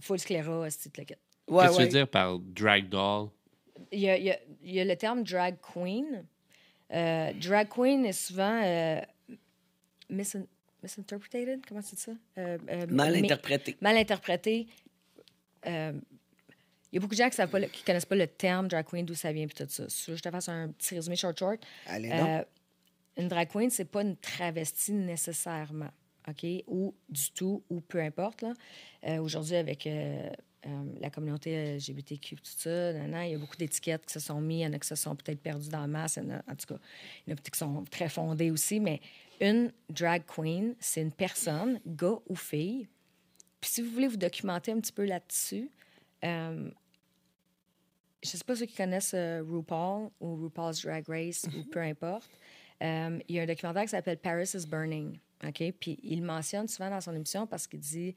Full 0.00 0.18
scléra, 0.18 0.68
si 0.70 0.90
tu 0.90 1.00
le 1.00 1.04
quittes. 1.06 1.18
Ouais, 1.48 1.62
Qu'est-ce 1.66 1.72
que 1.72 1.76
tu 1.78 1.82
veux 1.84 1.88
dire 1.88 2.08
par 2.08 2.38
drag 2.40 2.88
doll? 2.88 3.28
Il 3.92 4.00
y 4.00 4.08
a, 4.10 4.16
il 4.18 4.24
y 4.24 4.30
a- 4.32 4.40
il 4.62 4.72
y 4.74 4.80
a 4.80 4.84
le 4.84 4.96
terme 4.96 5.22
drag 5.22 5.56
queen. 5.60 6.26
Euh, 6.92 7.32
drag 7.34 7.68
queen 7.68 8.04
est 8.04 8.12
souvent 8.12 8.60
euh, 8.62 9.00
misinterpreted. 10.82 11.64
Comment 11.66 11.82
ça? 11.82 12.12
Euh, 12.38 12.58
euh, 12.68 12.86
Mal 12.88 13.16
interprété. 13.16 13.76
mal 13.80 13.96
interprété. 13.96 14.66
Euh, 15.66 15.92
il 16.92 16.96
y 16.96 16.98
a 16.98 17.00
beaucoup 17.00 17.14
de 17.14 17.18
gens 17.18 17.28
qui 17.28 17.40
ne 17.40 17.84
connaissent 17.84 18.04
pas 18.06 18.14
le 18.16 18.26
terme 18.26 18.68
drag 18.68 18.86
queen, 18.86 19.04
d'où 19.04 19.14
ça 19.14 19.32
vient, 19.32 19.46
puis 19.46 19.56
tout 19.56 19.68
ça. 19.68 19.84
Si 19.88 20.16
je 20.16 20.22
te 20.22 20.30
fasse 20.30 20.48
un 20.48 20.68
petit 20.68 20.94
résumé 20.94 21.16
short 21.16 21.38
short. 21.38 21.60
Allez, 21.86 22.08
non. 22.08 22.38
Euh, 22.38 22.44
une 23.18 23.28
drag 23.28 23.48
queen, 23.48 23.70
c'est 23.70 23.84
pas 23.86 24.02
une 24.02 24.16
travestie 24.16 24.92
nécessairement, 24.92 25.90
OK? 26.28 26.46
Ou 26.68 26.94
du 27.08 27.30
tout, 27.32 27.64
ou 27.68 27.80
peu 27.80 28.00
importe. 28.00 28.44
Euh, 29.04 29.18
Aujourd'hui, 29.18 29.56
avec 29.56 29.86
euh, 29.86 29.90
euh, 30.28 30.32
la 31.00 31.10
communauté 31.10 31.76
LGBTQ, 31.76 32.36
tout 32.36 32.42
ça, 32.44 32.90
il 32.92 33.30
y 33.30 33.34
a 33.34 33.38
beaucoup 33.38 33.56
d'étiquettes 33.56 34.06
qui 34.06 34.12
se 34.12 34.20
sont 34.20 34.40
mises. 34.40 34.58
Il 34.60 34.62
y 34.62 34.66
en 34.66 34.72
a 34.72 34.78
qui 34.78 34.88
se 34.88 34.94
sont 34.94 35.14
peut-être 35.16 35.40
perdues 35.40 35.68
dans 35.68 35.80
la 35.80 35.86
masse. 35.86 36.18
en 36.18 36.28
a- 36.30 36.42
en 36.50 36.54
tout 36.56 36.66
cas, 36.74 36.80
il 37.26 37.30
y 37.30 37.32
en 37.32 37.34
a 37.34 37.36
peut-être 37.36 37.50
qui 37.50 37.58
sont 37.58 37.84
très 37.90 38.08
fondées 38.08 38.50
aussi. 38.50 38.80
Mais 38.80 39.00
une 39.40 39.72
drag 39.90 40.24
queen, 40.26 40.74
c'est 40.80 41.02
une 41.02 41.12
personne, 41.12 41.80
gars 41.86 42.18
ou 42.28 42.34
fille. 42.36 42.88
Puis 43.60 43.70
si 43.70 43.82
vous 43.82 43.90
voulez 43.90 44.08
vous 44.08 44.16
documenter 44.16 44.72
un 44.72 44.80
petit 44.80 44.92
peu 44.92 45.04
là-dessus, 45.04 45.70
euh, 46.24 46.70
je 48.22 48.28
sais 48.30 48.44
pas 48.44 48.56
ceux 48.56 48.66
qui 48.66 48.74
connaissent 48.76 49.14
euh, 49.14 49.42
RuPaul 49.48 50.10
ou 50.20 50.36
RuPaul's 50.36 50.82
Drag 50.82 51.04
Race 51.08 51.44
ou 51.56 51.62
peu 51.70 51.80
importe. 51.80 52.30
Euh, 52.82 53.18
il 53.28 53.36
y 53.36 53.38
a 53.38 53.42
un 53.42 53.46
documentaire 53.46 53.82
qui 53.84 53.88
s'appelle 53.90 54.18
Paris 54.18 54.50
is 54.54 54.66
Burning. 54.66 55.18
OK? 55.46 55.62
Puis 55.78 55.98
il 56.02 56.22
mentionne 56.22 56.66
souvent 56.68 56.90
dans 56.90 57.00
son 57.00 57.14
émission 57.14 57.46
parce 57.46 57.66
qu'il 57.66 57.80
dit, 57.80 58.14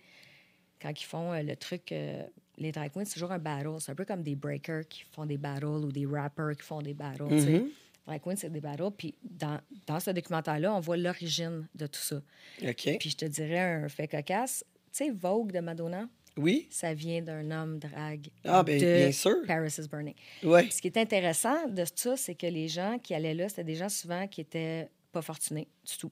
quand 0.81 0.91
ils 0.99 1.05
font 1.05 1.33
euh, 1.33 1.41
le 1.41 1.55
truc, 1.55 1.91
euh, 1.91 2.23
les 2.57 2.71
drag 2.71 2.91
queens, 2.91 3.05
c'est 3.05 3.13
toujours 3.13 3.31
un 3.31 3.39
battle. 3.39 3.75
C'est 3.79 3.91
un 3.91 3.95
peu 3.95 4.05
comme 4.05 4.23
des 4.23 4.35
breakers 4.35 4.87
qui 4.87 5.03
font 5.11 5.25
des 5.25 5.37
battles 5.37 5.65
ou 5.65 5.91
des 5.91 6.05
rappers 6.05 6.55
qui 6.55 6.63
font 6.63 6.81
des 6.81 6.93
battles. 6.93 7.23
Mhm. 7.23 7.69
Drag 8.07 8.21
queens, 8.21 8.35
c'est 8.37 8.49
des 8.51 8.61
battles. 8.61 8.91
Puis 8.97 9.15
dans, 9.23 9.59
dans 9.87 9.99
ce 9.99 10.11
documentaire-là, 10.11 10.73
on 10.73 10.79
voit 10.79 10.97
l'origine 10.97 11.67
de 11.75 11.87
tout 11.87 11.99
ça. 12.01 12.21
OK. 12.63 12.97
Puis 12.99 13.09
je 13.11 13.17
te 13.17 13.25
dirais 13.25 13.59
un 13.59 13.89
fait 13.89 14.07
cocasse. 14.07 14.65
Tu 14.91 15.05
sais, 15.05 15.09
Vogue 15.11 15.51
de 15.51 15.59
Madonna, 15.59 16.09
Oui? 16.35 16.67
ça 16.71 16.93
vient 16.95 17.21
d'un 17.21 17.51
homme 17.51 17.77
drag 17.77 18.27
Ah, 18.43 18.63
ben, 18.63 18.79
de 18.81 18.85
bien 18.85 19.11
sûr. 19.11 19.35
Paris 19.45 19.75
is 19.77 19.87
Burning. 19.87 20.15
Oui. 20.43 20.71
Ce 20.71 20.81
qui 20.81 20.87
est 20.87 20.97
intéressant 20.97 21.67
de 21.67 21.83
ça, 21.93 22.17
c'est 22.17 22.33
que 22.35 22.47
les 22.47 22.67
gens 22.67 22.97
qui 22.97 23.13
allaient 23.13 23.35
là, 23.35 23.47
c'était 23.49 23.63
des 23.63 23.75
gens 23.75 23.89
souvent 23.89 24.27
qui 24.27 24.41
étaient 24.41 24.89
pas 25.11 25.21
fortunés 25.21 25.67
du 25.85 25.97
tout. 25.97 26.11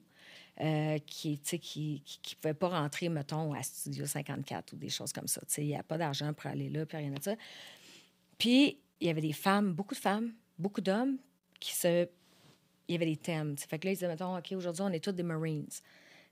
Euh, 0.60 0.98
qui, 1.06 1.40
sais, 1.44 1.60
qui, 1.60 2.02
qui, 2.04 2.34
pouvaient 2.34 2.52
pas 2.52 2.68
rentrer, 2.68 3.08
mettons, 3.08 3.54
à 3.54 3.62
Studio 3.62 4.06
54 4.06 4.72
ou 4.72 4.76
des 4.76 4.88
choses 4.88 5.12
comme 5.12 5.28
ça. 5.28 5.40
Il 5.58 5.66
n'y 5.66 5.76
a 5.76 5.84
pas 5.84 5.98
d'argent 5.98 6.32
pour 6.32 6.50
aller 6.50 6.68
là, 6.68 6.84
puis 6.84 6.98
rien 6.98 7.12
de 7.12 7.22
ça. 7.22 7.36
Puis, 8.38 8.76
il 9.00 9.06
y 9.06 9.10
avait 9.10 9.20
des 9.20 9.32
femmes, 9.32 9.72
beaucoup 9.72 9.94
de 9.94 10.00
femmes, 10.00 10.32
beaucoup 10.58 10.80
d'hommes 10.80 11.18
qui 11.60 11.72
se... 11.72 12.08
Il 12.88 12.92
y 12.92 12.96
avait 12.96 13.06
des 13.06 13.16
thèmes. 13.16 13.54
tu 13.54 13.62
sais. 13.62 13.68
Fait 13.68 13.78
que 13.78 13.86
là, 13.86 13.92
ils 13.92 13.94
disaient, 13.94 14.08
mettons, 14.08 14.36
OK, 14.36 14.50
aujourd'hui, 14.50 14.82
on 14.82 14.88
est 14.88 14.98
tous 14.98 15.12
des 15.12 15.22
Marines. 15.22 15.68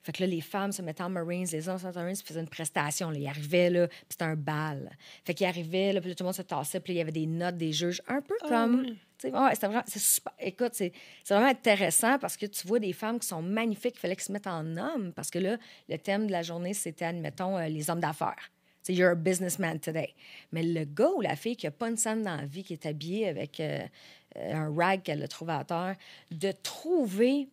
Fait 0.07 0.13
que 0.13 0.23
là, 0.23 0.29
les 0.29 0.41
femmes 0.41 0.71
se 0.71 0.83
mettaient 0.83 1.03
en 1.03 1.09
Marines, 1.09 1.49
les 1.51 1.69
hommes 1.69 1.79
se 1.79 1.85
mettaient 1.85 1.99
en 1.99 2.03
Marines, 2.03 2.17
puis 2.17 2.29
faisaient 2.29 2.39
une 2.39 2.49
prestation. 2.49 3.11
Là. 3.11 3.19
Ils 3.19 3.27
arrivaient, 3.27 3.71
là, 3.71 3.89
puis 3.89 3.99
c'était 4.11 4.23
un 4.23 4.37
bal. 4.37 4.89
Fait 5.25 5.35
qu'ils 5.35 5.49
arrivaient, 5.49 5.93
là, 5.93 6.01
puis 6.01 6.15
tout 6.15 6.23
le 6.23 6.27
monde 6.27 6.35
se 6.35 6.43
tassait, 6.43 6.79
puis 6.79 6.93
il 6.93 6.97
y 6.99 7.01
avait 7.01 7.11
des 7.11 7.27
notes 7.27 7.57
des 7.57 7.73
juges, 7.73 8.01
un 8.07 8.21
peu 8.21 8.37
comme... 8.49 8.83
ouais, 9.25 9.55
c'était 9.55 9.67
vraiment... 9.67 9.83
C'est 9.85 9.99
super... 9.99 10.33
Écoute, 10.39 10.75
c'est 10.75 10.93
c'est 11.25 11.35
vraiment 11.35 11.51
intéressant 11.51 12.21
parce 12.21 12.37
que 12.37 12.47
tu 12.47 12.69
vois 12.69 12.79
des 12.79 12.93
femmes 12.93 13.19
qui 13.19 13.27
sont 13.27 13.43
magnifiques, 13.43 13.95
il 13.97 13.99
fallait 13.99 14.15
qu'ils 14.15 14.27
se 14.27 14.31
mettent 14.31 14.47
en 14.47 14.77
hommes, 14.77 15.13
parce 15.13 15.29
que 15.29 15.41
là, 15.41 15.57
le 15.89 15.99
thème 15.99 16.29
de 16.29 16.33
la 16.33 16.43
journée, 16.43 16.73
c'était, 16.73 17.07
admettons, 17.07 17.59
euh, 17.59 17.67
les 17.67 17.91
hommes 17.91 17.99
d'affaires. 17.99 18.53
Sais, 18.85 18.95
you're 18.95 19.11
a 19.11 19.17
businessman 19.17 19.81
today. 19.81 20.15
Mais 20.53 20.63
le 20.63 20.85
gars 20.85 21.11
ou 21.17 21.21
la 21.21 21.35
fille 21.35 21.57
qui 21.57 21.67
n'a 21.67 21.73
pas 21.73 21.91
une 21.91 21.97
scène 21.97 22.23
dans 22.23 22.37
la 22.37 22.47
vie, 22.47 22.63
qui 22.63 22.75
est 22.75 22.87
habillée 22.87 23.27
avec 23.27 23.59
euh, 23.59 23.85
un 24.37 24.73
rag 24.73 25.03
qu'elle 25.03 25.25
a 25.25 25.27
trouvé 25.27 25.55
à 25.55 25.65
terre, 25.65 25.97
de 26.31 26.53
trouver 26.53 27.49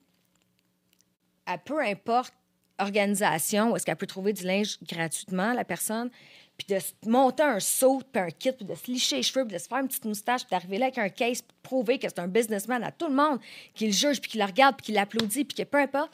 à 1.48 1.58
peu 1.58 1.82
importe 1.82 2.36
organisation 2.80 3.72
où 3.72 3.76
est-ce 3.76 3.86
qu'elle 3.86 3.96
peut 3.96 4.08
trouver 4.08 4.34
du 4.34 4.44
linge 4.44 4.78
gratuitement, 4.84 5.54
la 5.54 5.64
personne, 5.64 6.10
puis 6.58 6.68
de 6.76 6.80
se 6.80 6.92
monter 7.08 7.44
un 7.44 7.60
saut, 7.60 8.02
puis 8.12 8.22
un 8.22 8.30
kit, 8.30 8.52
puis 8.52 8.66
de 8.66 8.76
se 8.76 8.86
licher 8.92 9.18
les 9.18 9.24
cheveux, 9.24 9.46
puis 9.46 9.54
de 9.56 9.60
se 9.60 9.68
faire 9.68 9.80
une 9.80 9.88
petite 9.88 10.06
moustache, 10.06 10.42
puis 10.42 10.52
d'arriver 10.52 10.78
là 10.78 10.86
avec 10.86 10.98
un 10.98 11.10
case, 11.10 11.42
puis 11.42 11.52
de 11.56 11.62
prouver 11.68 12.00
que 12.00 12.08
c'est 12.08 12.20
un 12.20 12.28
businessman 12.28 12.84
à 12.84 12.92
tout 12.92 13.08
le 13.08 13.16
monde, 13.16 13.40
qui 13.74 13.88
le 13.88 13.92
juge, 13.92 14.22
puis 14.22 14.32
qui 14.32 14.38
le 14.38 14.46
regarde, 14.46 14.76
puis 14.78 14.88
qui 14.88 14.92
l'applaudit, 14.92 15.46
puis 15.46 15.56
que 15.58 15.64
peu 15.64 15.80
importe, 15.80 16.12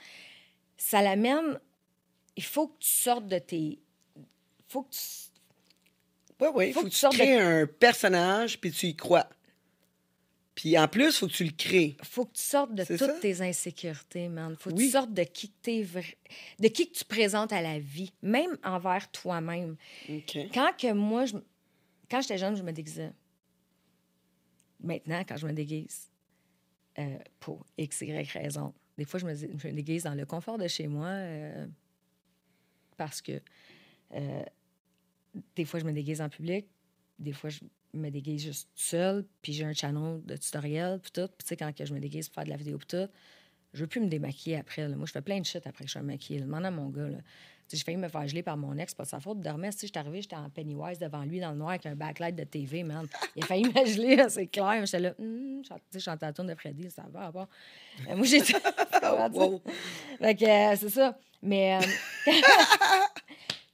ça 0.78 1.02
l'amène... 1.02 1.60
Il 2.36 2.44
faut 2.44 2.68
que 2.68 2.78
tu 2.80 2.90
sortes 2.92 3.28
de 3.28 3.38
tes... 3.40 3.80
faut 4.70 4.84
que 4.84 4.92
tu... 4.92 5.00
Oui, 6.40 6.48
oui. 6.56 6.68
Il 6.70 6.74
Faut 6.74 6.80
faut, 6.82 6.86
que 6.86 6.90
que 6.90 6.94
tu 6.94 7.00
sortes 7.00 7.18
de- 7.18 7.20
crées 7.22 7.36
un 7.38 7.66
personnage, 7.68 8.62
puis 8.62 8.72
tu 8.72 8.86
y 8.88 8.96
crois. 8.96 9.28
Puis 10.60 10.78
en 10.78 10.90
plus, 10.90 11.06
il 11.06 11.12
faut 11.14 11.28
que 11.28 11.32
tu 11.32 11.46
le 11.46 11.52
crées. 11.52 11.96
faut 12.04 12.26
que 12.26 12.34
tu 12.34 12.42
sortes 12.44 12.76
de 12.76 12.84
toutes 12.84 12.98
ça? 12.98 13.18
tes 13.22 13.40
insécurités, 13.40 14.28
man. 14.28 14.58
faut 14.58 14.72
que 14.72 14.76
Oui. 14.76 14.88
tu 14.88 14.92
sortes 14.92 15.14
de 15.14 15.24
qui 15.24 15.54
que 15.64 15.84
vrai- 15.84 16.18
de 16.60 16.68
qui 16.68 16.92
que 16.92 16.98
tu 16.98 17.06
présentes 17.06 17.54
à 17.54 17.62
la 17.62 17.80
vie, 17.80 18.12
même 18.22 18.58
envers 18.66 19.10
toi-même. 19.10 19.78
Quand 20.54 20.72
que 20.78 20.92
moi, 20.92 21.26
je... 21.26 21.38
quand 22.12 22.20
j'étais 22.20 22.38
jeune, 22.38 22.58
je 22.58 22.64
me 22.64 22.74
déguisais. 22.74 23.14
Maintenant, 24.82 25.24
quand 25.26 25.38
je 25.38 25.48
me 25.48 25.54
déguise, 25.54 26.10
euh, 26.98 27.18
pour 27.40 27.66
X, 27.78 28.02
Y 28.02 28.30
raison, 28.34 28.74
des 28.98 29.06
fois, 29.06 29.18
je 29.18 29.26
me, 29.28 29.34
je 29.36 29.46
me 29.46 29.72
déguise 29.72 30.04
dans 30.04 30.14
le 30.14 30.26
confort 30.26 30.58
de 30.58 30.68
chez 30.68 30.88
moi 30.88 31.08
euh, 31.08 31.68
parce 32.98 33.22
que 33.22 33.42
euh, 34.14 34.44
des 35.56 35.64
fois, 35.64 35.80
je 35.80 35.86
me 35.86 35.94
déguise 35.94 36.20
en 36.20 36.28
public, 36.28 36.66
des 37.18 37.32
fois, 37.32 37.50
je, 37.50 37.60
me 37.94 38.10
déguise 38.10 38.44
juste 38.44 38.70
seule, 38.76 39.26
puis 39.42 39.54
j'ai 39.54 39.66
un 39.66 39.74
channel 39.74 40.22
de 40.26 40.36
tutoriel, 40.38 41.00
puis 41.00 41.12
tout. 41.12 41.28
Puis 41.28 41.44
tu 41.44 41.48
sais, 41.48 41.58
quand 41.58 41.74
que 41.76 41.86
je 41.86 41.94
me 41.94 42.00
déguise 42.00 42.28
pour 42.30 42.36
faire 42.36 42.46
de 42.46 42.50
la 42.50 42.58
vidéo, 42.58 42.78
puis 42.78 42.88
tout, 42.88 43.08
je 43.74 43.82
veux 43.82 43.88
plus 43.88 44.02
me 44.02 44.08
démaquiller 44.08 44.58
après. 44.58 44.88
là. 44.88 44.96
Moi, 44.96 45.06
je 45.06 45.12
fais 45.12 45.22
plein 45.22 45.40
de 45.40 45.46
shit 45.46 45.66
après 45.68 45.84
que 45.86 45.90
je 45.92 45.98
suis 45.98 46.06
maquillée. 46.06 46.40
Demande 46.42 46.66
à 46.66 46.72
mon 46.72 46.90
gars, 46.90 47.08
là. 47.08 47.18
Tu 47.68 47.76
sais, 47.76 47.82
j'ai 47.82 47.84
failli 47.84 47.98
me 47.98 48.08
faire 48.10 48.28
geler 48.28 48.42
par 48.42 48.58
mon 48.58 48.76
ex, 48.80 48.96
pas 48.96 49.04
de 49.04 49.10
sa 49.10 49.20
faute. 49.20 49.44
Tu 49.44 49.50
sais, 49.72 49.86
j'étais 49.86 50.00
arrivée, 50.00 50.24
j'étais 50.24 50.36
en 50.36 50.50
Pennywise 50.50 50.98
devant 50.98 51.22
lui 51.24 51.40
dans 51.40 51.52
le 51.52 51.58
noir 51.58 51.70
avec 51.70 51.86
un 51.86 51.96
backlight 51.96 52.36
de 52.36 52.44
TV, 52.44 52.82
man. 52.82 53.06
Il 53.36 53.44
a 53.44 53.46
failli 53.46 53.66
me 53.66 53.86
geler, 53.86 54.26
c'est 54.30 54.48
clair. 54.48 54.84
J'étais 54.88 55.00
là, 55.00 55.14
Hum, 55.20 55.62
je 55.64 55.70
tu 55.70 55.76
sais, 55.92 56.00
je 56.00 56.04
chantais 56.04 56.26
la 56.26 56.34
tune 56.34 56.48
de 56.48 56.56
Freddy, 56.56 56.90
ça 56.90 57.06
va, 57.12 57.32
pas. 57.32 57.48
Euh, 58.10 58.16
Moi, 58.16 58.26
j'étais. 58.26 58.54
Wow. 59.34 59.62
Fait 60.20 60.36
que 60.36 60.46
euh, 60.46 60.76
c'est 60.78 60.90
ça. 60.90 61.18
Mais. 61.44 61.78
euh, 61.78 61.82
tu 62.26 62.32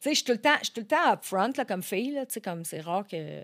sais, 0.02 0.10
je 0.10 0.14
suis 0.16 0.24
tout 0.26 0.32
le 0.34 0.42
temps, 0.42 0.56
je 0.60 0.66
suis 0.66 0.74
tout 0.74 0.82
le 0.82 0.88
temps 0.88 1.14
upfront, 1.14 1.52
là, 1.56 1.64
comme 1.66 1.82
fille, 1.84 2.12
là. 2.12 2.26
Tu 2.26 2.34
sais, 2.34 2.42
comme 2.42 2.66
c'est 2.66 2.82
rare 2.82 3.08
que 3.08 3.42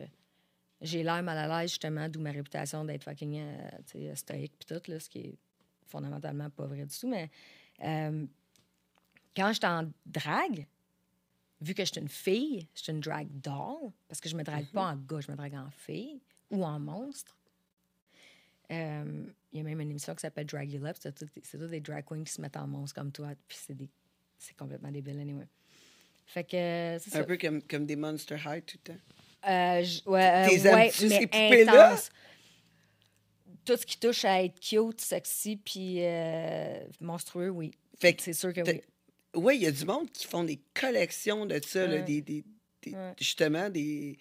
j'ai 0.81 1.03
l'air 1.03 1.21
mal 1.23 1.37
à 1.37 1.61
l'aise, 1.61 1.69
justement, 1.71 2.09
d'où 2.09 2.19
ma 2.19 2.31
réputation 2.31 2.83
d'être 2.85 3.03
fucking, 3.03 3.39
euh, 3.39 4.15
stoïque, 4.15 4.53
pis 4.57 4.65
tout, 4.65 4.81
là, 4.91 4.99
ce 4.99 5.09
qui 5.09 5.19
est 5.19 5.37
fondamentalement 5.87 6.49
pas 6.49 6.65
vrai 6.65 6.85
du 6.85 6.97
tout. 6.97 7.07
Mais 7.09 7.29
euh, 7.83 8.25
quand 9.35 9.53
j'étais 9.53 9.67
en 9.67 9.91
drague, 10.05 10.65
vu 11.61 11.73
que 11.73 11.85
je 11.85 11.91
suis 11.91 12.01
une 12.01 12.07
fille, 12.09 12.67
je 12.75 12.81
suis 12.81 12.91
une 12.91 12.99
drag 12.99 13.27
doll, 13.29 13.91
parce 14.07 14.19
que 14.19 14.27
je 14.29 14.35
me 14.35 14.43
drague 14.43 14.67
pas 14.71 14.91
en 14.93 14.95
gars, 14.95 15.19
je 15.21 15.31
me 15.31 15.37
drague 15.37 15.55
en 15.55 15.69
fille 15.71 16.19
ou 16.49 16.65
en 16.65 16.79
monstre. 16.79 17.37
Euh, 18.71 19.25
Il 19.53 19.57
y 19.57 19.59
a 19.61 19.63
même 19.65 19.81
une 19.81 19.89
émission 19.91 20.15
qui 20.15 20.21
s'appelle 20.21 20.45
Drag 20.45 20.71
You 20.71 20.85
Up. 20.85 20.95
C'est 20.97 21.13
tout- 21.13 21.25
tous 21.27 21.67
des 21.67 21.81
drag 21.81 22.05
queens 22.05 22.23
qui 22.23 22.31
se 22.31 22.39
mettent 22.39 22.55
en 22.55 22.67
monstre 22.67 22.95
comme 22.95 23.11
toi. 23.11 23.33
Puis 23.47 23.57
c'est 23.61 23.73
des- 23.75 23.89
c'est 24.37 24.55
complètement 24.55 24.89
débile, 24.89 25.19
anyway. 25.19 25.45
Fait 26.25 26.45
que 26.45 26.97
c'est 27.01 27.09
ça. 27.09 27.19
Un 27.19 27.23
peu 27.25 27.35
comme, 27.35 27.61
comme 27.63 27.85
des 27.85 27.97
Monster 27.97 28.37
High 28.45 28.65
tout 28.65 28.77
le 28.85 28.93
temps. 28.93 28.99
Euh, 29.47 29.83
j- 29.83 30.03
ouais, 30.05 30.47
euh, 30.47 30.89
mais 31.09 31.27
poupées-là? 31.27 31.87
intense. 31.91 32.09
Tout 33.65 33.77
ce 33.77 33.85
qui 33.85 33.99
touche 33.99 34.25
à 34.25 34.43
être 34.43 34.59
cute, 34.59 35.01
sexy, 35.01 35.55
puis 35.57 35.97
euh, 35.99 36.79
monstrueux, 36.99 37.49
oui. 37.49 37.71
Fait 37.99 38.13
que 38.13 38.21
C'est 38.23 38.33
sûr 38.33 38.53
que 38.53 38.61
t'as- 38.61 38.71
oui. 38.73 38.81
Oui, 39.33 39.55
il 39.57 39.61
y 39.63 39.67
a 39.67 39.71
du 39.71 39.85
monde 39.85 40.11
qui 40.11 40.27
font 40.27 40.43
des 40.43 40.59
collections 40.73 41.45
de 41.45 41.59
ça, 41.65 41.87
là, 41.87 41.95
Ouais. 41.97 42.01
des, 42.03 42.21
des- 42.21 42.43
des- 42.81 42.91
Ouais. 42.91 43.13
justement 43.17 43.69
des, 43.69 44.17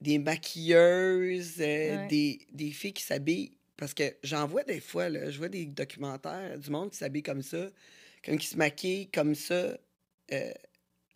des 0.00 0.18
maquilleuses, 0.18 1.56
euh, 1.60 1.96
Ouais. 2.02 2.06
des, 2.08 2.46
des 2.52 2.70
filles 2.70 2.92
qui 2.92 3.02
s'habillent. 3.02 3.52
Parce 3.76 3.94
que 3.94 4.14
j'en 4.22 4.46
vois 4.46 4.62
des 4.64 4.80
fois, 4.80 5.08
là, 5.08 5.30
je 5.30 5.38
vois 5.38 5.48
des 5.48 5.64
documentaires 5.66 6.58
du 6.58 6.70
monde 6.70 6.90
qui 6.90 6.98
s'habille 6.98 7.22
comme 7.22 7.42
ça, 7.42 7.68
comme 8.24 8.38
qui 8.38 8.46
se 8.46 8.56
maquille 8.56 9.08
comme 9.08 9.34
ça 9.34 9.76
euh, 10.32 10.52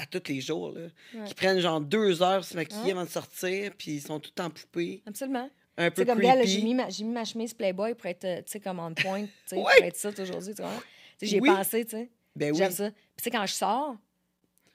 à 0.03 0.07
tous 0.07 0.29
les 0.29 0.41
jours. 0.41 0.73
Là, 0.73 0.89
Ouais. 1.15 1.25
Qui 1.27 1.35
prennent 1.35 1.59
genre 1.61 1.81
deux 1.81 2.23
heures 2.23 2.45
se 2.45 2.55
maquiller 2.57 2.83
Ouais. 2.85 2.91
avant 2.93 3.05
de 3.05 3.09
sortir, 3.11 3.73
puis 3.77 3.93
ils 3.93 4.01
sont 4.03 4.21
tout 4.21 4.39
en 4.41 4.51
poupée, 4.51 5.03
Absolument. 5.07 5.49
un 5.77 5.91
peu 5.91 6.05
comme 6.05 6.21
là, 6.21 6.43
j'ai 6.45 6.63
mis, 6.63 6.75
ma- 6.75 6.89
j'ai 6.91 7.05
mis 7.05 7.13
ma 7.13 7.25
chemise 7.25 7.55
Playboy 7.55 7.95
pour 7.95 8.07
être, 8.07 8.25
euh, 8.25 8.43
tu 8.43 8.51
sais, 8.53 8.61
comme 8.61 8.79
on 8.79 8.93
point, 8.95 9.25
tu 9.25 9.31
sais, 9.47 9.57
Ouais. 9.57 9.63
pour 9.79 9.85
être 9.87 9.97
ça 9.97 10.11
aujourd'hui, 10.21 10.55
tu 10.55 10.63
vois. 10.63 10.83
J'ai 11.21 11.41
Oui. 11.41 11.49
pensé, 11.49 11.85
tu 11.85 11.91
sais. 11.93 12.11
Ben 12.35 12.51
oui, 12.53 12.59
J'aime 12.59 12.71
ça. 12.73 12.91
Puis 12.91 13.01
tu 13.19 13.25
sais, 13.25 13.31
quand 13.31 13.47
je 13.47 13.53
sors, 13.53 13.97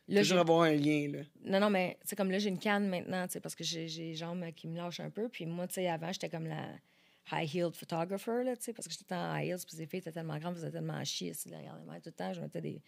là, 0.07 0.21
toujours 0.21 0.39
avoir 0.39 0.61
un 0.61 0.73
lien. 0.73 1.09
Là. 1.11 1.19
Non, 1.43 1.59
non, 1.59 1.69
mais 1.69 1.97
tu 2.01 2.09
sais, 2.09 2.15
comme 2.15 2.31
là, 2.31 2.37
j'ai 2.39 2.49
une 2.49 2.59
canne 2.59 2.87
maintenant, 2.87 3.25
tu 3.27 3.33
sais, 3.33 3.39
parce 3.39 3.55
que 3.55 3.63
j'ai 3.63 3.87
les 3.87 4.15
jambes 4.15 4.45
qui 4.55 4.67
me 4.67 4.77
lâchent 4.77 4.99
un 5.01 5.09
peu. 5.09 5.27
Puis 5.27 5.45
moi, 5.45 5.67
tu 5.67 5.73
sais, 5.75 5.87
avant, 5.87 6.11
j'étais 6.11 6.29
comme 6.29 6.47
la 6.47 6.67
high-heeled 7.31 7.75
photographer, 7.75 8.43
là, 8.45 8.55
tu 8.55 8.63
sais, 8.63 8.73
parce 8.73 8.87
que 8.87 8.93
j'étais 8.93 9.13
en 9.15 9.35
high 9.35 9.47
heels, 9.49 9.65
puis 9.67 9.75
les 9.77 9.85
filles 9.85 9.99
étaient 9.99 10.11
tellement 10.13 10.37
grandes, 10.37 10.55
faisaient 10.55 10.71
tellement 10.71 11.03
chier, 11.03 11.33
mains 11.85 11.95
tout 11.99 12.03
le 12.05 12.11
temps. 12.13 12.31
Je 12.33 12.39
mettais 12.39 12.61
des. 12.61 12.81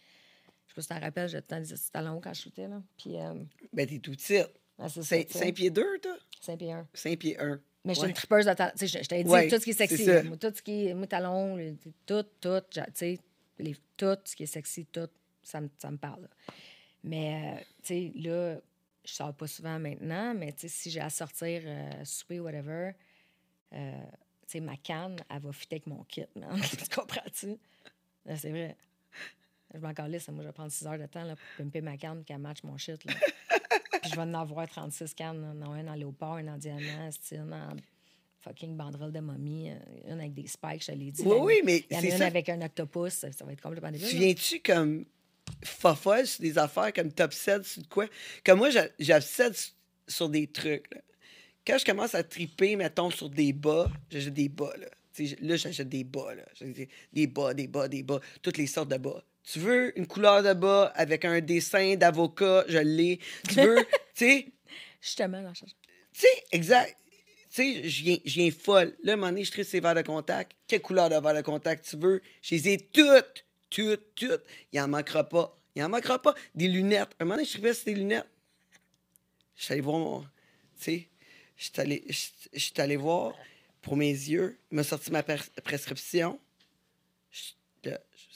Je 0.69 0.73
sais 0.73 0.75
pas 0.75 0.81
si 0.83 0.87
t'en 0.87 0.99
rappelles, 0.99 1.29
j'avais 1.29 1.41
temps 1.41 1.59
des 1.59 1.67
talons 1.91 2.21
quand 2.21 2.33
je 2.33 2.41
shootais, 2.43 2.67
là. 2.67 2.81
Puis, 2.97 3.17
euh, 3.19 3.33
Ben 3.73 3.87
t'es 3.87 3.99
tout 3.99 4.11
petit. 4.11 4.37
c'est 4.77 4.89
ça, 4.89 5.03
5 5.03 5.27
tu 5.27 5.37
sais. 5.37 5.51
pieds 5.51 5.69
2, 5.71 5.99
toi? 5.99 6.15
5 6.41 6.57
pieds 6.59 6.71
1. 6.71 6.87
5 6.93 7.17
pieds 7.19 7.39
1. 7.39 7.59
Mais 7.85 7.93
j'étais 7.93 8.03
Ouais. 8.05 8.09
une 8.09 8.15
tripeuse 8.15 8.45
de 8.45 8.53
talons. 8.53 8.71
Je, 8.79 8.85
je 8.85 9.07
t'avais 9.07 9.23
dit 9.23 9.49
tout 9.49 9.55
ce 9.59 9.63
qui 9.63 9.69
est 9.71 9.73
sexy. 9.73 10.05
Moi, 10.25 10.37
tout 10.37 10.51
ce 10.55 10.61
qui 10.61 10.87
est. 10.87 10.93
Moi, 10.93 11.07
talons, 11.07 11.57
tout, 12.05 12.23
tout, 12.39 12.61
tu 12.71 12.81
sais, 12.93 13.19
tout 13.97 14.17
ce 14.25 14.35
qui 14.35 14.43
est 14.43 14.47
sexy, 14.47 14.85
tout, 14.85 15.07
ça 15.41 15.59
me, 15.61 15.69
ça 15.77 15.89
me 15.89 15.97
parle. 15.97 16.23
là. 16.23 16.29
Mais, 17.03 17.55
euh, 17.57 17.63
tu 17.81 17.87
sais, 17.87 18.11
là, 18.15 18.59
je 19.05 19.11
sors 19.13 19.33
pas 19.33 19.47
souvent 19.47 19.79
maintenant, 19.79 20.33
mais 20.35 20.51
tu 20.53 20.61
sais, 20.61 20.67
si 20.67 20.91
j'ai 20.91 20.99
à 20.99 21.09
sortir, 21.09 21.61
euh, 21.65 22.03
souper, 22.05 22.39
whatever, 22.41 22.91
euh, 23.73 23.91
tu 24.45 24.51
sais, 24.51 24.59
ma 24.59 24.75
canne, 24.77 25.15
elle 25.29 25.39
va 25.41 25.51
fitter 25.53 25.75
avec 25.77 25.87
mon 25.87 26.03
kit, 26.03 26.25
man. 26.35 26.59
tu 26.61 26.95
comprends-tu? 26.95 27.57
C'est 28.35 28.51
vrai. 28.51 28.75
Je 29.73 29.79
m'en 29.79 29.93
calisse, 29.93 30.27
moi, 30.29 30.41
je 30.41 30.47
vais 30.47 30.53
prendre 30.53 30.71
6 30.71 30.87
heures 30.87 30.97
de 30.97 31.05
temps 31.05 31.23
là, 31.23 31.35
pour 31.35 31.45
pimper 31.65 31.81
ma 31.81 31.97
canne 31.97 32.23
qu'elle 32.23 32.39
match 32.39 32.63
mon 32.63 32.77
shit. 32.77 33.03
Là. 33.05 33.13
Puis 34.01 34.11
je 34.11 34.15
vais 34.15 34.21
en 34.21 34.33
avoir 34.33 34.67
36 34.67 35.13
cannes. 35.13 35.53
Non, 35.57 35.75
une 35.75 35.89
en 35.89 35.93
léopard, 35.93 36.37
une 36.39 36.49
en 36.49 36.57
diamant, 36.57 37.09
une 37.31 37.53
en 37.53 37.75
fucking 38.39 38.75
banderole 38.75 39.11
de 39.11 39.19
momie, 39.19 39.69
euh, 39.69 39.75
une 40.07 40.19
avec 40.19 40.33
des 40.33 40.47
spikes, 40.47 40.81
je 40.81 40.87
te 40.87 40.91
l'ai 40.93 41.11
dit. 41.11 41.23
Oui, 41.25 41.37
oui, 41.41 41.61
mais 41.63 41.85
Il 41.89 41.95
y 41.95 41.99
en 41.99 42.03
a 42.03 42.05
une 42.05 42.17
ça. 42.17 42.25
avec 42.25 42.49
un 42.49 42.61
octopus, 42.61 43.13
ça, 43.13 43.31
ça 43.31 43.45
va 43.45 43.51
être 43.51 43.61
complètement 43.61 43.91
débile. 43.91 44.07
Tu 44.07 44.15
viens-tu 44.15 44.59
comme 44.61 45.05
fofolle 45.63 46.25
sur 46.25 46.41
des 46.41 46.57
affaires 46.57 46.93
comme 46.93 47.11
top 47.11 47.33
7 47.33 47.65
sur 47.65 47.87
quoi? 47.89 48.05
Comme 48.45 48.59
moi, 48.59 48.69
j'obsède 48.99 49.55
sur 50.07 50.29
des 50.29 50.47
trucs. 50.47 50.93
Là. 50.93 51.01
Quand 51.67 51.77
je 51.77 51.85
commence 51.85 52.15
à 52.15 52.23
triper, 52.23 52.75
mettons, 52.75 53.11
sur 53.11 53.29
des 53.29 53.53
bas, 53.53 53.91
j'achète 54.09 54.33
des 54.33 54.49
bas. 54.49 54.73
Là, 54.77 54.87
là 55.41 55.55
j'achète 55.55 55.89
des 55.89 56.03
bas. 56.03 56.33
Là. 56.33 56.43
Des 57.13 57.27
bas, 57.27 57.53
des 57.53 57.67
bas, 57.67 57.87
des 57.87 58.03
bas, 58.03 58.19
toutes 58.41 58.57
les 58.57 58.67
sortes 58.67 58.89
de 58.89 58.97
bas. 58.97 59.23
Tu 59.51 59.59
veux 59.59 59.97
une 59.97 60.05
couleur 60.05 60.43
de 60.43 60.53
bas 60.53 60.91
avec 60.95 61.25
un 61.25 61.41
dessin 61.41 61.95
d'avocat, 61.95 62.65
je 62.67 62.77
l'ai. 62.77 63.19
Tu 63.47 63.55
veux, 63.55 63.77
tu 64.15 64.25
sais, 64.25 64.47
Justement, 65.01 65.41
dans 65.41 65.53
tu 65.53 65.65
sais, 66.13 66.27
exact. 66.51 66.97
Tu 67.49 67.81
sais, 67.83 67.89
je 67.89 68.19
viens, 68.25 68.51
folle. 68.51 68.95
Là, 69.03 69.13
à 69.13 69.15
un 69.15 69.17
moment 69.17 69.31
donné, 69.31 69.43
je 69.43 69.51
tripe 69.51 69.65
ces 69.65 69.79
verres 69.79 69.95
de 69.95 70.01
contact. 70.01 70.51
Quelle 70.67 70.81
couleur 70.81 71.09
de 71.09 71.15
verre 71.15 71.33
de 71.33 71.41
contact 71.41 71.87
tu 71.89 71.97
veux? 71.97 72.21
Je 72.41 72.55
les 72.55 72.69
ai 72.69 72.77
toutes, 72.77 73.45
toutes, 73.69 74.13
toutes. 74.15 74.43
Il 74.71 74.79
en 74.81 74.87
manquera 74.87 75.27
pas. 75.27 75.57
Il 75.75 75.83
en 75.83 75.89
manquera 75.89 76.21
pas. 76.21 76.35
Des 76.53 76.67
lunettes. 76.67 77.09
Un 77.19 77.25
moment 77.25 77.35
donné, 77.35 77.45
je 77.45 77.53
tripais 77.53 77.73
sur 77.73 77.85
des 77.85 77.95
lunettes. 77.95 78.27
Je 79.55 79.63
suis 79.63 79.73
allé 79.73 79.81
voir 79.81 79.97
mon... 79.97 80.21
Tu 80.21 80.27
sais, 80.77 81.07
je 81.57 82.59
suis 82.59 82.81
allé, 82.81 82.95
voir 82.97 83.33
pour 83.81 83.97
mes 83.97 84.11
yeux. 84.11 84.59
Il 84.71 84.75
m'a 84.75 84.83
sorti 84.83 85.11
ma 85.11 85.21
pres- 85.21 85.49
prescription. 85.63 86.39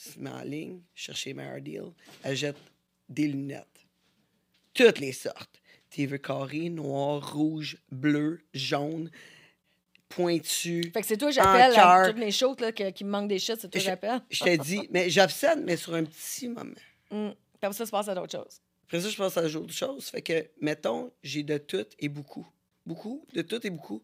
Je, 0.04 0.10
là, 0.10 0.14
je 0.16 0.20
me 0.20 0.24
mets 0.24 0.30
en 0.30 0.43
ligne, 0.43 0.82
je 0.95 1.04
cherche 1.04 1.26
les 1.26 1.34
meilleurs 1.34 1.62
deals. 1.62 1.91
Elle 2.24 2.36
jette 2.36 2.58
des 3.10 3.28
lunettes. 3.28 3.68
Toutes 4.74 4.99
les 4.99 5.12
sortes. 5.14 5.62
TV 5.89 6.20
carré, 6.20 6.70
noir, 6.70 7.34
rouge, 7.36 7.78
bleu, 7.91 8.41
jaune, 8.54 9.12
pointu. 10.10 10.91
Fait 10.93 11.01
que 11.01 11.08
c'est 11.08 11.18
toi, 11.18 11.32
j'appelle 11.32 11.74
à 11.78 12.08
toutes 12.08 12.18
mes 12.18 12.32
shows 12.32 12.56
là, 12.60 12.72
que- 12.72 12.89
qui 12.91 13.04
me 13.04 13.10
manquent 13.12 13.28
des 13.30 13.39
shit, 13.39 13.58
c'est 13.60 13.70
toi, 13.70 13.80
Je- 13.80 13.86
j'appelle. 13.86 14.22
Je 14.30 14.43
te 14.43 14.62
dis, 14.64 14.88
mais 14.91 15.10
j'obsède, 15.10 15.64
mais 15.64 15.78
sur 15.78 15.93
un 15.93 16.04
petit 16.04 16.47
moment. 16.47 16.72
Mm. 17.12 17.30
Après 17.62 17.74
ça, 17.74 17.86
se 17.86 17.91
passe 17.91 18.08
à 18.08 18.16
d'autres 18.16 18.32
choses. 18.32 18.60
Après 18.88 18.99
ça, 19.01 19.10
je 19.10 19.16
pense 19.18 19.38
à 19.38 19.47
d'autres 19.47 19.72
choses. 19.74 20.08
Fait 20.10 20.22
que, 20.22 20.47
mettons, 20.62 21.12
j'ai 21.24 21.43
de 21.43 21.58
tout 21.58 21.86
et 21.99 22.10
beaucoup. 22.10 22.45
Beaucoup, 22.86 23.26
de 23.34 23.41
tout 23.41 23.66
et 23.66 23.70
beaucoup? 23.70 24.01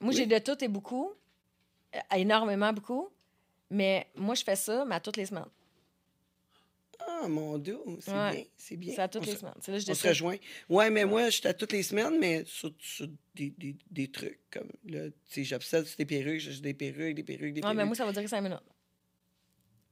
Moi, 0.00 0.10
Oui. 0.10 0.16
j'ai 0.16 0.26
de 0.26 0.38
tout 0.38 0.62
et 0.62 0.68
beaucoup, 0.68 1.12
énormément 2.14 2.72
beaucoup, 2.72 3.08
mais 3.70 4.06
moi, 4.16 4.34
je 4.34 4.42
fais 4.44 4.56
ça, 4.56 4.84
mais 4.86 4.94
à 4.96 5.00
toutes 5.00 5.16
les 5.16 5.26
semaines. 5.26 5.44
Ah, 7.00 7.28
mon 7.28 7.58
Dieu, 7.58 7.78
c'est 8.00 8.10
Ouais. 8.12 8.32
bien, 8.32 8.44
c'est 8.56 8.76
bien. 8.76 8.92
C'est 8.94 9.02
à 9.02 9.08
toutes 9.08 9.22
on 9.22 9.26
les 9.26 9.32
se, 9.32 9.38
semaines. 9.38 9.54
Là 9.66 9.78
je 9.78 9.90
on 9.90 9.94
se 9.94 10.08
rejoint. 10.08 10.36
Ouais, 10.68 10.90
mais 10.90 11.04
moi, 11.04 11.30
j'étais 11.30 11.48
à 11.48 11.54
toutes 11.54 11.72
les 11.72 11.82
semaines, 11.82 12.18
mais 12.18 12.44
sur, 12.44 12.70
sur 12.78 13.06
des, 13.34 13.50
des, 13.56 13.76
des 13.90 14.08
trucs 14.10 14.40
comme, 14.50 14.68
là, 14.84 15.06
tu 15.08 15.14
sais, 15.26 15.44
j'obsède 15.44 15.86
sur 15.86 15.96
des 15.96 16.04
perruques, 16.04 16.40
j'achète 16.40 16.60
des 16.62 16.74
perruques, 16.74 17.14
des 17.14 17.22
perruques, 17.22 17.54
des 17.54 17.60
Ah, 17.62 17.68
mais 17.68 17.76
perruques. 17.76 17.86
moi, 17.86 17.94
ça 17.96 18.04
va 18.04 18.12
durer 18.12 18.26
cinq 18.28 18.40
minutes. 18.42 18.58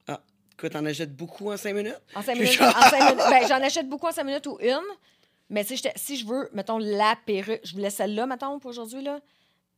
Ah, 0.08 0.22
quoi, 0.58 0.68
t'en 0.68 0.84
achètes 0.84 1.16
beaucoup 1.16 1.50
en 1.50 1.56
cinq 1.56 1.74
minutes? 1.74 2.00
En 2.14 2.22
cinq 2.22 2.34
minutes, 2.38 2.60
en 2.60 2.72
cinq 2.90 3.10
minutes. 3.10 3.24
Ben, 3.30 3.42
j'en 3.48 3.62
achète 3.62 3.88
beaucoup 3.88 4.06
en 4.08 4.12
cinq 4.12 4.24
minutes 4.24 4.46
ou 4.46 4.58
une. 4.60 4.78
Mais 5.48 5.64
si 5.64 6.16
je 6.16 6.26
veux, 6.26 6.50
mettons, 6.52 6.78
la 6.78 7.16
perruque, 7.24 7.60
je 7.64 7.72
voulais 7.72 7.90
celle-là, 7.90 8.26
mettons, 8.26 8.58
pour 8.58 8.70
aujourd'hui, 8.70 9.02
là, 9.02 9.20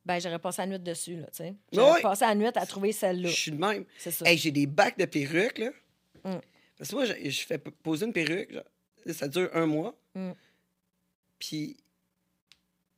ben, 0.09 0.19
j'aurais 0.19 0.39
passé 0.39 0.63
la 0.63 0.69
nuit 0.69 0.79
dessus, 0.79 1.17
là, 1.17 1.27
tu 1.27 1.45
sais. 1.45 1.55
J'aurais 1.71 2.01
passé 2.01 2.25
la 2.25 2.35
nuit 2.35 2.47
à 2.47 2.65
trouver 2.65 2.93
celle-là. 2.93 3.29
Je 3.29 3.35
suis 3.35 3.51
de 3.51 3.59
même. 3.59 3.85
C'est 3.99 4.11
ça. 4.11 4.25
Hey, 4.27 4.39
j'ai 4.39 4.51
des 4.51 4.67
bacs 4.67 4.99
de 4.99 5.05
perruques, 5.05 5.59
là. 5.59 5.71
Mm. 6.25 6.39
Parce 6.79 6.91
que 6.91 6.95
moi, 6.95 7.05
je, 7.05 7.29
je 7.29 7.41
fais 7.45 7.59
poser 7.59 8.07
une 8.07 8.15
perruque, 8.15 8.51
genre, 8.51 8.65
ça 9.13 9.29
dure 9.29 9.51
un 9.53 9.67
mois. 9.67 9.95
Mm. 10.15 10.31
Puis, 11.39 11.77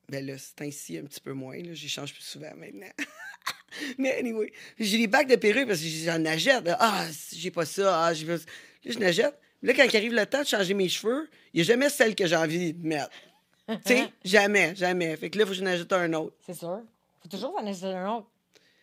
ben 0.08 0.24
là, 0.24 0.34
c'est 0.38 0.62
ainsi 0.62 0.98
un 0.98 1.02
petit 1.02 1.20
peu 1.20 1.32
moins, 1.32 1.58
là. 1.58 1.74
J'y 1.74 1.88
change 1.88 2.14
plus 2.14 2.22
souvent 2.22 2.54
maintenant. 2.56 2.92
Mais 3.98 4.16
anyway, 4.16 4.52
j'ai 4.78 4.98
des 4.98 5.08
bacs 5.08 5.28
de 5.28 5.34
perruques 5.34 5.66
parce 5.66 5.80
que 5.80 5.86
j'en 5.86 6.24
achète. 6.26 6.68
Ah, 6.78 7.08
si 7.10 7.40
j'ai 7.40 7.50
pas 7.50 7.66
ça, 7.66 8.04
ah, 8.04 8.14
j'ai 8.14 8.26
pas 8.26 8.38
ça. 8.38 8.44
Là, 8.84 8.92
je 8.92 8.98
n'achète. 9.00 9.36
Là, 9.62 9.74
quand 9.74 9.84
il 9.84 9.96
arrive 9.96 10.14
le 10.14 10.26
temps 10.26 10.42
de 10.42 10.46
changer 10.46 10.74
mes 10.74 10.88
cheveux, 10.88 11.28
il 11.52 11.56
n'y 11.56 11.62
a 11.62 11.64
jamais 11.64 11.88
celle 11.90 12.14
que 12.14 12.28
j'ai 12.28 12.36
envie 12.36 12.72
de 12.72 12.86
mettre. 12.86 13.10
tu 13.68 13.76
sais, 13.84 14.12
jamais, 14.24 14.76
jamais. 14.76 15.16
Fait 15.16 15.28
que 15.28 15.38
là, 15.38 15.42
il 15.42 15.46
faut 15.46 15.52
que 15.52 15.58
je 15.58 15.64
n'achète 15.64 15.92
un 15.92 16.12
autre. 16.12 16.36
C'est 16.46 16.54
sûr. 16.54 16.82
Faut 17.20 17.28
toujours 17.28 17.54
t'en 17.54 17.66
acheter 17.66 17.86
un 17.86 18.16
autre. 18.16 18.28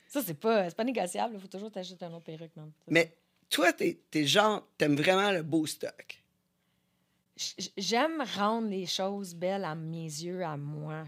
Ça, 0.08 0.22
c'est 0.22 0.34
pas, 0.36 0.70
c'est 0.70 0.76
pas 0.76 0.84
négociable. 0.84 1.36
Il 1.36 1.40
faut 1.42 1.48
toujours 1.48 1.72
t'acheter 1.72 2.04
un 2.06 2.14
autre 2.14 2.24
perruque. 2.26 2.52
C'est 2.56 2.62
Mais 2.92 3.14
toi, 3.50 3.74
t'es 3.74 4.00
es 4.14 4.24
genre, 4.26 4.66
t'aimes 4.78 4.96
vraiment 4.96 5.32
le 5.32 5.44
beau 5.44 5.66
stock. 5.66 6.22
J'aime 7.78 8.24
rendre 8.36 8.68
les 8.70 8.86
choses 8.88 9.36
belles 9.36 9.64
à 9.66 9.76
mes 9.76 10.06
yeux, 10.06 10.44
à 10.44 10.58
moi. 10.58 11.04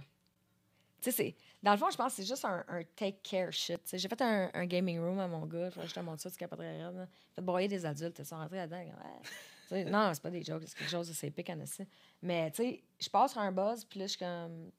Tu 1.02 1.10
sais, 1.10 1.12
c'est- 1.12 1.36
dans 1.64 1.72
le 1.72 1.78
fond, 1.78 1.90
je 1.90 1.98
pense 1.98 2.14
que 2.16 2.22
c'est 2.22 2.28
juste 2.28 2.46
un, 2.46 2.64
un 2.68 2.84
take 2.96 3.20
care 3.24 3.52
shit. 3.52 3.80
J'ai 3.94 4.08
fait 4.08 4.22
un, 4.22 4.50
un 4.54 4.66
gaming 4.66 5.00
room 5.00 5.20
à 5.20 5.28
mon 5.28 5.46
gars. 5.46 5.72
Faut 5.72 5.82
que 5.82 5.88
je 5.88 5.94
te 5.94 6.00
montre 6.02 6.22
ça, 6.22 6.30
tu 6.30 6.38
capoterais 6.38 6.86
raide. 6.86 6.96
là. 6.96 7.08
Fait 7.36 7.42
broyer 7.42 7.68
des 7.68 7.86
adultes. 7.86 8.20
Ils 8.20 8.26
sont 8.26 8.36
rentrés 8.38 8.58
là-dedans. 8.58 8.78
Ouais. 8.78 9.84
Non, 9.86 10.12
c'est 10.16 10.24
pas 10.24 10.32
des 10.32 10.44
jokes. 10.44 10.64
C'est 10.66 10.76
quelque 10.80 10.90
chose 10.90 11.08
de 11.10 11.14
c'est 11.14 11.28
épique 11.28 11.48
en. 11.52 11.64
Mais, 12.24 12.50
tu 12.50 12.64
sais, 12.64 12.84
je 13.00 13.08
passe 13.08 13.34
sur 13.34 13.42
un 13.42 13.52
buzz, 13.52 13.86
puis 13.86 14.00
là, 14.00 14.06
je 14.08 14.10
suis 14.12 14.20
comme. 14.20 14.72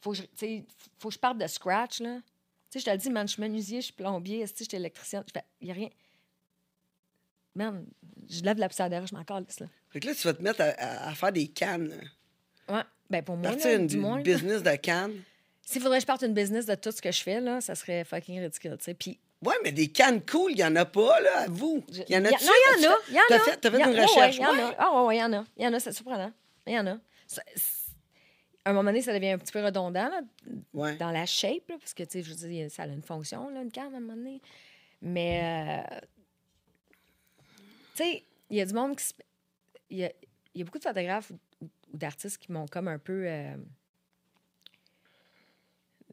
Faut 0.00 0.12
que 0.12 0.18
je, 0.18 0.22
faut 0.98 1.08
que 1.08 1.14
je 1.14 1.18
parte 1.18 1.38
de 1.38 1.46
scratch, 1.46 2.00
là. 2.00 2.18
Tu 2.70 2.78
sais, 2.78 2.80
je 2.80 2.84
te 2.84 2.90
le 2.90 2.96
dis, 2.98 3.10
man, 3.10 3.26
je 3.26 3.32
suis 3.34 3.42
menuisier, 3.42 3.80
je 3.80 3.86
suis 3.86 3.92
plombier, 3.94 4.46
je 4.46 4.64
suis 4.64 4.76
électricien. 4.76 5.24
Je 5.26 5.32
fais, 5.32 5.44
y 5.60 5.70
a 5.70 5.74
rien. 5.74 5.88
Man, 7.54 7.84
je 8.28 8.42
lève 8.42 8.58
la 8.58 8.68
poussière 8.68 9.06
je 9.06 9.14
m'en 9.14 9.24
calisse, 9.24 9.60
là. 9.60 9.66
Fait 9.90 9.98
que 10.00 10.06
là, 10.06 10.14
tu 10.14 10.22
vas 10.22 10.34
te 10.34 10.42
mettre 10.42 10.60
à, 10.60 10.66
à- 10.78 11.08
à 11.10 11.14
faire 11.14 11.32
des 11.32 11.48
cannes. 11.48 11.92
Ouais. 12.68 12.82
Ben, 13.10 13.22
pour 13.24 13.36
moi, 13.36 13.50
Partir 13.50 13.70
là, 13.70 13.74
une, 13.76 13.86
du 13.88 13.96
moins. 13.98 14.20
business 14.20 14.62
de 14.62 14.76
cannes. 14.76 15.20
S'il 15.62 15.82
faudrait 15.82 15.98
que 15.98 16.02
je 16.02 16.06
parte 16.06 16.22
une 16.22 16.32
business 16.34 16.66
de 16.66 16.76
tout 16.76 16.92
ce 16.92 17.02
que 17.02 17.10
je 17.10 17.20
fais, 17.22 17.40
là, 17.40 17.60
ça 17.60 17.74
serait 17.74 18.04
fucking 18.04 18.40
ridicule, 18.40 18.76
tu 18.78 18.84
sais. 18.84 18.94
Puis, 18.94 19.18
Ouais, 19.42 19.54
mais 19.64 19.72
des 19.72 19.88
cannes 19.88 20.20
cool, 20.24 20.52
il 20.52 20.56
n'y 20.56 20.64
en 20.64 20.76
a 20.76 20.84
pas, 20.84 21.18
là, 21.20 21.38
à 21.40 21.46
vous. 21.48 21.82
Il 21.88 22.04
y 22.10 22.16
en 22.16 22.24
a 22.26 22.30
Non, 22.30 22.36
il 22.38 22.82
y 22.84 22.86
en 22.86 22.90
a. 22.92 22.96
Il 23.08 23.14
y 23.14 23.18
en 23.18 23.22
T'as 23.28 23.36
a. 23.36 23.38
fait, 23.40 23.60
Il 23.64 23.74
une 23.74 24.00
recherche. 24.00 24.16
ouais, 24.16 24.30
il 24.36 24.40
y 24.42 24.46
en 24.46 24.52
ouais. 24.52 24.62
a. 24.62 24.76
Ah, 24.78 25.02
ouais, 25.04 25.16
il 25.16 25.18
y 25.18 25.22
en 25.24 25.32
a. 25.32 25.44
Il 25.56 25.64
y 25.64 25.66
en 25.66 25.72
a, 25.72 25.80
c'est 25.80 25.92
surprenant. 25.92 26.30
Il 26.66 26.74
y 26.74 26.78
en 26.78 26.86
a. 26.86 26.98
À 28.70 28.72
un 28.72 28.76
moment 28.76 28.90
donné, 28.90 29.02
ça 29.02 29.12
devient 29.12 29.30
un 29.30 29.38
petit 29.38 29.50
peu 29.52 29.64
redondant, 29.64 30.08
là, 30.08 30.20
Ouais. 30.72 30.96
dans 30.96 31.10
la 31.10 31.26
shape, 31.26 31.68
là, 31.68 31.76
parce 31.78 31.92
que, 31.92 32.04
tu 32.04 32.10
sais, 32.10 32.22
je 32.22 32.30
veux 32.32 32.48
dire, 32.48 32.70
ça 32.70 32.84
a 32.84 32.86
une 32.86 33.02
fonction, 33.02 33.48
là, 33.50 33.62
une 33.62 33.72
canne, 33.72 33.92
à 33.92 33.96
un 33.96 34.00
moment 34.00 34.14
donné. 34.16 34.40
Mais, 35.02 35.82
euh, 35.90 35.98
tu 37.96 38.04
sais, 38.04 38.24
il 38.48 38.56
y 38.56 38.60
a 38.60 38.66
du 38.66 38.72
monde 38.74 38.96
qui. 38.96 39.12
Il 39.90 39.98
y 39.98 40.04
a, 40.04 40.12
il 40.54 40.58
y 40.58 40.62
a 40.62 40.64
beaucoup 40.64 40.78
de 40.78 40.84
photographes 40.84 41.30
ou, 41.30 41.38
ou 41.92 41.96
d'artistes 41.96 42.38
qui 42.38 42.52
m'ont 42.52 42.66
comme 42.66 42.86
un 42.86 42.98
peu... 43.00 43.24
euh, 43.26 43.56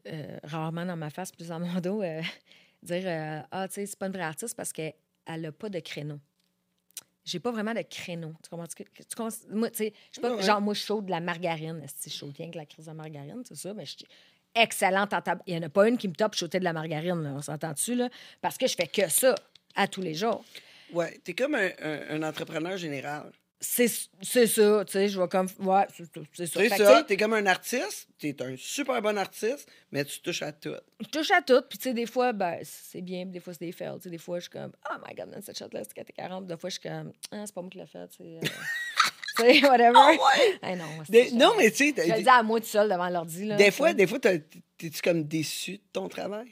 euh, 0.06 0.38
rarement 0.42 0.84
dans 0.86 0.96
ma 0.96 1.10
face, 1.10 1.30
plus 1.30 1.48
dans 1.48 1.60
mon 1.60 1.80
dos, 1.80 2.02
dire 2.82 3.44
Ah, 3.52 3.68
tu 3.68 3.74
sais, 3.74 3.86
c'est 3.86 3.98
pas 3.98 4.06
une 4.06 4.12
vraie 4.12 4.22
artiste 4.22 4.56
parce 4.56 4.72
qu'elle 4.72 4.94
n'a 5.28 5.52
pas 5.52 5.68
de 5.68 5.78
créneau. 5.80 6.18
J'ai 7.30 7.40
pas 7.40 7.50
vraiment 7.50 7.74
de 7.74 7.82
créneau. 7.82 8.32
Tu 8.42 8.48
comprends? 8.50 8.66
Tu, 8.66 8.84
tu 8.84 9.02
moi, 9.50 9.70
tu 9.70 9.76
sais, 9.76 9.92
je 10.10 10.12
suis 10.14 10.20
pas, 10.22 10.34
Ouais. 10.34 10.42
genre, 10.42 10.60
moi, 10.60 10.72
je 10.74 10.80
chaude 10.80 11.06
de 11.06 11.10
la 11.10 11.20
margarine. 11.20 11.82
Si 11.94 12.08
je 12.10 12.14
chaude 12.16 12.34
rien 12.36 12.50
que 12.50 12.56
la 12.56 12.64
crise 12.66 12.86
de 12.86 12.92
margarine, 12.92 13.42
c'est 13.44 13.56
ça, 13.56 13.74
mais 13.74 13.84
je 13.84 13.96
suis 13.98 14.06
excellente 14.54 15.12
en 15.12 15.20
tab- 15.20 15.42
Il 15.46 15.54
y 15.54 15.58
en 15.58 15.62
a 15.62 15.68
pas 15.68 15.88
une 15.88 15.98
qui 15.98 16.08
me 16.08 16.14
top 16.14 16.34
chauder 16.34 16.58
de 16.58 16.64
la 16.64 16.72
margarine, 16.72 17.22
là, 17.22 17.30
on 17.34 17.42
s'entend 17.42 17.72
dessus, 17.72 17.94
là? 17.94 18.08
Parce 18.40 18.56
que 18.56 18.66
je 18.66 18.74
fais 18.74 18.86
que 18.86 19.08
ça 19.08 19.34
à 19.74 19.86
tous 19.86 20.00
les 20.00 20.14
jours. 20.14 20.44
Ouais, 20.92 21.18
t'es 21.22 21.34
comme 21.34 21.54
un, 21.54 21.68
un- 21.82 22.00
un 22.10 22.22
entrepreneur 22.22 22.76
général. 22.78 23.30
C'est 23.60 23.88
ça, 23.88 24.84
tu 24.84 24.92
sais, 24.92 25.08
je 25.08 25.16
vois 25.16 25.26
comme. 25.28 25.48
Ouais, 25.58 25.84
c'est 25.92 26.04
ça. 26.04 26.20
C'est 26.32 26.68
ça, 26.68 27.02
t'es 27.02 27.16
comme 27.16 27.32
un 27.32 27.46
artiste, 27.46 28.08
t'es 28.18 28.40
un 28.40 28.54
super 28.56 29.02
bon 29.02 29.18
artiste, 29.18 29.68
mais 29.90 30.04
tu 30.04 30.20
touches 30.20 30.42
à 30.42 30.52
tout. 30.52 30.74
je 31.00 31.08
touche 31.08 31.30
à 31.32 31.42
tout. 31.42 31.60
Puis, 31.68 31.76
tu 31.78 31.84
sais, 31.88 31.92
des 31.94 32.06
fois, 32.06 32.32
ben, 32.32 32.60
c'est 32.62 33.00
bien, 33.00 33.26
des 33.26 33.40
fois, 33.40 33.52
c'est 33.54 33.64
des 33.64 33.72
fails. 33.72 33.96
Tu 33.96 34.04
sais, 34.04 34.10
des 34.10 34.18
fois, 34.18 34.38
je 34.38 34.42
suis 34.42 34.50
comme, 34.50 34.70
oh 34.88 34.94
my 35.04 35.12
god, 35.12 35.30
man, 35.30 35.42
cette 35.42 35.58
shot-là, 35.58 35.82
c'est 35.82 35.92
4 35.92 36.12
40. 36.12 36.46
Des 36.46 36.56
fois, 36.56 36.70
je 36.70 36.78
suis 36.78 36.88
comme, 36.88 37.12
ah, 37.32 37.42
c'est 37.46 37.54
pas 37.54 37.60
moi 37.62 37.70
qui 37.70 37.78
l'ai 37.78 37.86
fait. 37.86 38.06
Tu 38.08 38.16
sais, 38.18 38.22
euh, 38.22 38.40
tu 39.36 39.42
sais, 39.42 39.66
whatever. 39.66 39.92
Ah 39.96 40.12
ouais? 40.12 40.76
Non, 40.76 40.84
Des- 41.08 41.32
non, 41.32 41.50
mais 41.58 41.70
tu 41.72 41.92
sais, 41.92 42.06
Je 42.06 42.12
le 42.14 42.22
dis 42.22 42.28
à 42.28 42.42
moi 42.44 42.60
tout 42.60 42.66
seul 42.66 42.88
devant 42.88 43.08
l'ordi. 43.08 43.48
des 43.56 43.70
fois, 43.72 43.92
des 43.92 44.06
fois, 44.06 44.20
t'es-tu 44.20 45.02
comme 45.02 45.24
déçu 45.24 45.78
de 45.78 45.82
ton 45.92 46.08
travail? 46.08 46.48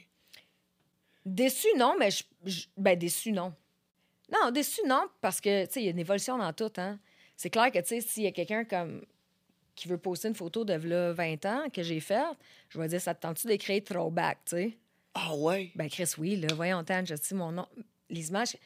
Déçu, 1.25 1.69
non, 1.77 1.95
mais 1.99 2.11
je- 2.11 2.67
ben, 2.77 2.99
déçu, 2.99 3.31
non. 3.33 3.53
Non, 4.33 4.51
déçu, 4.51 4.81
non, 4.87 5.07
parce 5.21 5.41
que, 5.41 5.67
tu 5.67 5.73
sais, 5.73 5.81
il 5.83 5.85
y 5.85 5.89
a 5.89 5.93
une 5.93 5.99
évolution 5.99 6.37
dans 6.39 6.53
tout, 6.53 6.73
hein. 6.79 6.99
C'est 7.37 7.51
clair 7.51 7.71
que, 7.71 7.79
tu 7.79 7.87
sais, 7.87 8.01
s'il 8.01 8.23
y 8.25 8.27
a 8.27 8.33
quelqu'un 8.33 8.65
comme 8.65 9.05
qui 9.75 9.89
veut 9.89 9.99
poster 9.99 10.29
une 10.29 10.35
photo 10.35 10.65
de 10.65 10.73
là, 10.73 11.13
20 11.13 11.45
ans 11.45 11.65
que 11.71 11.83
j'ai 11.83 12.01
faite, 12.01 12.25
je 12.71 12.79
vais 12.79 12.89
dire, 12.89 13.01
ça 13.01 13.15
te 13.15 13.21
tente-tu 13.21 13.47
d'écrire 13.47 13.85
throwback, 13.85 14.39
tu 14.47 14.57
sais? 14.57 14.79
Ah 15.15 15.35
ouais? 15.37 15.71
Ben, 15.75 15.89
Chris, 15.89 16.11
oui, 16.19 16.37
là, 16.37 16.49
voyons, 16.55 16.83
Tan, 16.83 17.05
je 17.05 17.15
sais 17.15 17.35
mon 17.35 17.53
nom. 17.53 17.67
Les 18.09 18.29
images, 18.29 18.57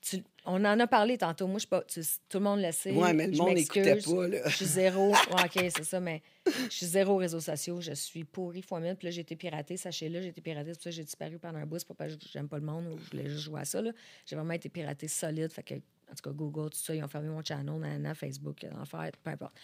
tu- 0.00 0.22
on 0.46 0.64
en 0.64 0.78
a 0.78 0.86
parlé 0.86 1.16
tantôt. 1.18 1.46
Moi, 1.46 1.54
je 1.56 1.60
suis 1.60 1.68
pas, 1.68 1.82
tu- 1.82 2.00
tout 2.28 2.38
le 2.38 2.44
monde 2.44 2.60
le 2.60 2.70
sait. 2.72 2.90
Ouais, 2.92 3.12
mais 3.14 3.26
le 3.28 3.32
Je 3.32 3.38
monde 3.38 3.54
n'écoutait 3.54 3.96
pas, 3.96 4.28
là. 4.28 4.38
Je 4.48 4.56
suis 4.56 4.64
zéro. 4.66 5.10
Ouais, 5.10 5.42
OK, 5.44 5.52
c'est 5.54 5.84
ça, 5.84 6.00
mais 6.00 6.22
je 6.46 6.74
suis 6.74 6.86
zéro 6.86 7.16
réseaux 7.16 7.40
sociaux. 7.40 7.80
Je 7.80 7.92
suis 7.94 8.24
pourri 8.24 8.60
fois 8.62 8.80
mille. 8.80 8.94
Puis 8.96 9.06
là, 9.06 9.10
j'ai 9.10 9.22
été 9.22 9.36
piratée. 9.36 9.76
Sachez-le, 9.76 10.20
j'ai 10.20 10.28
été 10.28 10.40
piratée. 10.40 10.70
C'est 10.70 10.74
pour 10.76 10.82
ça 10.84 10.90
que 10.90 10.96
j'ai 10.96 11.04
disparu 11.04 11.38
pendant 11.38 11.58
un 11.58 11.66
bout. 11.66 11.78
C'est 11.78 11.88
pas 11.88 11.94
parce 11.94 12.14
que 12.16 12.24
j'aime 12.32 12.48
pas 12.48 12.58
le 12.58 12.64
monde 12.66 12.86
ou 12.88 12.98
je 12.98 13.10
voulais 13.10 13.28
juste 13.30 13.42
jouer 13.44 13.60
à 13.60 13.64
ça. 13.64 13.80
là. 13.80 13.90
J'ai 14.26 14.36
vraiment 14.36 14.52
été 14.54 14.68
piratée 14.68 15.08
solide. 15.08 15.50
Fait 15.50 15.62
que, 15.62 15.74
en 15.74 16.14
tout 16.14 16.22
cas, 16.22 16.30
Google, 16.30 16.70
tout 16.70 16.78
ça, 16.78 16.94
ils 16.94 17.02
ont 17.02 17.08
fermé 17.08 17.28
mon 17.28 17.42
channel, 17.42 17.78
nanana, 17.80 18.14
Facebook, 18.14 18.64
l'enfer, 18.70 19.10
peu 19.22 19.30
importe. 19.30 19.54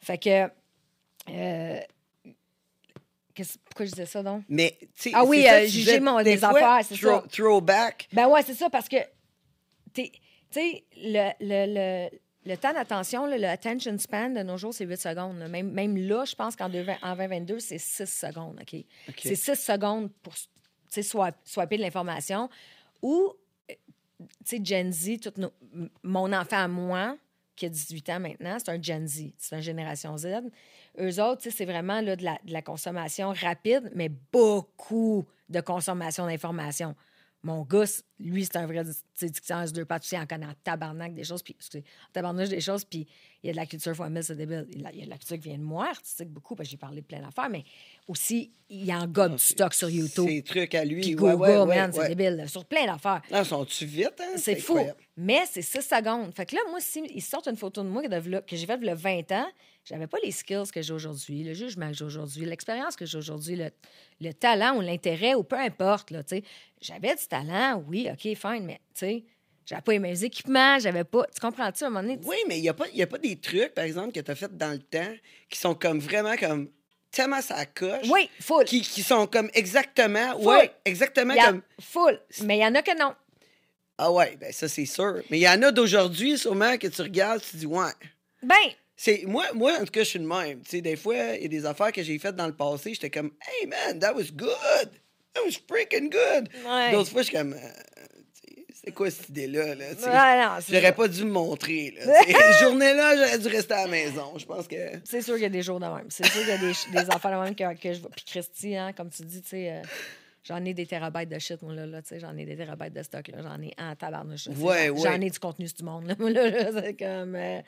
Fait 0.00 0.18
que. 0.18 0.48
euh, 1.30 1.80
pourquoi 3.64 3.84
je 3.86 3.90
disais 3.90 4.06
ça, 4.06 4.22
donc? 4.22 4.44
Mais, 4.48 4.76
tu 4.80 4.88
sais, 4.94 5.10
Ah 5.12 5.24
oui, 5.24 5.44
euh, 5.50 5.66
juger 5.66 5.98
mon- 6.00 6.22
des 6.22 6.44
affaires, 6.44 6.80
c'est 6.84 6.94
ça. 6.96 7.24
Throwback. 7.32 8.08
Ben 8.12 8.28
ouais, 8.28 8.42
c'est 8.42 8.54
ça, 8.54 8.70
parce 8.70 8.88
que, 8.88 8.96
tu 10.02 10.10
sais, 10.50 10.84
le, 10.96 11.30
le, 11.40 12.08
le, 12.10 12.18
le 12.46 12.56
temps 12.56 12.72
d'attention, 12.72 13.26
le 13.26 13.36
attention 13.46 13.98
span 13.98 14.30
de 14.30 14.42
nos 14.42 14.56
jours, 14.58 14.74
c'est 14.74 14.84
8 14.84 14.96
secondes. 15.00 15.38
là. 15.38 15.48
Même, 15.48 15.70
même 15.70 15.96
là, 15.96 16.24
je 16.24 16.34
pense 16.34 16.56
qu'en 16.56 16.68
2020 16.68 16.96
en 17.02 17.16
2022, 17.16 17.58
c'est 17.60 17.78
6 17.78 18.06
secondes, 18.06 18.58
OK? 18.60 18.84
C'est 19.20 19.34
6 19.36 19.54
secondes 19.56 20.10
pour, 20.22 20.34
swap- 21.02 21.36
swapper 21.44 21.76
de 21.78 21.82
l'information. 21.82 22.48
Ou, 23.02 23.32
tu 23.68 23.74
sais, 24.44 24.60
Gen 24.62 24.92
Z, 24.92 25.20
tout 25.20 25.32
nos- 25.38 25.52
mon 26.02 26.32
enfant 26.32 26.58
à 26.64 26.68
moi, 26.68 27.16
qui 27.56 27.66
a 27.66 27.68
18 27.68 28.10
ans 28.10 28.20
maintenant, 28.20 28.56
c'est 28.58 28.70
un 28.70 28.82
Gen 28.82 29.06
Z, 29.06 29.32
c'est 29.38 29.54
une 29.56 29.62
génération 29.62 30.16
Z. 30.18 30.26
Eux 30.98 31.22
autres, 31.22 31.48
c'est 31.50 31.64
vraiment 31.64 32.00
là, 32.00 32.16
de, 32.16 32.24
la, 32.24 32.36
de 32.44 32.52
la 32.52 32.62
consommation 32.62 33.32
rapide, 33.32 33.90
mais 33.94 34.08
beaucoup 34.32 35.24
de 35.48 35.60
consommation 35.60 36.26
d'informations. 36.26 36.94
Mon 37.44 37.62
gars, 37.62 37.84
lui, 38.18 38.44
c'est 38.46 38.56
un 38.56 38.66
vrai 38.66 38.82
dictionnaire 39.20 39.70
deux 39.70 39.84
pattes. 39.84 40.02
Tu 40.02 40.08
sais, 40.08 40.16
il 40.16 40.18
en 40.18 40.26
connaît 40.26 40.46
en 40.46 40.54
tabarnak 40.64 41.14
des 41.14 41.24
choses, 41.24 41.42
puis 41.42 41.54
excusez, 41.58 41.84
en 42.08 42.12
tabarnak 42.14 42.48
des 42.48 42.60
choses, 42.62 42.86
puis 42.86 43.06
il 43.42 43.46
y 43.48 43.50
a 43.50 43.52
de 43.52 43.56
la 43.58 43.66
culture 43.66 43.94
fois 43.94 44.08
mille, 44.08 44.24
c'est 44.24 44.34
débile. 44.34 44.66
Il 44.72 44.80
y 44.80 45.02
a 45.02 45.04
de 45.04 45.10
la 45.10 45.18
culture 45.18 45.36
qui 45.36 45.48
vient 45.50 45.58
de 45.58 45.62
moi, 45.62 45.88
artistique 45.90 46.30
beaucoup, 46.30 46.54
parce 46.54 46.66
que 46.66 46.70
j'ai 46.70 46.76
parlé 46.78 47.02
de 47.02 47.06
plein 47.06 47.20
d'affaires, 47.20 47.50
mais 47.50 47.62
aussi, 48.08 48.50
il 48.70 48.86
y 48.86 48.94
en 48.94 49.06
gobe 49.06 49.32
du 49.32 49.38
stock 49.42 49.74
sur 49.74 49.90
YouTube. 49.90 50.26
Ces 50.26 50.42
trucs 50.42 50.74
à 50.74 50.86
lui. 50.86 51.02
Puis 51.02 51.14
ouais, 51.16 51.32
Google, 51.32 51.42
ouais, 51.42 51.58
ouais, 51.58 51.76
man, 51.76 51.92
c'est 51.92 52.08
débile, 52.08 52.36
là, 52.36 52.48
sur 52.48 52.64
plein 52.64 52.86
d'affaires. 52.86 53.20
Non, 53.30 53.44
sont-tu 53.44 53.84
vite, 53.84 54.14
hein? 54.20 54.36
C'est 54.38 54.56
fou. 54.56 54.72
incroyable. 54.72 55.00
Mais 55.18 55.42
c'est 55.50 55.60
6 55.62 55.82
secondes. 55.82 56.34
Fait 56.34 56.46
que 56.46 56.56
là, 56.56 56.62
moi, 56.70 56.80
s'ils 56.80 57.22
sortent 57.22 57.48
une 57.48 57.56
photo 57.56 57.82
de 57.82 57.88
moi 57.88 58.08
de 58.08 58.16
v'là- 58.16 58.42
que 58.44 58.56
j'ai 58.56 58.64
faite 58.66 58.80
a 58.88 58.94
20 58.94 59.32
ans, 59.32 59.46
j'avais 59.84 60.06
pas 60.06 60.18
les 60.22 60.30
skills 60.30 60.70
que 60.72 60.80
j'ai 60.82 60.92
aujourd'hui, 60.92 61.44
le 61.44 61.54
jugement 61.54 61.88
que 61.90 61.96
j'ai 61.96 62.04
aujourd'hui, 62.04 62.44
l'expérience 62.46 62.96
que 62.96 63.04
j'ai 63.06 63.18
aujourd'hui, 63.18 63.56
le, 63.56 63.70
le 64.20 64.32
talent 64.32 64.76
ou 64.76 64.80
l'intérêt 64.80 65.34
ou 65.34 65.42
peu 65.42 65.56
importe. 65.58 66.10
Là, 66.10 66.22
j'avais 66.80 67.14
du 67.14 67.26
talent, 67.28 67.84
oui, 67.88 68.08
OK, 68.10 68.20
fine, 68.36 68.64
mais 68.64 68.80
tu 68.94 69.00
sais, 69.06 69.24
j'avais 69.66 69.82
pas 69.82 69.92
les 69.92 69.98
mêmes 69.98 70.22
équipements, 70.22 70.78
j'avais 70.78 71.04
pas. 71.04 71.24
Tu 71.34 71.40
comprends-tu 71.40 71.84
à 71.84 71.86
un 71.86 71.90
moment 71.90 72.02
donné? 72.02 72.18
Oui, 72.24 72.36
mais 72.48 72.58
il 72.58 72.62
n'y 72.62 72.68
a, 72.68 72.74
pas- 72.74 72.88
y 72.92 73.02
a 73.02 73.06
pas 73.06 73.18
des 73.18 73.36
trucs, 73.36 73.74
par 73.74 73.84
exemple, 73.84 74.12
que 74.12 74.20
tu 74.20 74.30
as 74.30 74.34
fait 74.34 74.56
dans 74.56 74.72
le 74.72 74.78
temps 74.78 75.14
qui 75.48 75.58
sont 75.58 75.74
comme 75.74 75.98
vraiment 76.00 76.36
comme 76.36 76.70
tellement 77.10 77.40
ça 77.40 77.64
coche. 77.66 78.08
Oui, 78.10 78.28
full. 78.40 78.64
Qui, 78.64 78.80
qui 78.82 79.02
sont 79.02 79.26
comme 79.26 79.48
exactement. 79.54 80.32
Full. 80.38 80.46
Ouais, 80.46 80.70
exactement 80.84 81.34
a- 81.34 81.46
comme. 81.46 81.62
full. 81.80 82.20
Mais 82.42 82.58
il 82.58 82.60
y 82.62 82.66
en 82.66 82.74
a 82.74 82.82
que 82.82 82.98
non. 82.98 83.14
Ah 83.96 84.10
ouais, 84.10 84.36
ben 84.40 84.52
ça, 84.52 84.66
c'est 84.68 84.86
sûr. 84.86 85.22
Mais 85.30 85.38
il 85.38 85.42
y 85.42 85.48
en 85.48 85.62
a 85.62 85.70
d'aujourd'hui, 85.70 86.36
sûrement, 86.36 86.76
que 86.78 86.88
tu 86.88 87.00
regardes, 87.02 87.40
tu 87.42 87.56
dis, 87.58 87.66
ouais. 87.66 87.92
Ben, 88.42 88.56
C'est, 88.96 89.24
moi, 89.26 89.44
moi, 89.54 89.72
en 89.80 89.84
tout 89.84 89.90
cas, 89.90 90.00
je 90.04 90.08
suis 90.10 90.18
le 90.18 90.26
même. 90.26 90.60
Tu 90.62 90.70
sais, 90.70 90.80
des 90.80 90.96
fois, 90.96 91.16
il 91.36 91.42
y 91.42 91.44
a 91.46 91.48
des 91.48 91.66
affaires 91.66 91.90
que 91.92 92.02
j'ai 92.02 92.18
faites 92.18 92.36
dans 92.36 92.46
le 92.46 92.54
passé, 92.54 92.94
j'étais 92.94 93.10
comme, 93.10 93.32
hey 93.60 93.66
man, 93.66 93.98
that 93.98 94.14
was 94.14 94.30
good. 94.32 94.90
That 95.34 95.40
was 95.44 95.58
freaking 95.68 96.10
good. 96.10 96.48
Ouais. 96.64 96.92
D'autres 96.92 97.10
fois, 97.10 97.22
je 97.22 97.26
suis 97.28 97.36
comme, 97.36 97.54
euh, 97.54 97.58
c'est 98.84 98.92
quoi 98.92 99.10
cette 99.10 99.30
idée-là? 99.30 99.74
Là, 99.74 99.84
ouais, 100.56 100.62
J'aurais 100.68 100.94
pas 100.94 101.08
dû 101.08 101.24
me 101.24 101.30
montrer. 101.30 101.94
Là. 101.98 102.12
Cette 102.26 102.60
journée-là, 102.60 103.16
j'aurais 103.16 103.38
dû 103.38 103.48
rester 103.48 103.74
à 103.74 103.86
la 103.86 103.90
maison. 103.90 104.36
Je 104.36 104.44
pense 104.44 104.68
que. 104.68 104.76
C'est 105.04 105.22
sûr 105.22 105.34
qu'il 105.34 105.42
y 105.42 105.46
a 105.46 105.50
des 105.50 105.62
jours 105.62 105.80
de 105.80 105.86
même. 105.86 106.06
C'est 106.10 106.26
sûr 106.26 106.40
qu'il 106.42 106.50
y 106.50 106.52
a 106.52 106.58
des, 106.58 106.72
des 106.92 107.10
affaires 107.10 107.30
de 107.40 107.44
même 107.44 107.54
que, 107.56 107.80
que 107.80 107.92
je 107.94 108.00
vois. 108.00 108.10
Puis 108.10 108.24
Christy, 108.26 108.76
hein, 108.76 108.92
comme 108.92 109.08
tu 109.10 109.22
dis, 109.24 109.40
tu 109.42 109.48
sais, 109.48 109.70
euh, 109.70 109.82
j'en 110.44 110.62
ai 110.64 110.74
des 110.74 110.86
terabytes 110.86 111.30
de 111.30 111.38
shit, 111.38 111.60
moi, 111.62 111.74
là, 111.74 111.86
là 111.86 112.02
tu 112.02 112.08
sais, 112.10 112.20
j'en 112.20 112.36
ai 112.36 112.44
des 112.44 112.56
terabytes 112.56 112.92
de 112.92 113.02
stock, 113.02 113.26
là, 113.28 113.38
j'en 113.42 113.60
ai 113.62 113.72
en 113.78 113.96
tabarnouche. 113.96 114.48
Ouais, 114.48 114.86
j'en- 114.88 114.92
ouais. 114.94 115.00
J'en 115.02 115.20
ai 115.20 115.30
du 115.30 115.38
contenu 115.38 115.66
sur 115.66 115.78
du 115.78 115.84
monde, 115.84 116.06
là, 116.06 116.14
moi, 116.18 116.30
là, 116.30 116.50
là, 116.50 116.82
c'est 116.82 116.94
comme... 116.94 117.34
euh, 117.36 117.60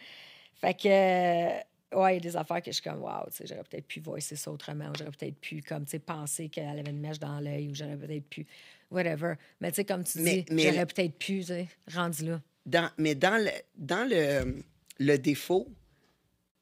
fait 0.61 0.74
que, 0.74 0.88
euh, 0.88 2.00
ouais, 2.00 2.12
il 2.12 2.24
y 2.24 2.26
a 2.26 2.30
des 2.30 2.36
affaires 2.36 2.61
que 2.62 2.70
je 2.70 2.76
suis 2.76 2.82
comme, 2.82 3.02
wow, 3.02 3.26
tu 3.30 3.36
sais, 3.36 3.46
j'aurais 3.46 3.62
peut-être 3.64 3.86
pu 3.86 4.00
voicer 4.00 4.36
ça 4.36 4.50
autrement, 4.50 4.88
ou 4.90 4.92
j'aurais 4.98 5.11
peut-être 5.11 5.38
pu, 5.38 5.62
comme, 5.62 5.84
tu 5.84 5.92
sais, 5.92 5.98
penser 5.98 6.48
qu'elle 6.48 6.78
avait 6.78 6.90
une 6.90 7.00
mèche 7.00 7.18
dans 7.18 7.40
l'œil, 7.40 7.68
ou 7.68 7.74
j'aurais 7.74 7.96
peut-être 7.96 8.28
pu, 8.28 8.46
whatever. 8.90 9.34
Mais 9.61 9.70
tu 9.70 9.76
sais, 9.76 9.84
comme 9.84 10.04
tu 10.04 10.18
Mais- 10.20 10.42
dis, 10.42 10.54
mais- 10.54 10.62
j'aurais 10.72 10.86
peut-être 10.86 11.18
pu, 11.18 11.38
tu 11.40 11.44
sais, 11.44 11.68
rendu 11.94 12.24
là. 12.26 12.40
Dans, 12.64 12.90
mais 12.98 13.14
dans 13.14 13.36
le, 13.42 13.50
dans 13.76 14.09
le, 14.09 14.62
le 14.98 15.16
défaut, 15.18 15.68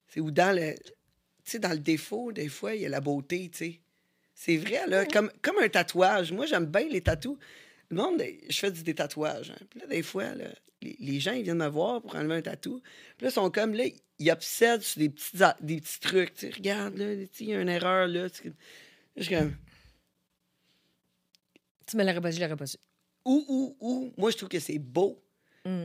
c'est 0.09 0.21
ou 0.21 0.31
dans 0.31 0.55
le. 0.55 0.75
Tu 1.45 1.51
sais, 1.53 1.59
dans 1.59 1.71
le 1.71 1.79
défaut, 1.79 2.31
des 2.33 2.49
fois, 2.49 2.75
il 2.75 2.83
y 2.83 2.87
a 2.87 2.89
la 2.89 3.01
beauté, 3.01 3.49
tu 3.51 3.59
sais. 3.59 3.81
C'est 4.35 4.57
vrai, 4.57 4.87
là, 4.89 5.07
comme, 5.07 5.31
comme 5.43 5.57
un 5.63 5.69
tatouage. 5.69 6.33
Moi, 6.33 6.47
j'aime 6.47 6.67
bien 6.67 6.89
les 6.89 7.01
tatous. 7.01 7.39
Le 7.95 8.03
monde, 8.03 8.23
je 8.49 8.59
fais 8.59 8.71
des 8.71 8.95
tatouages. 8.95 9.51
hein. 9.51 9.65
Puis 9.71 9.81
là, 9.81 9.87
des 9.87 10.03
fois, 10.03 10.35
là, 10.35 10.47
les, 10.83 10.97
les 10.99 11.21
gens, 11.21 11.33
ils 11.33 11.43
viennent 11.45 11.59
me 11.59 11.69
voir 11.69 12.03
pour 12.03 12.15
enlever 12.17 12.35
un 12.37 12.43
tatou. 12.43 12.81
Puis 13.17 13.25
là, 13.25 13.31
ils 13.31 13.33
sont 13.35 13.51
comme, 13.51 13.75
là, 13.75 13.85
ils 14.19 14.31
obsèdent 14.31 14.83
sur 14.83 14.99
des 15.01 15.09
petits, 15.09 15.31
des 15.61 15.81
petits 15.81 16.01
trucs. 16.01 16.35
Tu 16.35 16.47
sais, 16.49 16.53
regarde, 16.55 16.97
là, 16.99 17.13
il 17.15 17.47
y 17.47 17.55
a 17.55 17.61
une 17.61 17.69
erreur, 17.69 18.07
là. 18.09 18.29
tu 18.31 18.43
sais. 18.43 18.53
Je 19.17 19.23
suis 19.23 19.35
comme, 19.35 19.55
Tu 21.87 21.97
me 21.97 22.03
l'aurais 22.05 22.21
pas 22.21 22.31
dit, 22.31 22.37
je 22.37 22.43
l'aurais 22.43 22.57
pas 22.57 22.67
su. 22.67 22.77
ou, 23.25 23.45
ou, 23.49 23.77
ou, 23.81 24.13
moi, 24.17 24.31
je 24.31 24.37
trouve 24.37 24.49
que 24.49 24.61
c'est 24.61 24.79
beau. 24.79 25.23
Mm. 25.65 25.85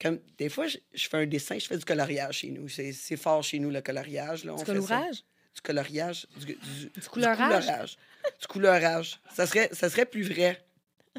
Comme, 0.00 0.18
des 0.38 0.48
fois, 0.48 0.66
je, 0.66 0.78
je 0.94 1.08
fais 1.08 1.18
un 1.18 1.26
dessin, 1.26 1.58
je 1.58 1.66
fais 1.66 1.76
du 1.76 1.84
coloriage 1.84 2.38
chez 2.38 2.50
nous. 2.50 2.68
C'est 2.68 3.16
fort 3.16 3.42
chez 3.42 3.58
nous, 3.58 3.70
le 3.70 3.82
coloriage. 3.82 4.44
Là, 4.44 4.54
on 4.54 4.56
Du 4.56 4.64
fait 4.64 4.80
ça. 4.80 5.10
Colorage? 5.54 5.56
Du 5.56 5.60
coloriage. 5.62 6.26
Du, 6.36 6.46
du, 6.46 6.90
du 7.00 7.08
couleurage? 7.08 7.36
couleurage. 7.66 7.96
Du 8.40 8.46
couleurage. 8.46 9.20
Ça 9.34 9.46
serait, 9.46 9.68
ça 9.72 9.90
serait 9.90 10.06
plus 10.06 10.22
vrai. 10.22 10.62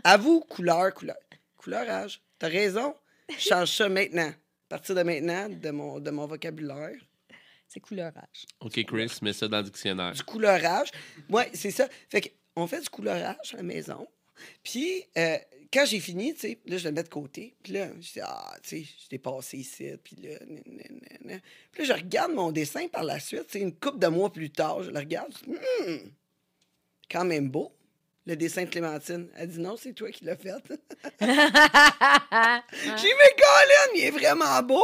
À 0.03 0.17
vous, 0.17 0.41
couleur, 0.41 0.93
couleur. 0.93 1.17
Couleurage. 1.57 2.21
T'as 2.39 2.47
raison. 2.47 2.95
Je 3.29 3.39
change 3.49 3.71
ça 3.71 3.89
maintenant. 3.89 4.29
À 4.29 4.69
partir 4.69 4.95
de 4.95 5.03
maintenant, 5.03 5.49
de 5.49 5.69
mon, 5.69 5.99
de 5.99 6.11
mon 6.11 6.25
vocabulaire. 6.27 6.95
C'est 7.67 7.79
couleurage. 7.79 8.45
OK, 8.59 8.83
Chris, 8.85 9.11
mets 9.21 9.33
ça 9.33 9.47
dans 9.47 9.57
le 9.57 9.63
dictionnaire. 9.63 10.11
Du 10.13 10.23
couleurage. 10.23 10.89
Ouais, 11.29 11.49
c'est 11.53 11.71
ça. 11.71 11.87
Fait 12.09 12.33
qu'on 12.55 12.67
fait 12.67 12.81
du 12.81 12.89
couleurage 12.89 13.53
à 13.53 13.57
la 13.57 13.63
maison. 13.63 14.07
Puis, 14.63 15.05
euh, 15.17 15.37
quand 15.71 15.85
j'ai 15.85 15.99
fini, 15.99 16.33
tu 16.33 16.41
sais, 16.41 16.59
là, 16.65 16.77
je 16.77 16.87
le 16.87 16.93
mets 16.93 17.03
de 17.03 17.09
côté. 17.09 17.55
Puis 17.63 17.73
là, 17.73 17.87
je 17.99 18.13
dis, 18.13 18.19
ah, 18.21 18.53
tu 18.61 18.69
sais, 18.69 18.83
je 19.03 19.07
t'ai 19.07 19.17
passé 19.17 19.57
ici. 19.57 19.91
Puis 20.03 20.17
là. 20.17 20.37
Puis 21.71 21.83
là, 21.83 21.83
je 21.83 21.93
regarde 21.93 22.33
mon 22.33 22.51
dessin 22.51 22.87
par 22.87 23.03
la 23.03 23.19
suite. 23.19 23.45
C'est 23.49 23.61
une 23.61 23.73
couple 23.73 23.99
de 23.99 24.07
mois 24.07 24.31
plus 24.31 24.49
tard. 24.49 24.83
Je 24.83 24.91
le 24.91 24.99
regarde. 24.99 25.33
je 25.33 25.51
dis, 25.51 25.57
Hmm, 25.57 26.09
quand 27.09 27.25
même 27.25 27.49
beau. 27.49 27.71
Le 28.27 28.35
dessin 28.35 28.65
de 28.65 28.69
Clémentine. 28.69 29.29
Elle 29.35 29.49
dit, 29.49 29.59
non, 29.59 29.77
c'est 29.77 29.93
toi 29.93 30.11
qui 30.11 30.25
l'as 30.25 30.35
fait. 30.35 30.51
j'ai 31.19 31.27
mais 33.09 33.31
Colin, 33.39 33.95
il 33.95 34.03
est 34.03 34.11
vraiment 34.11 34.61
beau. 34.61 34.83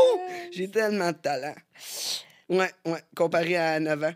J'ai 0.51 0.71
tellement 0.71 1.11
de 1.11 1.17
talent. 1.17 1.55
Ouais, 2.49 2.71
ouais, 2.85 3.01
comparé 3.15 3.57
à 3.57 3.79
9 3.79 4.03
ans. 4.03 4.13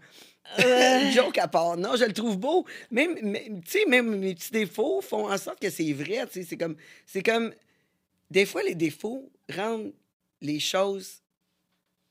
Joke 1.13 1.37
à 1.37 1.47
part. 1.47 1.77
Non, 1.77 1.95
je 1.95 2.05
le 2.05 2.13
trouve 2.13 2.37
beau. 2.37 2.65
Même, 2.89 3.17
mais- 3.21 3.49
tu 3.65 3.71
sais, 3.79 3.85
même 3.85 4.17
mes 4.17 4.33
petits 4.35 4.51
défauts 4.51 5.01
font 5.01 5.29
en 5.31 5.37
sorte 5.37 5.59
que 5.59 5.69
c'est 5.69 5.91
vrai. 5.93 6.25
tu 6.27 6.33
sais, 6.41 6.43
C'est 6.43 6.57
comme, 6.57 6.75
c'est 7.05 7.23
comme. 7.23 7.53
Des 8.29 8.45
fois, 8.45 8.63
les 8.63 8.75
défauts 8.75 9.29
rendent 9.53 9.93
les 10.41 10.59
choses 10.59 11.21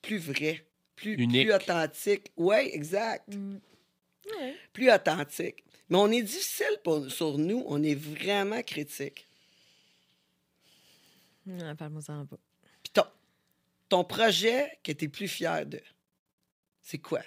plus 0.03 0.19
vraies, 0.19 0.65
plus, 0.97 1.17
plus 1.17 1.53
authentiques. 1.53 2.31
Oui, 2.37 2.57
exact. 2.73 3.27
Mm. 3.35 3.57
Ouais. 4.39 4.55
Plus 4.73 4.91
authentiques. 4.93 5.65
Mais 5.89 5.97
on 5.99 6.11
est 6.13 6.23
difficile 6.23 6.79
pour, 6.85 7.11
sur 7.11 7.37
nous. 7.39 7.65
On 7.67 7.83
est 7.83 7.95
vraiment 7.95 8.63
critique. 8.63 9.27
Non, 11.47 11.75
parle-moi-en 11.75 12.27
pas. 12.27 12.37
Puis 12.83 12.93
ton, 12.93 13.05
ton 13.89 14.05
projet 14.05 14.79
que 14.85 14.93
tu 14.93 15.07
es 15.07 15.09
plus 15.09 15.27
fier 15.29 15.67
de, 15.67 15.81
c'est 16.83 16.99
quoi? 16.99 17.23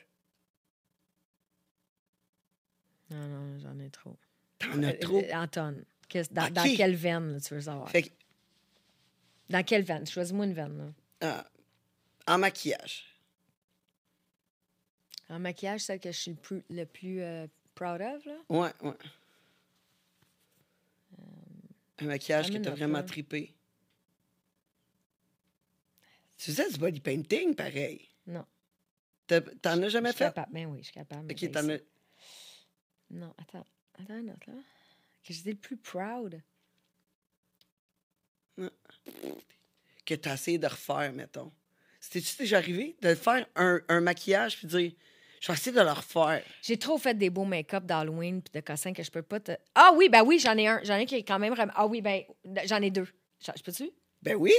Non, 3.13 3.27
non, 3.27 3.59
j'en 3.59 3.77
ai 3.79 3.89
trop. 3.89 4.17
T'en 4.59 4.81
as 4.83 4.87
Euh, 4.93 4.97
trop? 4.99 5.19
euh, 5.21 5.33
En 5.35 5.47
tonnes. 5.47 5.85
Qu'est-ce- 6.09 6.31
Dans, 6.33 6.51
quelle 6.75 6.95
veine, 6.95 7.33
là, 7.33 7.39
tu 7.39 7.53
veux 7.53 7.61
savoir? 7.61 7.89
Fait 7.89 8.03
que, 8.03 8.09
Dans 9.49 9.63
quelle 9.63 9.83
veine? 9.83 10.05
Choisis-moi 10.07 10.45
une 10.45 10.53
veine. 10.53 10.77
Là. 11.21 11.45
ah, 12.27 12.33
en 12.33 12.37
maquillage. 12.39 13.05
En 15.29 15.39
maquillage, 15.39 15.81
celle 15.81 15.99
que 15.99 16.11
je 16.11 16.17
suis 16.17 16.31
le 16.31 16.37
plus, 16.37 16.63
le 16.69 16.85
plus 16.85 17.21
euh, 17.21 17.47
proud 17.75 18.01
of, 18.01 18.25
là? 18.25 18.35
Ouais, 18.49 18.71
ouais. 18.81 18.93
Un 21.99 22.05
maquillage 22.05 22.51
que 22.51 22.57
t'as 22.57 22.71
vraiment 22.71 23.03
trippé. 23.03 23.53
Tu 26.37 26.51
faisais 26.51 26.69
du 26.71 26.77
body 26.77 26.99
painting, 26.99 27.55
pareil. 27.55 28.07
Non. 28.27 28.45
T'en 29.27 29.41
as 29.81 29.83
Je 29.83 29.89
jamais 29.89 30.09
suis 30.09 30.17
fait? 30.17 30.25
capable. 30.25 30.51
Ben 30.53 30.65
oui, 30.67 30.79
je 30.79 30.85
suis 30.85 30.93
capable. 30.93 31.31
Ok, 31.31 31.51
t'en 31.51 31.69
as. 31.69 31.77
Non, 33.13 33.33
attends. 33.37 33.65
Attends 34.01 34.17
une 34.19 34.29
autre, 34.31 34.47
là. 34.47 34.53
Que 35.25 35.33
j'étais 35.33 35.51
le 35.51 35.57
plus 35.57 35.77
proud. 35.77 36.41
Que 40.05 40.15
t'as 40.15 40.33
essayé 40.33 40.57
de 40.57 40.67
refaire, 40.67 41.11
mettons. 41.13 41.51
C'était-tu 41.99 42.35
déjà 42.37 42.57
arrivé 42.57 42.95
de 43.01 43.15
faire 43.15 43.45
un, 43.55 43.79
un 43.87 44.01
maquillage 44.01 44.57
puis 44.57 44.67
de 44.67 44.77
dire 44.77 44.91
je 45.39 45.47
vais 45.47 45.53
essayer 45.53 45.75
de 45.75 45.81
le 45.81 45.91
refaire? 45.91 46.43
J'ai 46.61 46.77
trop 46.77 46.97
fait 46.97 47.13
des 47.17 47.29
beaux 47.29 47.43
make-up 47.45 47.85
d'Halloween 47.85 48.41
puis 48.41 48.51
de 48.53 48.65
cossins 48.65 48.93
que 48.93 49.03
je 49.03 49.11
peux 49.11 49.21
pas 49.21 49.39
te. 49.39 49.51
Ah 49.75 49.91
oui, 49.95 50.07
ben 50.09 50.23
oui, 50.23 50.39
j'en 50.39 50.57
ai 50.57 50.67
un. 50.67 50.81
J'en 50.83 50.95
ai 50.95 51.05
qui 51.05 51.15
est 51.15 51.23
quand 51.23 51.39
même. 51.39 51.53
Ah 51.75 51.85
oui, 51.87 52.01
ben 52.01 52.23
j'en 52.65 52.81
ai 52.81 52.91
deux. 52.91 53.07
Je 53.41 53.61
peux-tu? 53.61 53.89
Ben 54.21 54.35
oui! 54.35 54.53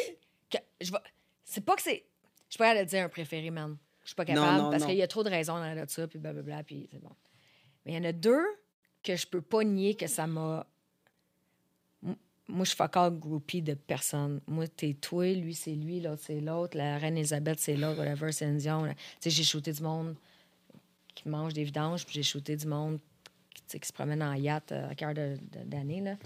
Que- 0.50 0.58
je 0.80 0.92
vais- 0.92 0.98
C'est 1.44 1.64
pas 1.64 1.74
que 1.76 1.82
c'est. 1.82 2.04
Je 2.50 2.56
capable 2.58 2.80
de 2.80 2.84
dire 2.84 3.04
un 3.04 3.08
préféré, 3.08 3.50
man. 3.50 3.76
Je 4.02 4.08
suis 4.08 4.14
pas 4.14 4.26
capable 4.26 4.58
non, 4.62 4.70
parce 4.70 4.84
qu'il 4.84 4.94
y 4.96 5.02
a 5.02 5.08
trop 5.08 5.24
de 5.24 5.30
raisons 5.30 5.54
dans 5.58 5.88
ça, 5.88 6.06
puis 6.06 6.18
blablabla, 6.18 6.62
puis 6.64 6.86
c'est 6.92 6.98
bon. 6.98 7.10
Mais 7.84 7.92
il 7.92 7.94
y 7.96 7.98
en 7.98 8.04
a 8.04 8.12
deux 8.12 8.44
que 9.02 9.16
je 9.16 9.26
peux 9.26 9.42
pas 9.42 9.64
nier 9.64 9.94
que 9.94 10.06
ça 10.06 10.26
m'a. 10.26 10.66
Moi, 12.46 12.64
je 12.66 12.70
suis 12.70 12.78
all 12.80 13.18
groupie 13.18 13.62
de 13.62 13.72
personne. 13.72 14.40
Moi, 14.46 14.68
t'es 14.68 14.92
toi, 14.92 15.32
lui, 15.32 15.54
c'est 15.54 15.74
lui, 15.74 16.00
l'autre, 16.00 16.22
c'est 16.26 16.40
l'autre. 16.40 16.76
La 16.76 16.98
reine 16.98 17.16
Elisabeth, 17.16 17.58
c'est 17.58 17.74
l'autre, 17.76 17.98
whatever, 17.98 18.32
c'est 18.32 18.50
Dion. 18.56 18.86
Tu 18.86 18.94
sais, 19.20 19.30
j'ai 19.30 19.44
shooté 19.44 19.72
du 19.72 19.82
monde 19.82 20.14
qui 21.14 21.26
mange 21.28 21.54
des 21.54 21.64
vidanges, 21.64 22.04
puis 22.04 22.14
j'ai 22.16 22.22
shooté 22.22 22.54
du 22.56 22.66
monde 22.66 22.98
qui, 23.70 23.78
se 23.86 23.92
promène 23.94 24.22
en 24.22 24.34
yacht 24.34 24.72
euh, 24.72 24.90
à 24.90 24.94
cœur 24.94 25.14
de- 25.14 25.38
de- 25.52 25.64
d'année, 25.64 26.02
là. 26.02 26.16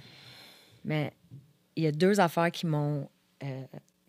Mais 0.85 1.13
il 1.77 1.85
y 1.85 1.87
a 1.87 1.93
deux 1.93 2.19
affaires 2.19 2.51
qui 2.51 2.67
m'ont. 2.67 3.09
euh, 3.45 3.65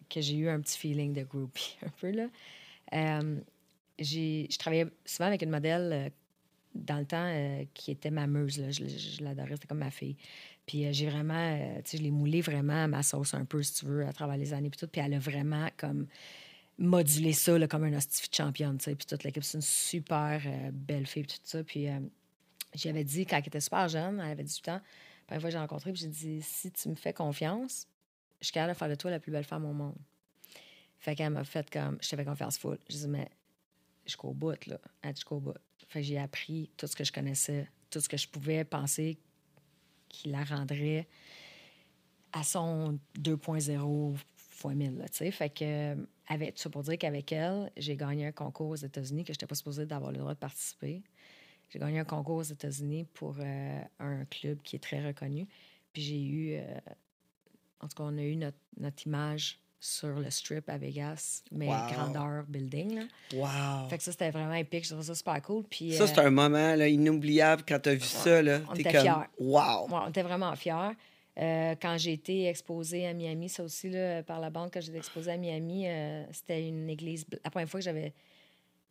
que 0.10 0.22
j'ai 0.22 0.38
eu 0.38 0.50
un 0.50 0.60
petit 0.60 0.80
feeling 0.80 1.14
de 1.14 1.22
groupie, 1.22 1.78
un 1.86 1.89
peu, 2.02 2.10
là. 2.10 2.28
Euh, 2.93 3.39
je 4.00 4.58
travaillais 4.58 4.88
souvent 5.06 5.28
avec 5.28 5.43
une 5.43 5.52
modèle 5.52 5.91
euh, 5.93 6.10
dans 6.76 6.99
le 6.99 7.05
temps 7.05 7.26
euh, 7.26 7.63
qui 7.74 7.91
était 7.91 8.11
ma 8.11 8.28
meuse. 8.28 8.59
Là. 8.59 8.72
Je, 8.72 9.24
l'adorais, 9.24 9.55
c'était 9.55 9.67
comme 9.67 9.80
ma 9.80 9.91
fille. 9.91 10.15
Puis 10.65 10.86
euh, 10.86 10.89
j'ai 10.91 11.09
vraiment, 11.09 11.34
euh, 11.34 11.82
tu 11.84 11.91
sais, 11.91 11.97
je 11.97 12.03
l'ai 12.03 12.11
moulée 12.11 12.41
vraiment 12.41 12.84
à 12.84 12.88
ma 12.88 13.03
sauce 13.03 13.34
un 13.34 13.45
peu, 13.45 13.61
si 13.63 13.74
tu 13.76 13.86
veux, 13.86 14.05
à 14.05 14.13
travers 14.13 14.38
les 14.38 14.53
années. 14.53 14.70
Puis 14.70 14.80
tout. 14.80 14.88
Puis 14.88 15.01
elle 15.01 15.13
a 15.13 15.20
vraiment 15.20 15.67
comme 15.78 16.07
modulé 16.78 17.34
ça 17.34 17.57
là, 17.57 17.67
comme 17.67 17.84
un 17.84 17.93
hostifie 17.93 18.30
de 18.30 18.36
championne, 18.36 18.78
tu 18.78 18.86
sais. 18.86 18.95
Puis 18.95 19.05
toute 19.05 19.24
l'équipe, 19.24 19.43
c'est 19.43 19.57
une 19.57 19.61
super 19.61 20.41
belle 20.72 21.05
fille, 21.05 21.24
puis 21.24 21.38
tout 21.38 21.43
ça. 21.43 21.63
Puis 21.63 21.88
j'avais 22.74 23.03
dit, 23.03 23.26
quand 23.26 23.38
elle 23.38 23.47
était 23.47 23.59
super 23.59 23.89
jeune, 23.89 24.20
elle 24.20 24.32
avait 24.32 24.43
18 24.43 24.70
ans, 24.70 24.72
la 24.74 24.82
première 25.26 25.41
fois 25.41 25.49
que 25.49 25.51
j'ai 25.51 25.59
rencontré, 25.59 25.91
puis 25.91 26.01
j'ai 26.01 26.07
dit, 26.07 26.41
si 26.41 26.72
tu 26.72 26.88
me 26.88 26.95
fais 26.95 27.11
confiance, 27.11 27.86
je 28.39 28.45
suis 28.45 28.53
capable 28.53 28.74
de 28.74 28.78
faire 28.78 28.89
de 28.89 28.95
toi 28.95 29.11
la 29.11 29.20
plus 29.20 29.32
belle 29.32 29.43
femme 29.43 29.65
au 29.65 29.74
monde. 29.74 29.97
Fait 30.99 31.15
qu'elle 31.15 31.32
m'a 31.32 31.43
fait 31.43 31.70
comme, 31.70 31.97
je 32.01 32.09
t'avais 32.09 32.26
confiance 32.26 32.57
full. 32.57 32.78
Je 32.89 32.95
dis, 32.95 33.07
mais 33.07 33.30
jusqu'au 34.05 34.34
bout, 34.34 34.65
là. 34.67 34.80
Elle 35.01 35.13
dit, 35.13 35.20
jusqu'au 35.20 35.39
bout. 35.39 35.57
J'ai 35.95 36.19
appris 36.19 36.69
tout 36.77 36.87
ce 36.87 36.95
que 36.95 37.03
je 37.03 37.11
connaissais, 37.11 37.67
tout 37.89 37.99
ce 37.99 38.09
que 38.09 38.17
je 38.17 38.27
pouvais 38.27 38.63
penser 38.63 39.17
qui 40.07 40.29
la 40.29 40.43
rendrait 40.43 41.07
à 42.31 42.43
son 42.43 42.99
2.0 43.19 44.15
fois 44.35 44.73
1000, 44.73 44.97
là. 44.97 45.05
Fait 45.31 45.49
que, 45.49 45.95
avec, 46.27 46.57
ça 46.59 46.69
pour 46.69 46.83
dire 46.83 46.97
qu'avec 46.97 47.31
elle, 47.31 47.71
j'ai 47.77 47.95
gagné 47.95 48.27
un 48.27 48.31
concours 48.31 48.69
aux 48.69 48.75
États-Unis 48.75 49.23
que 49.23 49.33
je 49.33 49.37
n'étais 49.37 49.47
pas 49.47 49.55
supposée 49.55 49.85
d'avoir 49.85 50.11
le 50.11 50.19
droit 50.19 50.33
de 50.33 50.39
participer. 50.39 51.01
J'ai 51.69 51.79
gagné 51.79 51.99
un 51.99 52.05
concours 52.05 52.37
aux 52.37 52.43
États-Unis 52.43 53.05
pour 53.13 53.35
euh, 53.39 53.81
un 53.99 54.25
club 54.25 54.61
qui 54.61 54.75
est 54.75 54.79
très 54.79 55.05
reconnu. 55.05 55.47
Puis 55.93 56.01
j'ai 56.01 56.23
eu, 56.23 56.53
euh, 56.55 56.79
en 57.79 57.87
tout 57.87 57.95
cas, 57.95 58.03
on 58.03 58.17
a 58.17 58.23
eu 58.23 58.35
notre, 58.35 58.57
notre 58.77 59.05
image 59.07 59.59
sur 59.80 60.19
le 60.19 60.30
strip 60.30 60.67
à 60.69 60.77
Vegas, 60.77 61.41
mais 61.51 61.67
Wow. 61.67 61.91
grandeur 61.93 62.43
building. 62.47 62.95
Là. 62.95 63.03
Wow! 63.34 63.89
Fait 63.89 63.97
que 63.97 64.03
ça, 64.03 64.11
c'était 64.11 64.30
vraiment 64.32 64.53
épique. 64.55 64.84
Je 64.84 64.89
trouvais 64.89 65.05
ça 65.05 65.15
super 65.15 65.41
cool. 65.41 65.63
Puis, 65.69 65.93
Ça, 65.93 66.03
euh, 66.03 66.07
c'est 66.07 66.19
un 66.19 66.30
moment 66.32 66.75
là, 66.75 66.88
inoubliable 66.88 67.63
quand 67.67 67.80
t'as 67.82 67.93
vu 67.93 68.01
ça. 68.01 68.41
Là. 68.41 68.59
on 68.69 68.73
T'es 68.73 68.82
était 68.82 68.91
comme, 68.91 69.01
fiers. 69.03 69.13
wow! 69.39 69.88
Ouais, 69.88 69.99
on 70.05 70.09
était 70.09 70.21
vraiment 70.23 70.53
fiers. 70.55 70.91
Euh, 71.38 71.75
quand 71.82 71.95
j'ai 71.97 72.11
été 72.13 72.47
exposée 72.47 73.07
à 73.07 73.13
Miami, 73.13 73.47
ça 73.47 73.63
aussi, 73.63 73.89
là, 73.89 74.21
par 74.23 74.41
la 74.41 74.49
bande, 74.49 74.69
quand 74.73 74.82
j'étais 74.82 74.97
exposée 74.97 75.32
à 75.32 75.38
Miami, 75.38 75.88
euh, 75.88 76.25
c'était 76.34 76.67
une 76.67 76.89
église. 76.89 77.25
La 77.45 77.49
première 77.49 77.69
fois 77.69 77.80
que 77.80 77.86
j'avais 77.86 78.13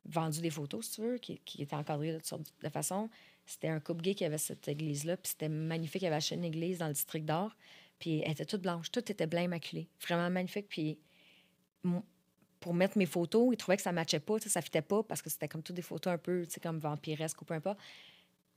vendu 0.06 0.40
des 0.40 0.48
photos, 0.48 0.86
si 0.86 0.92
tu 0.92 1.00
veux, 1.02 1.18
qui, 1.18 1.38
qui 1.44 1.60
était 1.62 1.76
encadrée 1.76 2.12
de 2.12 2.16
toutes 2.16 2.26
sortes 2.26 2.46
de 2.62 2.68
façon, 2.70 3.10
c'était 3.44 3.68
un 3.68 3.80
couple 3.80 4.00
gay 4.00 4.14
qui 4.14 4.24
avait 4.24 4.38
cette 4.38 4.66
église-là. 4.68 5.18
Puis 5.18 5.30
c'était 5.32 5.50
magnifique. 5.50 6.00
Il 6.00 6.06
avait 6.06 6.16
acheté 6.16 6.36
une 6.36 6.44
église 6.44 6.78
dans 6.78 6.86
le 6.86 6.94
district 6.94 7.26
d'or. 7.26 7.54
Puis 7.98 8.20
elle 8.24 8.32
était 8.32 8.44
toute 8.44 8.62
blanche. 8.62 8.90
Tout 8.90 9.00
était 9.10 9.26
blanc 9.26 9.42
immaculé. 9.42 9.88
Vraiment 10.00 10.30
magnifique. 10.30 10.68
Puis 10.68 10.98
pour 12.60 12.74
mettre 12.74 12.98
mes 12.98 13.06
photos, 13.06 13.48
ils 13.52 13.56
trouvaient 13.56 13.76
que 13.76 13.82
ça 13.82 13.92
matchait 13.92 14.20
pas, 14.20 14.38
ça 14.40 14.60
fitait 14.60 14.82
pas 14.82 15.02
parce 15.02 15.22
que 15.22 15.30
c'était 15.30 15.48
comme 15.48 15.62
toutes 15.62 15.76
des 15.76 15.82
photos 15.82 16.12
un 16.12 16.18
peu, 16.18 16.44
tu 16.46 16.54
sais, 16.54 16.60
comme 16.60 16.78
vampiresques 16.78 17.40
ou 17.40 17.44
peu 17.44 17.54
importe. 17.54 17.78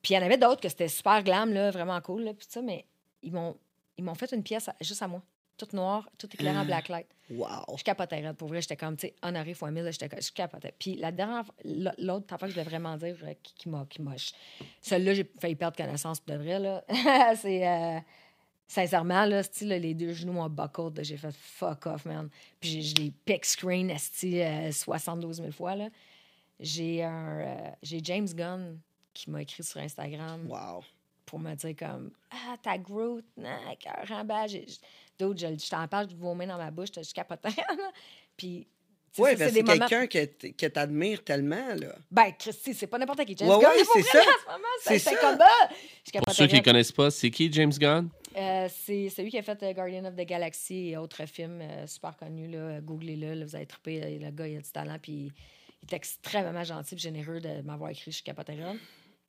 Puis 0.01 0.13
il 0.13 0.17
y 0.17 0.19
en 0.19 0.23
avait 0.25 0.37
d'autres 0.37 0.61
que 0.61 0.69
c'était 0.69 0.87
super 0.87 1.23
glam, 1.23 1.53
là, 1.53 1.69
vraiment 1.69 2.01
cool, 2.01 2.23
là, 2.23 2.33
puis 2.33 2.47
ça, 2.49 2.61
mais 2.61 2.85
ils 3.21 3.31
m'ont, 3.31 3.55
ils 3.97 4.03
m'ont 4.03 4.15
fait 4.15 4.31
une 4.31 4.41
pièce 4.41 4.67
à- 4.67 4.75
juste 4.81 5.03
à 5.03 5.07
moi, 5.07 5.21
toute 5.57 5.73
noire, 5.73 6.09
toute 6.17 6.33
éclairée 6.33 6.57
en 6.57 6.65
blacklight. 6.65 7.05
Wow! 7.29 7.77
Je 7.77 7.83
capotais, 7.83 8.33
pour 8.33 8.47
vrai, 8.47 8.61
j'étais 8.61 8.75
comme, 8.75 8.97
tu 8.97 9.07
sais, 9.07 9.15
honoré 9.21 9.53
fois 9.53 9.69
mille, 9.69 9.87
j'étais, 9.91 10.09
je 10.19 10.31
capotais. 10.31 10.73
Puis 10.79 10.95
la 10.95 11.11
dernière, 11.11 11.45
l'autre 11.99 12.33
affaire 12.33 12.47
que 12.47 12.55
je 12.55 12.59
voulais 12.59 12.69
vraiment 12.69 12.97
dire 12.97 13.15
euh, 13.23 13.33
qui, 13.43 13.53
qui 13.53 13.69
m'a, 13.69 13.85
qui 13.87 14.01
m'a, 14.01 14.15
celle-là, 14.81 15.13
j'ai 15.13 15.31
failli 15.39 15.55
perdre 15.55 15.77
connaissance 15.77 16.19
pour 16.19 16.35
de 16.35 16.41
vrai, 16.41 16.57
là, 16.59 16.83
c'est, 17.35 17.67
euh, 17.67 17.99
Sincèrement, 18.71 19.25
là, 19.25 19.41
là, 19.41 19.77
les 19.79 19.93
deux 19.93 20.13
genoux 20.13 20.31
m'ont 20.31 20.47
buckled. 20.49 20.95
là, 20.95 21.03
J'ai 21.03 21.17
fait 21.17 21.33
fuck 21.35 21.87
off, 21.87 22.05
man. 22.05 22.29
Puis 22.61 22.81
j'ai- 22.81 22.93
des 22.93 23.11
pick 23.25 23.43
screen 23.43 23.91
euh, 23.91 24.71
72 24.71 25.37
000 25.37 25.51
fois. 25.51 25.75
là. 25.75 25.89
J'ai 26.57 27.03
un, 27.03 27.39
euh, 27.41 27.69
j'ai 27.83 27.99
James 28.01 28.29
Gunn 28.33 28.79
qui 29.13 29.29
m'a 29.29 29.41
écrit 29.41 29.61
sur 29.61 29.81
Instagram 29.81 30.47
Wow. 30.49 30.85
pour 31.25 31.37
me 31.39 31.53
dire 31.53 31.75
comme 31.77 32.11
Ah, 32.31 32.55
ta 32.63 32.77
Groot, 32.77 33.25
nah, 33.35 33.57
cœur 33.77 34.05
en 34.17 34.23
bas. 34.23 34.47
J'ai- 34.47 34.65
D'autres, 35.19 35.39
je, 35.41 35.47
je 35.65 35.69
t'en 35.69 35.85
parle, 35.89 36.09
je 36.09 36.15
vomir 36.15 36.47
dans 36.47 36.57
ma 36.57 36.71
bouche, 36.71 36.89
je 36.95 37.13
capotais. 37.13 37.49
Puis, 38.37 38.65
ça, 39.11 39.23
parce 39.23 39.37
c'est 39.37 39.45
que 39.47 39.49
des 39.51 39.55
c'est 39.57 39.63
moments. 39.63 39.87
quelqu'un 39.87 40.07
que, 40.07 40.65
t'admires 40.67 41.23
tellement, 41.25 41.75
là. 41.75 41.93
Ben, 42.09 42.31
Christy, 42.39 42.73
c'est 42.73 42.87
pas 42.87 42.97
n'importe 42.97 43.25
qui. 43.25 43.35
James 43.37 43.49
Ouais, 43.49 43.59
Gunn, 43.59 43.69
ouais, 43.71 43.83
c'est 43.95 44.03
ça. 44.03 44.19
en 44.19 44.23
ce 44.23 44.45
moment, 44.53 44.67
C'est 44.81 44.99
ça. 44.99 45.15
comme! 45.17 45.37
Je 46.07 46.19
Pour 46.19 46.33
ceux 46.33 46.47
qui 46.47 46.55
ne 46.55 46.61
connaissent 46.61 46.91
pas, 46.93 47.11
c'est 47.11 47.29
qui 47.29 47.51
James 47.51 47.73
Gunn? 47.77 48.09
Euh, 48.37 48.67
c'est 48.69 49.09
celui 49.09 49.29
qui 49.29 49.37
a 49.37 49.41
fait 49.43 49.61
euh, 49.63 49.73
Guardian 49.73 50.05
of 50.05 50.15
the 50.15 50.25
Galaxy 50.25 50.89
et 50.89 50.97
autres 50.97 51.25
films 51.25 51.59
euh, 51.61 51.85
super 51.87 52.15
connus. 52.15 52.47
Là. 52.47 52.79
Googlez-le, 52.81 53.33
là, 53.33 53.45
vous 53.45 53.55
allez 53.55 53.65
triper. 53.65 54.01
euh, 54.03 54.19
Le 54.19 54.31
gars, 54.31 54.47
il 54.47 54.57
a 54.57 54.61
du 54.61 54.69
talent, 54.71 54.97
puis 55.01 55.31
il 55.83 55.91
est 55.91 55.95
extrêmement 55.95 56.63
gentil 56.63 56.95
et 56.95 56.97
généreux 56.97 57.39
de 57.41 57.61
m'avoir 57.61 57.89
écrit. 57.89 58.17
Capotais 58.23 58.53
raide. 58.53 58.77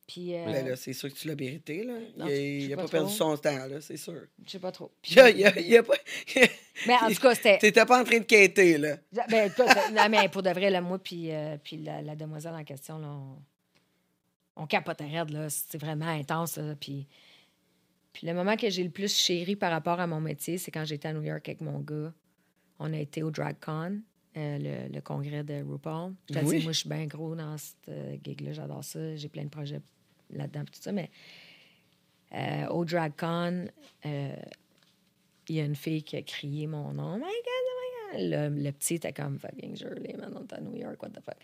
Puis, 0.07 0.33
Ben 0.33 0.67
là, 0.69 0.77
c'est 0.77 0.93
sûr 0.93 1.09
que 1.09 1.15
tu 1.19 1.29
l'as 1.29 1.37
mérité, 1.37 1.85
là. 1.85 1.95
Non, 2.17 2.27
il 2.27 2.33
a, 2.33 2.35
je 2.35 2.41
il 2.41 2.67
sais 2.67 2.73
a 2.73 2.77
pas 2.77 2.83
pas, 2.83 2.89
perdu 2.89 3.07
trop. 3.17 3.17
son 3.35 3.37
temps, 3.37 3.67
là, 3.67 3.81
c'est 3.81 3.97
sûr. 3.97 4.21
je 4.45 4.51
sais 4.51 4.59
pas 4.59 4.73
trop. 4.73 4.91
Puis- 5.01 5.13
Il 5.17 5.21
a, 5.21 5.31
il 5.31 5.47
a- 5.47 5.61
il 5.61 5.77
a 5.77 5.83
pas... 5.85 5.95
mais 6.87 6.95
en 6.95 7.09
tout 7.09 7.21
cas, 7.23 7.35
c'était. 7.37 7.59
T'étais 7.59 7.87
pas 7.87 8.01
en 8.01 8.05
train 8.05 8.19
de 8.19 8.25
quêter, 8.25 8.79
là. 8.79 8.97
Ben, 9.31 9.51
non, 9.93 10.09
mais 10.11 10.29
pour 10.29 10.43
de 10.43 10.51
vrai, 10.51 10.71
là, 10.71 10.81
moi, 10.81 10.99
puis, 10.99 11.31
puis 11.63 11.79
la, 11.79 12.03
la 12.03 12.17
demoiselle 12.17 12.55
en 12.55 12.65
question, 12.65 12.99
là, 12.99 13.09
on, 13.09 14.63
on 14.63 14.67
capotait 14.67 15.07
raide, 15.07 15.31
là. 15.31 15.49
C'est 15.49 15.79
vraiment 15.81 16.09
intense, 16.09 16.57
là. 16.59 16.75
Puis, 16.79 17.07
puis 18.13 18.27
le 18.27 18.35
moment 18.35 18.57
que 18.57 18.69
j'ai 18.71 18.85
le 18.85 18.91
plus 18.91 19.17
chéri 19.17 19.57
par 19.57 19.71
rapport 19.71 20.01
à 20.01 20.07
mon 20.07 20.21
métier, 20.21 20.59
c'est 20.59 20.71
quand 20.71 20.85
j'étais 20.85 21.09
à 21.09 21.13
New 21.13 21.23
York 21.23 21.49
avec 21.49 21.61
mon 21.61 21.79
gars. 21.81 22.13
On 22.79 22.93
a 22.93 22.99
été 22.99 23.23
au 23.23 23.31
DragCon, 23.31 24.01
euh, 24.37 24.59
le, 24.59 24.93
le 24.93 25.01
congrès 25.01 25.45
de 25.45 25.63
RuPaul. 25.63 26.15
Je 26.31 26.39
Oui. 26.41 26.63
moi, 26.63 26.73
je 26.73 26.79
suis 26.79 26.89
bien 26.89 27.07
gros 27.07 27.35
dans 27.35 27.57
cette 27.59 27.89
euh, 27.89 28.17
gig-là. 28.23 28.53
J'adore 28.53 28.83
ça. 28.85 29.15
J'ai 29.17 29.29
plein 29.29 29.45
de 29.45 29.49
projets 29.51 29.81
là-dedans, 30.31 30.65
tout 30.65 30.81
ça. 30.81 30.91
Mais 30.93 31.11
euh, 32.35 32.67
au 32.69 32.85
DragCon, 32.85 33.67
euh, 34.07 34.37
il 35.49 35.57
y 35.57 35.61
a 35.61 35.65
une 35.65 35.77
fille 35.77 36.03
qui 36.03 36.17
a 36.17 36.23
crié 36.23 36.67
mon 36.67 36.93
nom. 36.93 37.15
Oh 37.15 37.17
my 37.17 37.21
God, 37.21 37.29
oh 37.29 37.79
my 38.15 38.31
God. 38.31 38.31
Le, 38.57 38.63
le 38.65 38.73
petit 38.73 38.95
était 38.95 39.13
comme 39.13 39.39
fucking 39.39 39.77
Shirley, 39.77 40.15
man, 40.19 40.33
on 40.37 40.43
est 40.45 40.53
à 40.53 40.61
New 40.61 40.77
York, 40.77 41.03
what 41.03 41.11
the 41.11 41.21
fuck. 41.25 41.37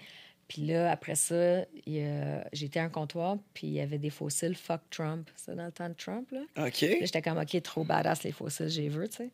Puis 0.49 0.63
là, 0.67 0.91
après 0.91 1.15
ça, 1.15 1.65
il 1.87 2.43
j'étais 2.55 2.81
à 2.81 2.85
un 2.85 2.89
comptoir, 2.89 3.37
puis 3.53 3.67
il 3.67 3.73
y 3.75 3.81
avait 3.81 3.99
des 3.99 4.09
fossiles 4.11 4.57
fuck 4.57 4.81
Trump. 4.91 5.29
C'était 5.37 5.55
dans 5.57 5.67
le 5.67 5.73
temps 5.73 5.89
de 5.91 5.95
Trump, 5.95 6.31
là. 6.31 6.41
OK. 6.67 6.79
J'étais 6.81 7.21
comme, 7.21 7.37
OK, 7.39 7.63
trop 7.63 7.85
badass 7.85 8.23
les 8.23 8.33
fossiles, 8.33 8.69
j'ai 8.71 8.89
vu, 8.89 9.07
tu 9.11 9.17
sais. 9.19 9.31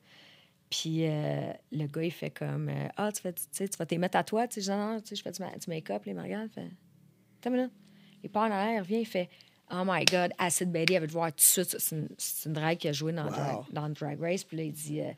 Puis 0.71 1.07
euh, 1.07 1.53
le 1.71 1.87
gars, 1.87 2.03
il 2.03 2.11
fait 2.11 2.31
comme, 2.31 2.69
euh, 2.69 2.89
ah, 2.97 3.13
tu, 3.13 3.21
fais, 3.23 3.33
tu 3.33 3.43
sais, 3.53 3.69
tu 3.69 3.77
vas 3.77 3.87
t'y 3.87 3.97
mettre 3.97 4.17
à 4.19 4.25
toi, 4.25 4.49
tu 4.49 4.61
sais, 4.61 4.71
non, 4.77 5.01
tu 5.01 5.09
sais, 5.11 5.17
je 5.17 5.23
fais 5.23 5.31
du, 5.31 5.41
ma- 5.41 5.57
du 5.57 5.69
make-up, 5.71 6.05
les 6.05 6.15
margales. 6.15 6.49
Fait, 6.49 6.63
attends 7.41 7.51
une 7.51 7.57
minute. 7.57 7.73
Il 8.25 8.31
part 8.31 8.45
en 8.45 8.51
arrière, 8.51 8.75
il 8.77 8.81
revient, 8.81 9.01
il 9.01 9.07
fait, 9.07 9.29
oh 9.71 9.83
my 9.87 10.05
God, 10.07 10.33
Acid 10.39 10.73
Betty, 10.73 10.95
elle 10.95 11.03
veut 11.03 11.07
te 11.07 11.13
voir 11.13 11.31
tout 11.31 11.37
de 11.37 11.41
suite. 11.43 11.77
C'est 11.79 11.95
une, 11.95 12.09
c'est 12.19 12.49
une 12.49 12.55
drague 12.55 12.79
qui 12.79 12.89
a 12.89 12.93
joué 12.93 13.13
dans, 13.13 13.27
Wow. 13.27 13.31
drag, 13.31 13.57
dans 13.71 13.89
Drag 13.91 14.21
Race. 14.21 14.43
Puis 14.43 14.57
là, 14.57 14.63
il 14.65 14.73
dit, 14.73 15.01
euh, 15.01 15.13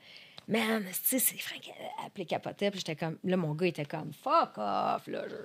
man, 0.47 0.84
tu 0.84 0.92
sais, 0.92 1.18
c'est 1.20 1.38
Frank, 1.38 1.62
appelé 2.05 2.26
capotait. 2.26 2.70
Puis 2.70 2.80
j'étais 2.80 2.97
comme, 2.97 3.16
là, 3.24 3.36
mon 3.38 3.55
gars 3.55 3.68
était 3.68 3.86
comme, 3.86 4.12
fuck 4.12 4.59
off, 4.59 5.07
là, 5.07 5.24
je. 5.26 5.36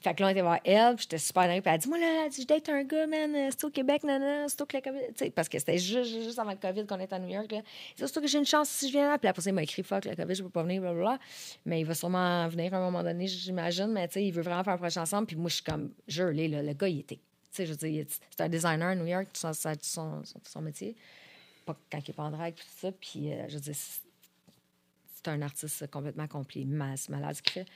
Fait 0.00 0.14
que 0.14 0.22
là, 0.22 0.28
on 0.28 0.30
était 0.30 0.42
voir 0.42 0.60
elle, 0.64 0.94
puis 0.94 1.02
j'étais 1.02 1.18
super 1.18 1.48
dingue. 1.48 1.60
Puis 1.60 1.72
elle 1.72 1.80
dit, 1.80 1.88
moi, 1.88 1.98
là, 1.98 2.28
je 2.30 2.44
date 2.44 2.68
un 2.68 2.84
gars, 2.84 3.06
man, 3.08 3.34
euh, 3.34 3.48
c'est 3.50 3.64
au 3.64 3.70
Québec, 3.70 4.04
non, 4.04 4.46
c'est 4.48 4.64
que 4.64 4.76
la 4.76 4.80
COVID. 4.80 5.00
Tu 5.08 5.14
sais, 5.16 5.30
parce 5.30 5.48
que 5.48 5.58
c'était 5.58 5.76
juste, 5.76 6.10
juste, 6.10 6.38
avant 6.38 6.52
le 6.52 6.56
COVID 6.56 6.86
qu'on 6.86 7.00
était 7.00 7.16
à 7.16 7.18
New 7.18 7.28
York. 7.28 7.52
C'est 7.96 8.20
que 8.20 8.26
j'ai 8.28 8.38
une 8.38 8.46
chance 8.46 8.68
si 8.68 8.86
je 8.86 8.92
viens 8.92 9.08
là. 9.08 9.18
Puis 9.18 9.26
après 9.28 9.42
il 9.44 9.52
m'a 9.52 9.64
écrit, 9.64 9.82
fuck, 9.82 10.04
la 10.04 10.14
COVID, 10.14 10.36
je 10.36 10.42
peux 10.44 10.50
pas 10.50 10.62
venir, 10.62 10.80
blablabla. 10.80 11.18
Mais 11.66 11.80
il 11.80 11.84
va 11.84 11.94
sûrement 11.94 12.46
venir 12.46 12.72
à 12.74 12.76
un 12.76 12.80
moment 12.80 13.02
donné, 13.02 13.26
j'imagine. 13.26 13.88
Mais 13.88 14.06
tu 14.06 14.14
sais, 14.14 14.24
il 14.24 14.30
veut 14.30 14.42
vraiment 14.42 14.62
faire 14.62 14.74
un 14.74 14.78
projet 14.78 15.00
ensemble. 15.00 15.26
Puis 15.26 15.36
moi, 15.36 15.48
je 15.48 15.56
suis 15.56 15.64
comme, 15.64 15.90
gelé, 16.06 16.46
là. 16.46 16.62
Le 16.62 16.74
gars, 16.74 16.88
il 16.88 17.00
était. 17.00 17.16
Tu 17.16 17.22
sais, 17.50 17.66
je 17.66 17.72
veux 17.72 17.76
dire, 17.88 18.06
c'est 18.08 18.40
un 18.40 18.48
designer 18.48 18.90
à 18.90 18.94
New 18.94 19.06
York, 19.06 19.26
son, 19.32 19.52
son, 19.52 19.72
son, 19.82 20.22
son 20.44 20.60
métier. 20.60 20.94
Pas 21.66 21.76
quand 21.90 21.98
il 21.98 22.10
est 22.10 22.14
pas 22.14 22.22
en 22.22 22.30
drague, 22.30 22.54
puis 22.54 22.64
tout 22.64 22.86
ça. 22.86 22.92
Puis 22.92 23.32
euh, 23.32 23.48
je 23.48 23.54
veux 23.54 23.60
dire, 23.60 23.74
c'est- 23.74 24.02
un 25.26 25.42
artiste 25.42 25.90
complètement 25.90 26.26
complet, 26.26 26.64
masse, 26.64 27.10
malade 27.10 27.34
ce 27.34 27.42
qu'il 27.42 27.52
fait. 27.52 27.66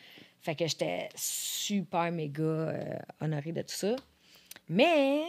Fait 0.43 0.57
que 0.57 0.66
j'étais 0.66 1.09
super 1.14 2.11
méga 2.11 2.43
euh, 2.43 2.99
honorée 3.20 3.53
de 3.53 3.62
tout 3.62 3.74
ça. 3.74 3.95
Mais 4.68 5.22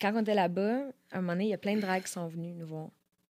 quand 0.00 0.12
on 0.14 0.22
était 0.22 0.34
là-bas, 0.34 0.88
à 1.12 1.18
un 1.18 1.20
moment 1.20 1.34
donné, 1.34 1.44
il 1.44 1.50
y 1.50 1.54
a 1.54 1.58
plein 1.58 1.76
de 1.76 1.80
drags 1.80 2.02
qui 2.02 2.10
sont 2.10 2.26
venus 2.26 2.56
nous 2.56 2.66
voir. 2.66 2.88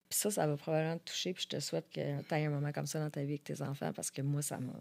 Puis 0.09 0.17
ça, 0.17 0.31
ça 0.31 0.47
va 0.47 0.57
probablement 0.57 0.97
te 0.97 1.11
toucher. 1.11 1.33
Puis 1.33 1.43
je 1.43 1.55
te 1.55 1.59
souhaite 1.59 1.87
que 1.91 2.21
tu 2.23 2.33
aies 2.33 2.45
un 2.45 2.49
moment 2.49 2.71
comme 2.71 2.87
ça 2.87 2.99
dans 2.99 3.11
ta 3.11 3.21
vie 3.21 3.33
avec 3.33 3.43
tes 3.43 3.61
enfants 3.61 3.93
parce 3.93 4.09
que 4.09 4.23
moi, 4.23 4.41
ça 4.41 4.57
m'a. 4.57 4.73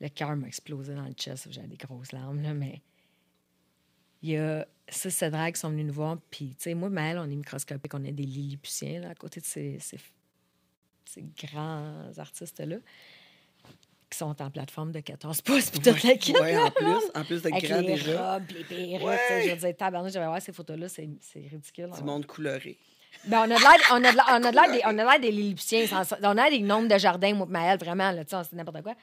Le 0.00 0.08
cœur 0.08 0.34
m'a 0.34 0.48
explosé 0.48 0.94
dans 0.96 1.06
le 1.06 1.12
chest. 1.12 1.46
J'avais 1.50 1.68
des 1.68 1.76
grosses 1.76 2.10
larmes, 2.10 2.42
là, 2.42 2.52
mais. 2.52 2.82
Il 4.22 4.30
y 4.30 4.36
a 4.36 4.66
six, 4.88 5.10
sept 5.10 5.32
drags 5.32 5.54
qui 5.54 5.60
sont 5.60 5.70
venus 5.70 5.86
nous 5.86 5.92
voir. 5.92 6.18
Puis, 6.30 6.48
tu 6.56 6.64
sais, 6.64 6.74
moi, 6.74 6.90
Maëlle, 6.90 7.18
on 7.18 7.30
est 7.30 7.36
microscopique. 7.36 7.94
On 7.94 8.02
est 8.02 8.12
des 8.12 8.24
Lilliputiens, 8.24 9.02
là, 9.02 9.10
à 9.10 9.14
côté 9.14 9.40
de 9.40 9.46
ces, 9.46 9.78
ces, 9.78 10.00
ces 11.04 11.22
grands 11.22 12.10
artistes-là 12.16 12.78
qui 14.16 14.18
sont 14.18 14.42
en 14.42 14.50
plateforme 14.50 14.92
de 14.92 15.00
14 15.00 15.42
pouces. 15.42 15.70
Puis 15.70 15.80
toute 15.80 16.02
la 16.02 16.16
kit, 16.16 16.32
là, 16.32 16.64
en 16.66 16.70
plus, 16.70 17.10
en 17.14 17.24
plus 17.24 17.44
avec 17.46 17.62
grand 17.64 17.80
les 17.80 17.86
déjà. 17.94 18.34
robes, 18.34 18.44
les 18.50 18.64
perruques. 18.64 19.06
Ouais. 19.06 19.42
Je 19.44 19.50
veux 19.50 19.56
dire, 19.56 19.76
tabarnak, 19.76 20.10
j'avais 20.12 20.26
voir 20.26 20.40
ces 20.40 20.52
photos-là, 20.52 20.88
c'est 20.88 21.08
c'est 21.20 21.40
ridicule. 21.40 21.90
Du 21.96 22.02
monde 22.02 22.24
coloré. 22.26 22.78
Ben, 23.26 23.40
on 23.40 23.42
a 23.42 23.46
de 23.46 23.50
l'air, 23.60 23.90
on 23.92 24.04
a 24.04 24.10
de 24.12 24.16
l'air- 24.16 24.26
on 24.30 24.44
a 24.44 24.50
de 24.50 24.54
l'air 24.56 24.72
des, 24.72 24.80
on 24.84 24.88
a 24.88 24.92
de 25.04 25.10
l'air 25.10 25.20
des 25.20 25.30
Lilliputiens. 25.32 25.84
On 26.22 26.38
a 26.38 26.50
des 26.50 26.60
nombres 26.60 26.88
de 26.88 26.98
jardins, 26.98 27.34
moi, 27.34 27.46
Maëlle, 27.46 27.78
vraiment, 27.78 28.10
là, 28.10 28.22
c'est 28.26 28.52
n'importe 28.52 28.82
quoi. 28.82 28.94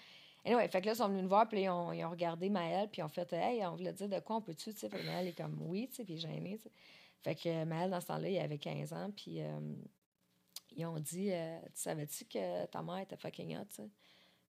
Anyway, 0.46 0.68
fait 0.68 0.82
que 0.82 0.88
là, 0.88 0.92
ils 0.94 0.98
sont 0.98 1.08
venus 1.08 1.24
nous 1.24 1.30
voir, 1.30 1.48
puis 1.48 1.62
ils 1.62 1.70
ont, 1.70 1.94
ils 1.94 2.04
ont 2.06 2.10
regardé 2.10 2.50
Maëlle, 2.50 2.90
puis 2.92 3.02
ils 3.02 3.04
ont 3.04 3.10
fait, 3.10 3.32
hey, 3.34 3.66
on 3.66 3.76
voulait 3.76 3.94
dire 3.94 4.10
de 4.10 4.20
quoi 4.20 4.38
on 4.38 4.42
peut-tu, 4.42 4.74
tu 4.74 4.80
sais. 4.80 4.90
Maëlle 5.06 5.28
est 5.28 5.38
comme, 5.38 5.58
oui, 5.62 5.88
tu 5.90 5.98
sais, 5.98 6.04
puis 6.04 6.18
gênée, 6.18 6.58
tu 6.58 6.64
sais. 6.64 6.72
Fait 7.24 7.36
que 7.36 7.48
euh, 7.50 7.66
Maëlle, 7.66 7.90
dans 7.92 8.02
ce 8.02 8.08
temps-là, 8.08 8.28
il 8.30 8.40
avait 8.40 8.58
15 8.58 8.92
ans, 8.94 9.10
puis 9.16 9.42
euh, 9.42 9.48
ils 10.76 10.86
ont 10.86 11.00
dit, 11.00 11.30
euh, 11.32 11.60
tu 11.74 11.82
savais-tu 11.82 12.26
que 12.26 12.66
ta 12.66 12.82
mère 12.82 13.00
était 13.00 13.16
fucking 13.18 13.56
hot, 13.58 13.66
tu 13.70 13.76
sais? 13.84 13.90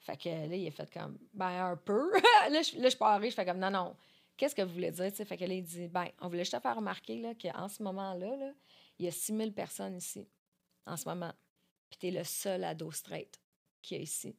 Fait 0.04 0.18
que 0.18 0.28
là, 0.28 0.54
il 0.54 0.68
a 0.68 0.70
fait 0.70 0.92
comme, 0.92 1.18
ben, 1.32 1.70
un 1.70 1.76
peu. 1.76 2.12
là, 2.50 2.60
je, 2.62 2.78
là, 2.78 2.90
je 2.90 2.96
parais, 2.96 3.30
je 3.30 3.34
fais 3.34 3.46
comme, 3.46 3.58
non, 3.58 3.70
non, 3.70 3.96
qu'est-ce 4.36 4.54
que 4.54 4.60
vous 4.60 4.74
voulez 4.74 4.90
dire, 4.90 5.10
tu 5.10 5.16
sais? 5.16 5.24
Fait 5.24 5.38
que 5.38 5.44
là, 5.44 5.54
il 5.54 5.64
dit, 5.64 5.88
ben, 5.88 6.08
on 6.20 6.28
voulait 6.28 6.44
juste 6.44 6.54
te 6.54 6.60
faire 6.60 6.76
remarquer, 6.76 7.22
là, 7.22 7.34
qu'en 7.34 7.68
ce 7.68 7.82
moment-là, 7.82 8.36
là, 8.36 8.52
il 8.98 9.06
y 9.06 9.08
a 9.08 9.10
6000 9.10 9.54
personnes 9.54 9.96
ici, 9.96 10.28
en 10.86 10.98
ce 10.98 11.08
moment. 11.08 11.32
Puis 11.88 11.98
t'es 11.98 12.10
le 12.10 12.22
seul 12.22 12.64
ado 12.64 12.90
straight 12.92 13.40
qu'il 13.80 13.96
y 13.96 14.00
a 14.00 14.02
ici. 14.02 14.36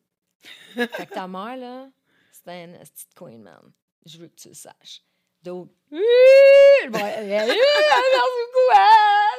fait 0.75 0.87
que 0.87 1.13
ta 1.13 1.27
mère, 1.27 1.57
là, 1.57 1.89
c'est 2.31 2.63
une 2.63 2.77
petite 2.77 3.15
queen, 3.15 3.41
man. 3.41 3.71
Je 4.05 4.19
veux 4.19 4.27
que 4.27 4.35
tu 4.35 4.49
le 4.49 4.53
saches. 4.53 5.01
Donc, 5.41 5.71
Bon, 6.89 6.99
euh, 6.99 7.25
merci 7.27 7.49
beaucoup, 7.51 8.75
hein! 8.75 8.87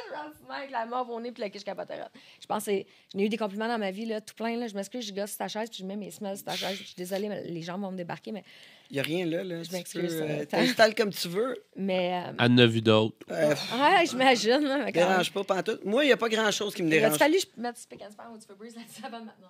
Je 0.08 0.12
pense 0.14 0.56
avec 0.56 0.70
la 0.70 0.86
mort 0.86 1.08
au 1.10 1.20
nez 1.20 1.32
puis 1.32 1.42
la 1.42 1.50
quiche 1.50 1.64
capoterotte. 1.64 2.10
Je 2.40 2.46
pense 2.46 2.64
que 2.64 2.70
c'est- 2.70 2.86
j'en 3.12 3.18
ai 3.20 3.24
eu 3.24 3.28
des 3.28 3.36
compliments 3.36 3.68
dans 3.68 3.78
ma 3.78 3.90
vie, 3.90 4.06
là, 4.06 4.20
tout 4.20 4.34
plein. 4.34 4.56
Là. 4.56 4.66
Je 4.68 4.74
m'excuse, 4.74 5.06
je 5.06 5.12
gosse 5.12 5.30
sur 5.30 5.38
ta 5.38 5.48
chaise 5.48 5.68
puis 5.68 5.78
je 5.80 5.84
mets 5.86 5.96
mes 5.96 6.10
semelles 6.10 6.36
sur 6.36 6.46
ta 6.46 6.54
chaise. 6.56 6.76
Je 6.78 6.84
suis 6.84 6.94
désolée, 6.96 7.28
mais 7.28 7.42
les 7.44 7.62
gens 7.62 7.78
vont 7.78 7.90
me 7.90 7.96
débarquer, 7.96 8.32
mais. 8.32 8.44
Il 8.90 8.94
n'y 8.94 9.00
a 9.00 9.02
rien 9.02 9.26
là. 9.26 9.42
là. 9.42 9.62
Je 9.62 9.68
Tu 9.68 9.74
m'excuse, 9.74 10.14
peux, 10.16 10.22
euh, 10.22 10.38
ça- 10.40 10.46
T'installes 10.46 10.94
comme 10.94 11.10
tu 11.12 11.28
veux. 11.28 11.56
mais 11.74 12.22
euh, 12.26 12.32
Elle 12.38 12.52
en 12.52 12.58
a 12.58 12.66
vu 12.66 12.80
d'autres. 12.80 13.16
Euh, 13.30 13.54
ah, 13.72 14.02
j'imagine. 14.08 14.60
quand 14.62 14.78
même. 14.78 14.92
dérange 14.92 15.32
pas 15.32 15.42
pantoute. 15.44 15.84
Moi, 15.84 16.04
il 16.04 16.08
n'y 16.08 16.12
a 16.12 16.16
pas 16.16 16.28
grand-chose 16.28 16.74
qui 16.74 16.82
me 16.84 16.90
dérange. 16.90 17.18
que 17.18 17.24
je 17.24 17.46
mette 17.60 17.76
du 17.80 17.86
pick 17.88 18.02
and 18.02 18.12
span 18.12 18.24
ou 18.32 18.38
du 18.38 18.46
Febreze 18.46 18.76
là-dessus 18.76 19.04
avant 19.04 19.18
maintenant. 19.18 19.48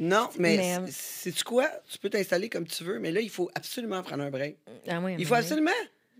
Non, 0.00 0.28
mais, 0.38 0.56
Mais, 0.56 0.76
euh, 0.78 0.86
sais-tu 0.88 1.42
quoi? 1.42 1.68
Tu 1.90 1.98
peux 1.98 2.08
t'installer 2.08 2.48
comme 2.48 2.68
tu 2.68 2.84
veux, 2.84 3.00
mais 3.00 3.10
là, 3.10 3.20
il 3.20 3.30
faut 3.30 3.50
absolument 3.56 4.00
prendre 4.04 4.22
un 4.22 4.30
break. 4.30 4.56
Ah, 4.88 5.00
oui, 5.02 5.16
Il 5.18 5.26
faut 5.26 5.34
oui. 5.34 5.40
absolument. 5.40 5.72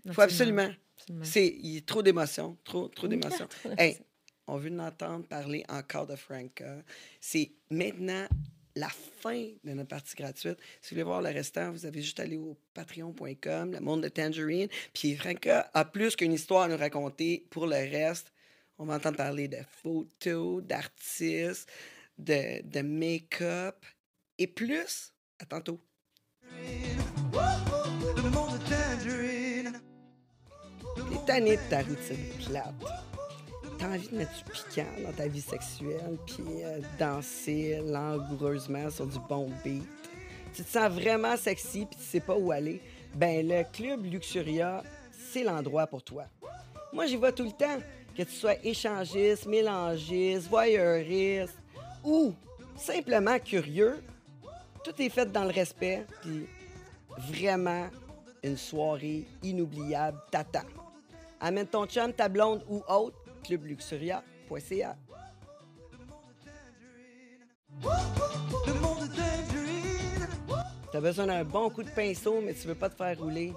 Il 0.05 0.13
faut 0.13 0.21
absolument. 0.21 0.69
Absolument. 0.97 1.25
C'est 1.25 1.47
il 1.47 1.75
y 1.75 1.77
a 1.77 1.81
trop 1.81 2.01
d'émotions. 2.01 2.57
Trop, 2.63 2.87
trop 2.95 3.07
d'émotions. 3.07 3.47
Hey, 3.77 3.97
on 4.47 4.57
veut 4.57 4.69
l'entendre 4.69 5.25
parler 5.27 5.63
encore 5.69 6.07
de 6.07 6.15
Franca. 6.15 6.83
C'est 7.19 7.51
maintenant 7.69 8.27
la 8.75 8.89
fin 8.89 9.47
de 9.63 9.73
notre 9.73 9.89
partie 9.89 10.15
gratuite. 10.15 10.57
Si 10.81 10.89
vous 10.89 10.95
voulez 10.95 11.03
voir 11.03 11.21
le 11.21 11.29
restant, 11.29 11.71
vous 11.71 11.85
avez 11.85 12.01
juste 12.01 12.19
à 12.19 12.23
aller 12.23 12.37
au 12.37 12.57
patreon.com, 12.73 13.71
le 13.73 13.79
monde 13.79 14.03
de 14.03 14.09
Tangerine. 14.09 14.69
Puis 14.93 15.15
Franca 15.15 15.69
a 15.73 15.85
plus 15.85 16.15
qu'une 16.15 16.33
histoire 16.33 16.63
à 16.63 16.67
nous 16.67 16.77
raconter. 16.77 17.45
Pour 17.49 17.67
le 17.67 17.75
reste, 17.75 18.31
on 18.77 18.85
va 18.85 18.95
entendre 18.95 19.17
parler 19.17 19.47
de 19.47 19.59
photos, 19.83 20.63
d'artistes, 20.63 21.69
de, 22.17 22.61
de 22.63 22.81
make-up 22.81 23.85
et 24.37 24.47
plus. 24.47 25.13
À 25.39 25.45
tantôt. 25.45 25.79
De 31.29 31.69
ta 31.69 31.77
routine 31.81 32.25
plate. 32.47 32.73
T'as 33.77 33.87
envie 33.87 34.07
de 34.07 34.17
mettre 34.17 34.31
du 34.35 34.51
piquant 34.51 34.89
dans 35.05 35.11
ta 35.13 35.27
vie 35.27 35.41
sexuelle, 35.41 36.17
puis 36.25 36.63
euh, 36.63 36.79
danser 36.97 37.79
langoureusement 37.85 38.89
sur 38.89 39.05
du 39.05 39.19
bon 39.29 39.47
beat. 39.63 39.83
Tu 40.55 40.63
te 40.63 40.69
sens 40.69 40.91
vraiment 40.91 41.37
sexy, 41.37 41.85
puis 41.85 41.99
tu 41.99 42.03
sais 42.03 42.19
pas 42.19 42.35
où 42.35 42.51
aller. 42.51 42.81
Ben, 43.13 43.47
le 43.47 43.63
Club 43.71 44.05
Luxuria, 44.05 44.81
c'est 45.11 45.43
l'endroit 45.43 45.85
pour 45.85 46.01
toi. 46.01 46.23
Moi, 46.91 47.05
j'y 47.05 47.15
vais 47.15 47.31
tout 47.31 47.45
le 47.45 47.51
temps. 47.51 47.77
que 48.17 48.23
tu 48.23 48.31
sois 48.31 48.55
échangiste, 48.65 49.45
mélangiste, 49.45 50.49
voyeuriste 50.49 51.55
ou 52.03 52.33
simplement 52.75 53.37
curieux, 53.37 54.03
tout 54.83 54.99
est 54.99 55.09
fait 55.09 55.31
dans 55.31 55.43
le 55.43 55.51
respect, 55.51 56.07
puis 56.21 56.47
vraiment 57.29 57.87
une 58.43 58.57
soirée 58.57 59.27
inoubliable 59.43 60.17
t'attend. 60.31 60.65
Amène 61.39 61.67
ton 61.67 61.85
chum, 61.85 62.11
ta 62.13 62.27
blonde 62.27 62.63
ou 62.67 62.83
autre, 62.87 63.17
clubluxuria.ca. 63.43 64.95
T'as 70.91 71.01
besoin 71.01 71.27
d'un 71.27 71.43
bon 71.43 71.69
coup 71.69 71.83
de 71.83 71.89
pinceau, 71.89 72.41
mais 72.41 72.53
tu 72.53 72.67
veux 72.67 72.75
pas 72.75 72.89
te 72.89 72.95
faire 72.95 73.17
rouler. 73.17 73.53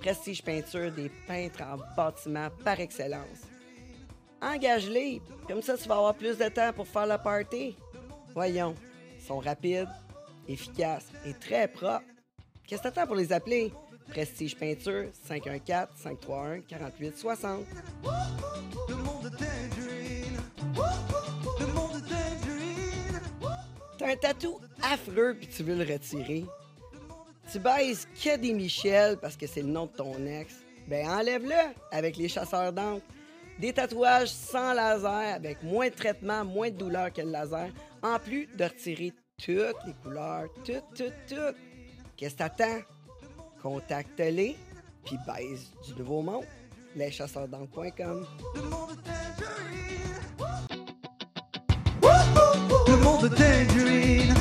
Prestige 0.00 0.42
Peinture, 0.42 0.90
des 0.90 1.10
peintres 1.26 1.62
en 1.62 1.78
bâtiment 1.96 2.48
par 2.64 2.80
excellence. 2.80 3.46
Engage-les, 4.42 5.22
comme 5.46 5.62
ça 5.62 5.78
tu 5.78 5.88
vas 5.88 5.96
avoir 5.96 6.14
plus 6.14 6.36
de 6.36 6.48
temps 6.48 6.72
pour 6.74 6.88
faire 6.88 7.06
la 7.06 7.18
party. 7.18 7.76
Voyons, 8.34 8.74
ils 9.16 9.24
sont 9.24 9.38
rapides, 9.38 9.88
efficaces 10.48 11.06
et 11.24 11.34
très 11.34 11.68
propres. 11.68 12.04
Qu'est-ce 12.66 12.82
que 12.82 12.88
t'attends 12.88 13.06
pour 13.06 13.16
les 13.16 13.32
appeler? 13.32 13.72
Prestige 14.08 14.56
Peinture, 14.56 15.06
514-531-4860. 15.28 17.64
Le 18.88 18.94
monde 18.96 19.26
est 19.26 19.30
tangerine. 19.30 20.38
Le 21.60 21.66
monde 21.72 21.96
est 21.96 22.08
tangerine. 22.08 23.20
T'as 23.98 24.10
un 24.10 24.16
tatou 24.16 24.58
affreux 24.82 25.36
puis 25.38 25.48
tu 25.48 25.62
veux 25.62 25.76
le 25.76 25.84
retirer. 25.90 26.44
Tu 27.50 27.58
baises 27.58 28.06
que 28.22 28.36
des 28.36 28.52
Michel 28.52 29.16
parce 29.18 29.36
que 29.36 29.46
c'est 29.46 29.62
le 29.62 29.68
nom 29.68 29.86
de 29.86 29.92
ton 29.92 30.26
ex. 30.26 30.54
Ben 30.88 31.08
enlève-le 31.08 31.72
avec 31.90 32.16
les 32.16 32.28
chasseurs 32.28 32.72
d'encre. 32.72 33.04
Des 33.58 33.72
tatouages 33.72 34.30
sans 34.30 34.72
laser 34.72 35.34
avec 35.34 35.62
moins 35.62 35.88
de 35.88 35.94
traitement, 35.94 36.44
moins 36.44 36.70
de 36.70 36.76
douleur 36.76 37.12
que 37.12 37.20
le 37.20 37.30
laser, 37.30 37.68
en 38.02 38.18
plus 38.18 38.46
de 38.56 38.64
retirer 38.64 39.12
toutes 39.36 39.76
les 39.86 39.94
couleurs, 40.02 40.48
toutes, 40.64 40.84
toutes, 40.94 41.14
toutes. 41.28 41.56
Qu'est-ce 42.16 42.34
que 42.34 42.38
t'attends? 42.38 42.80
Contacte-les 43.62 44.56
puis 45.04 45.18
baise 45.26 45.70
du 45.86 45.94
nouveau 45.94 46.22
monde. 46.22 46.44
Leschasseursd'encre.com. 46.96 48.26
Le 48.54 48.62
monde 48.62 48.98
tangerine. 49.06 49.74
Le 52.88 52.96
monde 52.96 53.28
est 53.28 53.38
tangerine. 53.38 54.34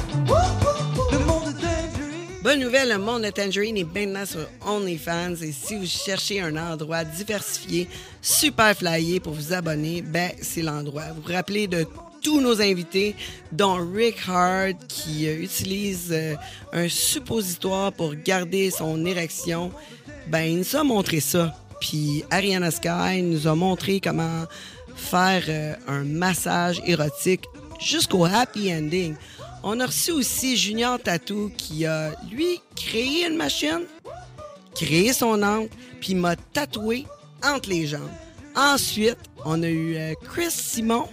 Bonne 2.43 2.59
nouvelle, 2.59 2.89
le 2.89 2.97
monde 2.97 3.23
de 3.23 3.29
Tangerine 3.29 3.77
est 3.77 3.83
maintenant 3.83 4.25
sur 4.25 4.47
OnlyFans 4.65 5.35
et 5.41 5.51
si 5.51 5.77
vous 5.77 5.85
cherchez 5.85 6.41
un 6.41 6.57
endroit 6.57 7.03
diversifié, 7.03 7.87
super 8.21 8.75
flyé 8.75 9.19
pour 9.19 9.33
vous 9.33 9.53
abonner, 9.53 10.01
ben 10.01 10.31
c'est 10.41 10.63
l'endroit. 10.63 11.03
Vous 11.15 11.21
vous 11.21 11.33
rappelez 11.33 11.67
de 11.67 11.85
tous 12.21 12.39
nos 12.39 12.61
invités, 12.61 13.15
dont 13.51 13.77
Rick 13.93 14.17
Hard 14.27 14.77
qui 14.87 15.27
euh, 15.27 15.41
utilise 15.41 16.09
euh, 16.11 16.35
un 16.71 16.87
suppositoire 16.87 17.91
pour 17.91 18.13
garder 18.15 18.69
son 18.69 19.05
érection. 19.05 19.71
Ben 20.27 20.43
il 20.43 20.59
nous 20.59 20.75
a 20.75 20.83
montré 20.83 21.19
ça. 21.19 21.55
Puis 21.79 22.23
Ariana 22.29 22.69
Sky 22.69 23.23
nous 23.23 23.47
a 23.47 23.55
montré 23.55 23.99
comment 23.99 24.45
faire 24.95 25.43
euh, 25.49 25.73
un 25.87 26.03
massage 26.03 26.81
érotique 26.85 27.45
jusqu'au 27.79 28.25
happy 28.25 28.71
ending. 28.71 29.15
On 29.63 29.79
a 29.79 29.87
reçu 29.87 30.11
aussi 30.11 30.57
Junior 30.57 30.99
Tattoo 30.99 31.51
qui 31.57 31.85
a, 31.85 32.11
lui, 32.31 32.61
créé 32.75 33.27
une 33.27 33.35
machine, 33.35 33.85
créé 34.75 35.13
son 35.13 35.41
encre, 35.41 35.73
puis 35.99 36.15
m'a 36.15 36.35
tatoué 36.35 37.05
entre 37.43 37.69
les 37.69 37.87
jambes. 37.87 38.09
Ensuite, 38.55 39.17
on 39.45 39.61
a 39.63 39.69
eu 39.69 39.95
Chris 40.23 40.51
Simon 40.51 41.07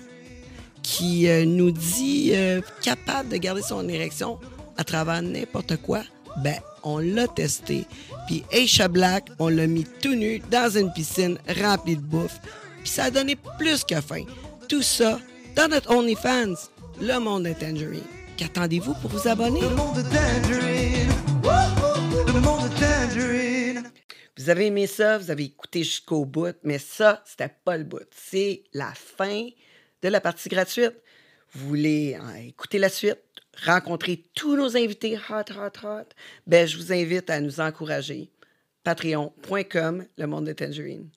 qui 0.88 1.28
euh, 1.28 1.44
nous 1.44 1.70
dit 1.70 2.30
euh, 2.32 2.62
capable 2.80 3.28
de 3.28 3.36
garder 3.36 3.60
son 3.60 3.86
érection 3.90 4.38
à 4.78 4.84
travers 4.84 5.20
n'importe 5.20 5.76
quoi. 5.82 6.02
Ben, 6.38 6.58
on 6.82 6.98
l'a 6.98 7.28
testé. 7.28 7.84
Puis 8.26 8.42
Aisha 8.50 8.88
Black, 8.88 9.28
on 9.38 9.48
l'a 9.48 9.66
mis 9.66 9.84
tout 10.00 10.14
nu 10.14 10.40
dans 10.50 10.70
une 10.78 10.90
piscine 10.90 11.36
remplie 11.60 11.96
de 11.96 12.00
bouffe. 12.00 12.40
Puis 12.80 12.88
ça 12.88 13.04
a 13.04 13.10
donné 13.10 13.36
plus 13.58 13.84
que 13.84 14.00
faim. 14.00 14.24
Tout 14.66 14.80
ça 14.80 15.20
dans 15.54 15.68
notre 15.68 15.94
OnlyFans, 15.94 16.54
le 17.02 17.18
monde 17.18 17.44
de 17.44 17.52
Tangerine. 17.52 18.00
Qu'attendez-vous 18.38 18.94
pour 18.94 19.10
vous 19.10 19.28
abonner? 19.28 19.60
Le 19.60 19.68
monde 19.70 19.98
est 19.98 20.04
tangerine. 20.04 21.10
Le 22.32 22.40
monde 22.40 22.60
est 22.64 22.80
tangerine. 22.80 23.92
Vous 24.38 24.48
avez 24.48 24.66
aimé 24.66 24.86
ça, 24.86 25.18
vous 25.18 25.30
avez 25.30 25.44
écouté 25.44 25.84
jusqu'au 25.84 26.24
bout, 26.24 26.56
mais 26.62 26.78
ça, 26.78 27.22
c'était 27.26 27.52
pas 27.64 27.76
le 27.76 27.84
bout. 27.84 28.06
C'est 28.10 28.62
la 28.72 28.92
fin 28.94 29.48
de 30.02 30.08
la 30.08 30.20
partie 30.20 30.48
gratuite. 30.48 30.94
Vous 31.52 31.68
voulez 31.68 32.18
euh, 32.20 32.48
écouter 32.48 32.78
la 32.78 32.88
suite, 32.88 33.18
rencontrer 33.64 34.24
tous 34.34 34.56
nos 34.56 34.76
invités 34.76 35.16
hot, 35.16 35.52
hot, 35.52 35.86
hot, 35.86 36.08
ben, 36.46 36.66
je 36.66 36.76
vous 36.76 36.92
invite 36.92 37.30
à 37.30 37.40
nous 37.40 37.60
encourager. 37.60 38.30
Patreon.com, 38.84 40.06
le 40.16 40.26
monde 40.26 40.46
de 40.46 40.52
Tangerine. 40.52 41.08